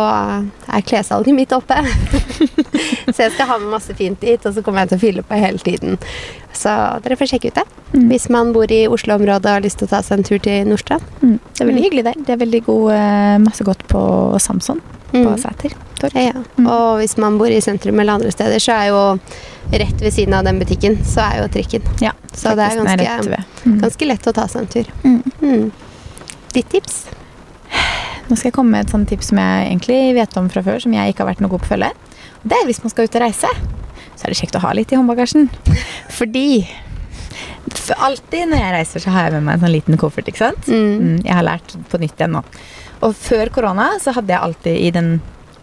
er 0.69 0.81
klessalget 0.85 1.33
mitt 1.33 1.53
oppe. 1.55 1.77
så 3.13 3.17
jeg 3.25 3.31
skal 3.33 3.47
ha 3.49 3.57
med 3.61 3.71
masse 3.73 3.95
fint 3.97 4.19
dit, 4.21 4.45
og 4.45 4.53
så 4.53 4.61
kommer 4.65 4.83
jeg 4.83 4.89
til 4.93 4.97
å 4.99 5.03
fylle 5.05 5.23
på 5.25 5.39
hele 5.39 5.57
tiden. 5.63 5.97
Så 6.55 6.71
dere 7.03 7.17
får 7.19 7.31
sjekke 7.33 7.49
ut 7.51 7.57
det. 7.61 7.65
Mm. 7.95 8.05
Hvis 8.11 8.29
man 8.33 8.53
bor 8.55 8.69
i 8.71 8.83
Oslo-området 8.91 9.45
og 9.49 9.57
har 9.57 9.65
lyst 9.65 9.79
til 9.81 9.87
å 9.89 9.93
ta 9.95 10.03
seg 10.05 10.19
en 10.19 10.27
tur 10.27 10.39
til 10.45 10.67
Nordstrand. 10.69 11.03
Mm. 11.23 11.39
Det 11.39 11.61
er 11.61 11.65
veldig 11.71 11.81
Mm. 11.81 11.85
hyggelig 11.87 12.03
der. 12.09 12.21
Det 12.25 12.29
er 12.35 12.43
veldig 12.45 12.63
god, 12.65 12.91
eh, 12.91 13.37
masse 13.47 13.63
godt 13.63 13.87
på 13.87 14.05
Samson 14.39 14.81
på 15.11 15.25
Mm. 15.25 15.37
Sæter. 15.39 15.73
Torg. 15.99 16.15
Ja, 16.15 16.31
ja. 16.33 16.43
Mm. 16.57 16.67
Og 16.71 17.01
hvis 17.01 17.15
man 17.21 17.37
bor 17.39 17.51
i 17.51 17.61
sentrum 17.63 17.99
eller 17.99 18.19
andre 18.19 18.31
steder, 18.33 18.61
så 18.63 18.75
er 18.75 18.91
jo 18.91 19.01
rett 19.75 20.01
ved 20.01 20.13
siden 20.13 20.35
av 20.37 20.45
den 20.47 20.59
butikken, 20.61 20.97
så 21.07 21.25
er 21.25 21.43
jo 21.43 21.49
trikken. 21.55 21.85
Ja, 22.03 22.13
Så 22.33 22.55
det 22.57 22.69
er 22.69 22.83
ganske. 22.83 23.43
Mm. 23.65 23.79
ganske 23.81 24.09
lett 24.09 24.27
å 24.29 24.33
ta 24.35 24.47
seg 24.51 24.65
en 24.65 24.71
tur. 24.75 24.91
Mm. 25.03 25.21
Mm. 25.41 25.71
Ditt 26.55 26.69
tips? 26.71 27.05
Nå 28.25 28.35
skal 28.37 28.49
jeg 28.49 28.55
komme 28.57 28.73
med 28.73 28.87
et 28.87 28.93
sånt 28.93 29.09
tips 29.09 29.29
som 29.31 29.39
jeg 29.41 29.67
egentlig 29.67 29.99
vet 30.17 30.37
om 30.39 30.47
fra 30.49 30.63
før, 30.65 30.79
som 30.81 30.93
jeg 30.95 31.13
ikke 31.13 31.25
har 31.25 31.33
vært 31.33 31.43
noe 31.45 31.51
god 31.51 31.61
på 31.61 31.69
å 31.69 31.73
følge. 31.75 31.91
Det 32.45 32.57
er 32.57 32.67
hvis 32.69 32.81
man 32.83 32.93
skal 32.93 33.07
ut 33.07 33.17
og 33.17 33.23
reise, 33.25 33.51
så 34.15 34.25
er 34.25 34.33
det 34.33 34.39
kjekt 34.39 34.57
å 34.57 34.63
ha 34.63 34.73
litt 34.77 34.93
i 34.93 34.97
håndbagasjen. 34.97 35.49
Fordi 36.17 36.47
for 37.75 38.01
alltid 38.07 38.49
når 38.49 38.61
jeg 38.61 38.73
reiser, 38.75 39.03
så 39.03 39.13
har 39.13 39.27
jeg 39.27 39.37
med 39.37 39.45
meg 39.47 39.57
en 39.57 39.65
sånn 39.65 39.73
liten 39.73 39.99
koffert, 40.01 40.29
ikke 40.29 40.41
sant? 40.41 40.67
Mm. 40.69 40.97
Mm, 41.01 41.15
jeg 41.25 41.37
har 41.37 41.45
lært 41.45 41.75
på 41.91 42.01
nytt 42.01 42.17
igjen 42.17 42.37
nå. 42.37 42.41
Og 43.05 43.15
før 43.17 43.51
korona 43.53 43.91
så 44.01 44.13
hadde 44.15 44.33
jeg 44.33 44.41
alltid 44.47 44.81
i 44.81 44.91
den 44.95 45.09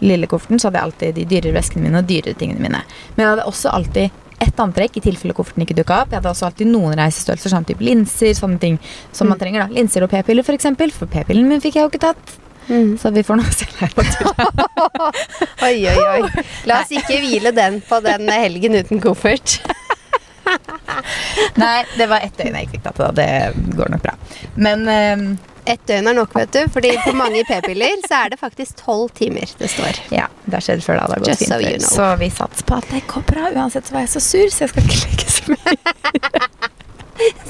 lille 0.03 0.27
kofferten 0.31 0.59
så 0.61 0.69
hadde 0.69 0.81
jeg 0.83 0.89
alltid 0.91 1.15
de 1.21 1.25
dyrere 1.31 1.55
veskene 1.57 1.87
mine 1.87 2.03
og 2.03 2.09
dyrere 2.11 2.35
tingene 2.39 2.61
mine. 2.65 2.83
Men 3.17 3.25
jeg 3.25 3.31
hadde 3.37 3.47
også 3.53 3.73
alltid 3.73 4.11
ett 4.43 4.59
antrekk 4.59 4.97
i 4.99 5.01
tilfelle 5.05 5.35
kofferten 5.39 5.63
ikke 5.63 5.77
dukka 5.79 6.01
opp. 6.03 6.11
Jeg 6.11 6.19
hadde 6.19 6.31
også 6.33 6.49
alltid 6.49 6.67
noen 6.73 6.97
reisestørrelser, 6.99 7.53
sånn 7.55 7.67
type 7.69 7.85
linser, 7.87 8.33
sånne 8.35 8.59
ting 8.59 8.79
som 9.15 9.29
man 9.31 9.39
Mm. 9.39 9.41
trenger. 9.45 9.61
da. 9.69 9.75
Linser 9.81 10.03
og 10.03 10.11
p-piller, 10.11 10.43
for 10.43 10.53
eksempel. 10.59 10.91
For 10.91 11.07
p-pillen 11.07 11.47
min 11.49 11.61
fikk 11.63 11.77
jeg 11.79 11.85
jo 11.87 11.91
ikke 11.93 12.01
tatt. 12.09 12.39
Mm. 12.69 12.97
Så 12.99 13.11
vi 13.15 13.23
får 13.23 13.37
nå 13.39 13.45
se. 13.55 13.67
Oi, 15.67 15.87
oi, 15.87 15.97
oi. 16.23 16.45
La 16.67 16.81
oss 16.83 16.91
ikke 16.95 17.19
hvile 17.23 17.53
den 17.55 17.81
på 17.87 17.99
den 18.05 18.29
helgen 18.31 18.75
uten 18.79 19.01
koffert. 19.03 19.61
Nei, 21.63 21.85
det 21.97 22.07
var 22.11 22.21
ett 22.25 22.37
døgn 22.39 22.55
jeg 22.59 22.67
ikke 22.69 22.77
fikk 22.79 22.85
tatt 22.89 22.99
det. 22.99 23.07
da. 23.07 23.53
Det 23.55 23.77
går 23.79 23.93
nok 23.95 24.03
bra. 24.05 24.15
Men 24.57 24.87
ehm, 24.91 25.27
Ett 25.65 25.87
døgn 25.87 26.07
er 26.11 26.15
nok, 26.17 26.33
vet 26.35 26.53
du. 26.57 26.65
Fordi 26.75 26.91
på 27.05 27.13
mange 27.15 27.45
p-piller 27.47 28.01
så 28.09 28.15
er 28.25 28.29
det 28.33 28.39
faktisk 28.41 28.77
tolv 28.83 29.11
timer 29.15 29.47
det 29.61 29.69
står. 29.71 29.93
ja, 30.11 30.27
det 30.45 30.55
har 30.59 30.63
skjedd 30.67 30.83
før 30.83 30.97
da. 30.99 31.05
Det 31.07 31.13
har 31.15 31.19
gått 31.23 31.29
Just 31.33 31.41
fint 31.45 31.53
so 31.53 31.59
you 31.63 31.77
know. 31.79 31.89
Så 31.93 32.05
vi 32.23 32.29
satser 32.35 32.65
på 32.67 32.75
at 32.81 32.87
det 32.91 33.01
går 33.13 33.23
bra. 33.31 33.43
Uansett 33.55 33.87
så 33.87 33.93
var 33.95 34.01
jeg 34.07 34.13
så 34.17 34.21
sur, 34.25 34.49
så 34.51 34.59
jeg 34.65 34.71
skal 34.73 34.83
ikke 34.89 35.01
legge 35.07 35.27
så 35.31 35.43
mye. 35.55 35.77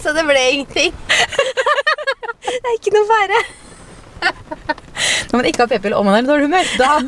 Så 0.02 0.08
det 0.12 0.24
ble 0.28 0.40
ingenting. 0.52 0.92
Det 2.42 2.66
er 2.68 2.74
ikke 2.74 2.92
noe 2.92 3.06
fare. 3.08 3.38
Når 5.30 5.36
man 5.38 5.46
ikke 5.48 5.62
har 5.62 5.70
p-pille 5.70 5.96
og 5.96 6.04
man 6.04 6.14
er 6.18 6.22
i 6.26 6.28
dårlig 6.28 6.46
humør, 6.50 6.66
da 6.76 6.90
um, 7.00 7.04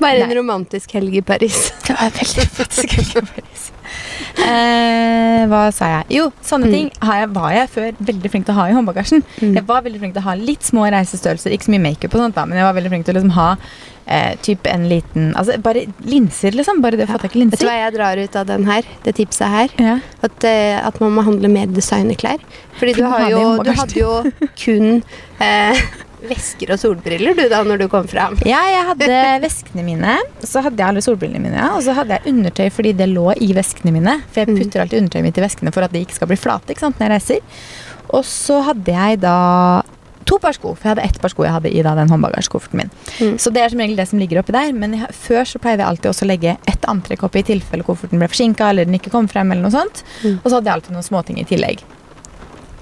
Bare 0.00 0.18
en 0.24 0.24
nei. 0.24 0.34
romantisk 0.40 0.88
helg 0.96 1.12
i 1.20 1.22
Paris. 1.22 1.58
Det 1.86 1.92
var 1.94 2.02
en 2.08 2.16
veldig 2.18 2.42
romantisk 2.48 2.88
helg 2.98 3.12
i 3.20 3.22
Paris. 3.36 3.62
Eh, 4.38 5.44
hva 5.50 5.62
sa 5.74 5.88
jeg? 5.92 6.04
Jo, 6.18 6.24
sånne 6.44 6.68
Mm. 6.68 6.72
ting 6.72 6.90
har 7.02 7.20
jeg, 7.20 7.28
var 7.34 7.50
jeg 7.52 7.68
før 7.74 7.92
veldig 8.10 8.30
flink 8.30 8.46
til 8.46 8.54
å 8.54 8.58
ha 8.58 8.66
i 8.68 8.72
håndbagasjen. 8.76 9.22
Mm. 9.42 9.54
Jeg 9.54 9.66
var 9.66 9.82
veldig 9.82 10.00
flink 10.00 10.14
til 10.14 10.22
å 10.22 10.28
ha 10.28 10.34
litt 10.34 10.62
små 10.62 10.86
reisestørrelser, 10.90 11.52
ikke 11.52 11.68
så 11.68 11.74
mye 11.74 11.84
makeup 11.90 12.14
og 12.14 12.20
sånt, 12.22 12.34
da, 12.34 12.44
men 12.46 12.58
jeg 12.58 12.64
var 12.68 12.74
veldig 12.78 12.92
flink 12.94 13.04
til 13.08 13.14
å 13.14 13.18
liksom 13.18 13.34
ha 13.38 13.48
eh, 14.06 14.36
typ 14.40 14.66
en 14.66 14.88
liten 14.88 15.34
Altså 15.36 15.58
bare 15.60 15.86
linser, 16.04 16.52
liksom. 16.56 16.80
Bare 16.80 16.96
det 16.96 17.08
å 17.08 17.12
få 17.12 17.20
tak 17.20 17.36
i 17.36 17.44
Vet 17.44 17.60
du 17.60 17.66
hva 17.66 17.76
jeg 17.76 17.94
drar 17.94 18.16
ut 18.16 18.36
av 18.36 18.46
den 18.46 18.64
her? 18.64 18.82
Det 19.04 19.14
tipset 19.18 19.48
her? 19.52 19.68
Ja. 19.78 19.98
At, 20.22 20.44
eh, 20.44 20.78
at 20.86 21.00
man 21.00 21.12
må 21.12 21.24
handle 21.26 21.48
mer 21.52 21.66
designerklær. 21.66 22.38
Fordi 22.78 22.94
du, 22.94 23.02
For 23.02 23.04
du 23.04 23.10
har 23.12 23.30
jo, 23.30 23.62
du 23.62 23.72
hadde 23.72 23.98
jo 24.00 24.22
kun 24.56 25.02
eh, 25.40 25.76
vesker 26.28 26.72
og 26.74 26.80
solbriller 26.80 27.36
du 27.38 27.44
da 27.52 27.60
når 27.64 27.78
du 27.84 27.88
kom 27.92 28.06
fram. 28.10 28.38
ja, 28.48 28.60
jeg 28.72 28.86
hadde 28.88 29.18
veskene 29.46 29.84
mine, 29.86 30.16
så 30.42 30.62
hadde 30.64 30.80
jeg 30.82 30.88
alle 30.88 31.02
solbrillene 31.04 31.42
mine, 31.44 31.68
og 31.76 31.82
så 31.86 31.94
hadde 31.94 32.18
jeg 32.18 32.32
undertøy 32.34 32.68
fordi 32.74 32.92
det 32.98 33.06
lå 33.12 33.28
i 33.38 33.52
veskene 33.56 33.92
mine. 33.94 34.18
For 34.32 34.42
jeg 34.42 34.48
Mm. 34.48 34.58
putter 34.62 34.80
alltid 34.82 34.98
undertøyet 35.02 35.22
mitt 35.28 35.38
i 35.38 35.44
veskene 35.44 35.72
for 35.74 35.84
at 35.86 35.92
de 35.92 36.00
ikke 36.02 36.14
skal 36.18 36.26
bli 36.32 36.36
flate 36.40 36.72
ikke 36.74 36.80
sant, 36.86 36.98
når 36.98 37.06
jeg 37.08 37.14
reiser. 37.18 37.62
Og 38.16 38.24
så 38.24 38.62
hadde 38.64 38.92
jeg 38.96 39.20
da 39.20 39.82
to 40.28 40.36
par 40.38 40.52
sko, 40.52 40.74
for 40.76 40.84
jeg 40.88 40.92
hadde 40.96 41.04
ett 41.08 41.18
par 41.22 41.30
sko 41.32 41.44
jeg 41.46 41.52
hadde 41.54 41.70
i 41.72 41.80
da, 41.84 41.94
den 41.96 42.08
håndbagasjekofferten 42.12 42.76
min. 42.82 42.90
Mm. 43.20 43.38
Så 43.40 43.48
det 43.52 43.62
er 43.62 43.70
som 43.72 43.80
regel 43.80 43.96
det 43.96 44.08
som 44.10 44.18
ligger 44.20 44.40
oppi 44.42 44.52
der. 44.52 44.72
Men 44.76 44.92
jeg, 44.98 45.08
før 45.16 45.44
så 45.48 45.60
pleide 45.62 45.80
jeg 45.80 45.88
alltid 45.88 46.10
også 46.10 46.26
å 46.26 46.28
legge 46.28 46.56
ett 46.68 46.84
antrekk 46.88 47.22
oppi 47.24 47.40
i 47.40 47.46
tilfelle 47.48 47.84
kofferten 47.86 48.20
ble 48.20 48.28
forsinka 48.28 48.68
eller 48.68 48.84
den 48.84 48.98
ikke 48.98 49.12
kom 49.14 49.28
frem. 49.30 49.52
eller 49.52 49.62
noe 49.64 49.72
sånt. 49.72 50.02
Mm. 50.24 50.40
Og 50.42 50.50
så 50.50 50.58
hadde 50.58 50.68
jeg 50.68 50.74
alltid 50.80 50.92
noen 50.98 51.06
småting 51.08 51.40
i 51.40 51.46
tillegg. 51.48 51.80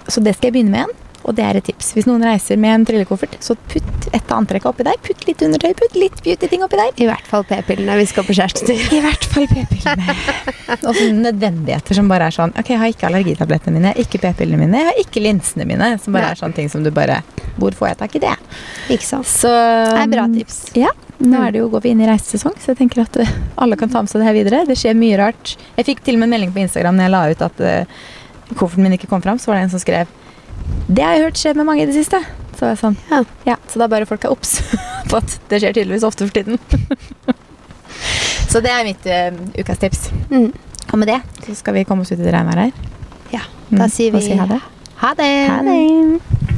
Så 0.08 0.22
det 0.22 0.34
skal 0.36 0.48
jeg 0.50 0.56
begynne 0.58 0.70
med 0.74 0.82
igjen. 0.86 0.96
Og 1.26 1.34
det 1.34 1.42
er 1.42 1.58
et 1.58 1.66
tips. 1.66 1.90
Hvis 1.96 2.06
noen 2.06 2.22
reiser 2.26 2.58
med 2.60 2.72
en 2.72 2.84
trillekoffert, 2.86 3.34
så 3.42 3.56
putt 3.70 4.08
et 4.14 4.32
antrekk 4.32 4.68
oppi 4.70 4.86
der. 4.86 4.98
Putt 5.02 5.26
litt 5.26 5.42
undertøy, 5.42 5.72
putt 5.78 5.96
litt 5.98 6.20
beauty-ting 6.24 6.62
oppi 6.66 6.78
der. 6.78 6.92
I 7.02 7.08
hvert 7.08 7.26
fall 7.30 7.46
p-pillene 7.48 7.96
vi 7.98 8.06
skal 8.06 8.26
på 8.26 8.36
kjærestetur. 8.36 8.84
I 8.94 9.00
hvert 9.02 9.26
fall 9.32 9.48
p-pillene. 9.50 10.16
og 10.76 10.92
sånne 10.92 11.24
nødvendigheter 11.30 11.98
som 11.98 12.10
bare 12.10 12.28
er 12.28 12.34
sånn 12.34 12.52
Ok, 12.58 12.72
jeg 12.72 12.80
har 12.80 12.90
ikke 12.92 13.08
allergitablettene 13.08 13.78
mine, 13.78 13.92
ikke 14.02 14.20
p-pillene 14.22 14.60
mine, 14.60 14.82
jeg 14.82 14.90
har 14.90 15.00
ikke 15.02 15.22
linsene 15.24 15.66
mine. 15.68 15.90
Som 16.02 16.14
bare 16.16 16.30
Nei. 16.30 16.36
er 16.36 16.42
sånne 16.42 16.58
ting 16.60 16.70
som 16.72 16.84
du 16.86 16.92
bare 16.94 17.22
Hvor 17.58 17.74
får 17.74 17.92
jeg 17.92 18.00
tak 18.04 18.16
i 18.18 18.22
det? 18.26 18.36
Ikke 18.94 19.08
sant? 19.08 19.30
Så 19.30 19.50
Det 19.50 20.04
er 20.04 20.14
bra 20.14 20.28
tips. 20.30 20.60
Ja. 20.78 20.92
Nå 21.16 21.40
er 21.40 21.54
det 21.54 21.62
jo, 21.62 21.70
går 21.72 21.82
vi 21.86 21.94
inn 21.94 22.02
i 22.04 22.08
reisesesong, 22.10 22.58
så 22.60 22.74
jeg 22.74 22.82
tenker 22.82 23.00
at 23.06 23.16
eh, 23.22 23.30
alle 23.62 23.78
kan 23.80 23.88
ta 23.88 24.02
med 24.04 24.12
seg 24.12 24.20
det 24.20 24.28
her 24.28 24.36
videre. 24.36 24.64
Det 24.68 24.76
skjer 24.76 24.98
mye 24.98 25.16
rart. 25.16 25.54
Jeg 25.78 25.88
fikk 25.88 26.02
til 26.04 26.18
og 26.18 26.20
med 26.20 26.28
en 26.28 26.34
melding 26.36 26.52
på 26.52 26.60
Instagram 26.60 26.98
når 26.98 27.06
jeg 27.06 27.14
la 27.14 27.22
ut 27.30 27.44
at 27.46 27.62
uh, 27.64 28.02
kofferten 28.52 28.84
min 28.84 28.96
ikke 28.98 29.08
kom 29.08 29.24
fram. 29.24 29.40
Så 29.40 29.48
var 29.48 29.56
det 29.56 29.66
en 29.66 29.72
som 29.72 29.80
skrev 29.80 30.10
Det 30.88 31.02
har 31.02 31.16
jeg 31.16 31.24
hørt 31.26 31.40
skjer 31.40 31.56
med 31.58 31.66
mange 31.68 31.82
i 31.82 31.86
det 31.88 31.96
siste. 31.96 32.20
Så 32.56 32.70
sånn 32.80 32.94
Ja. 33.10 33.22
Ja, 33.44 33.56
så 33.68 33.78
da 33.82 33.88
bare 33.92 34.06
folk 34.08 34.24
er 34.24 34.32
obs 34.32 34.58
på 35.10 35.18
at 35.18 35.38
det 35.50 35.60
skjer 35.62 35.74
tydeligvis 35.76 36.06
ofte 36.08 36.24
for 36.28 36.32
tiden. 36.36 36.58
så 38.50 38.60
det 38.64 38.70
er 38.72 38.86
mitt 38.86 39.06
uh, 39.10 39.60
ukas 39.60 39.78
tips. 39.82 40.06
Mm. 40.30 40.52
Og 40.92 40.98
med 41.02 41.10
det 41.10 41.20
så 41.46 41.54
skal 41.58 41.74
vi 41.76 41.84
komme 41.88 42.06
oss 42.06 42.12
ut 42.14 42.18
i 42.20 42.24
det 42.24 42.32
regnværet 42.34 42.70
her. 42.70 42.72
Ja, 43.34 43.42
da 43.70 43.84
Mm, 43.86 43.90
sier 43.90 44.12
vi 44.14 44.20
si 44.22 44.36
ha 44.38 44.46
det. 44.46 44.60
Ha 45.02 45.10
det. 45.18 45.30
Ha 45.50 45.56
det. 45.66 46.55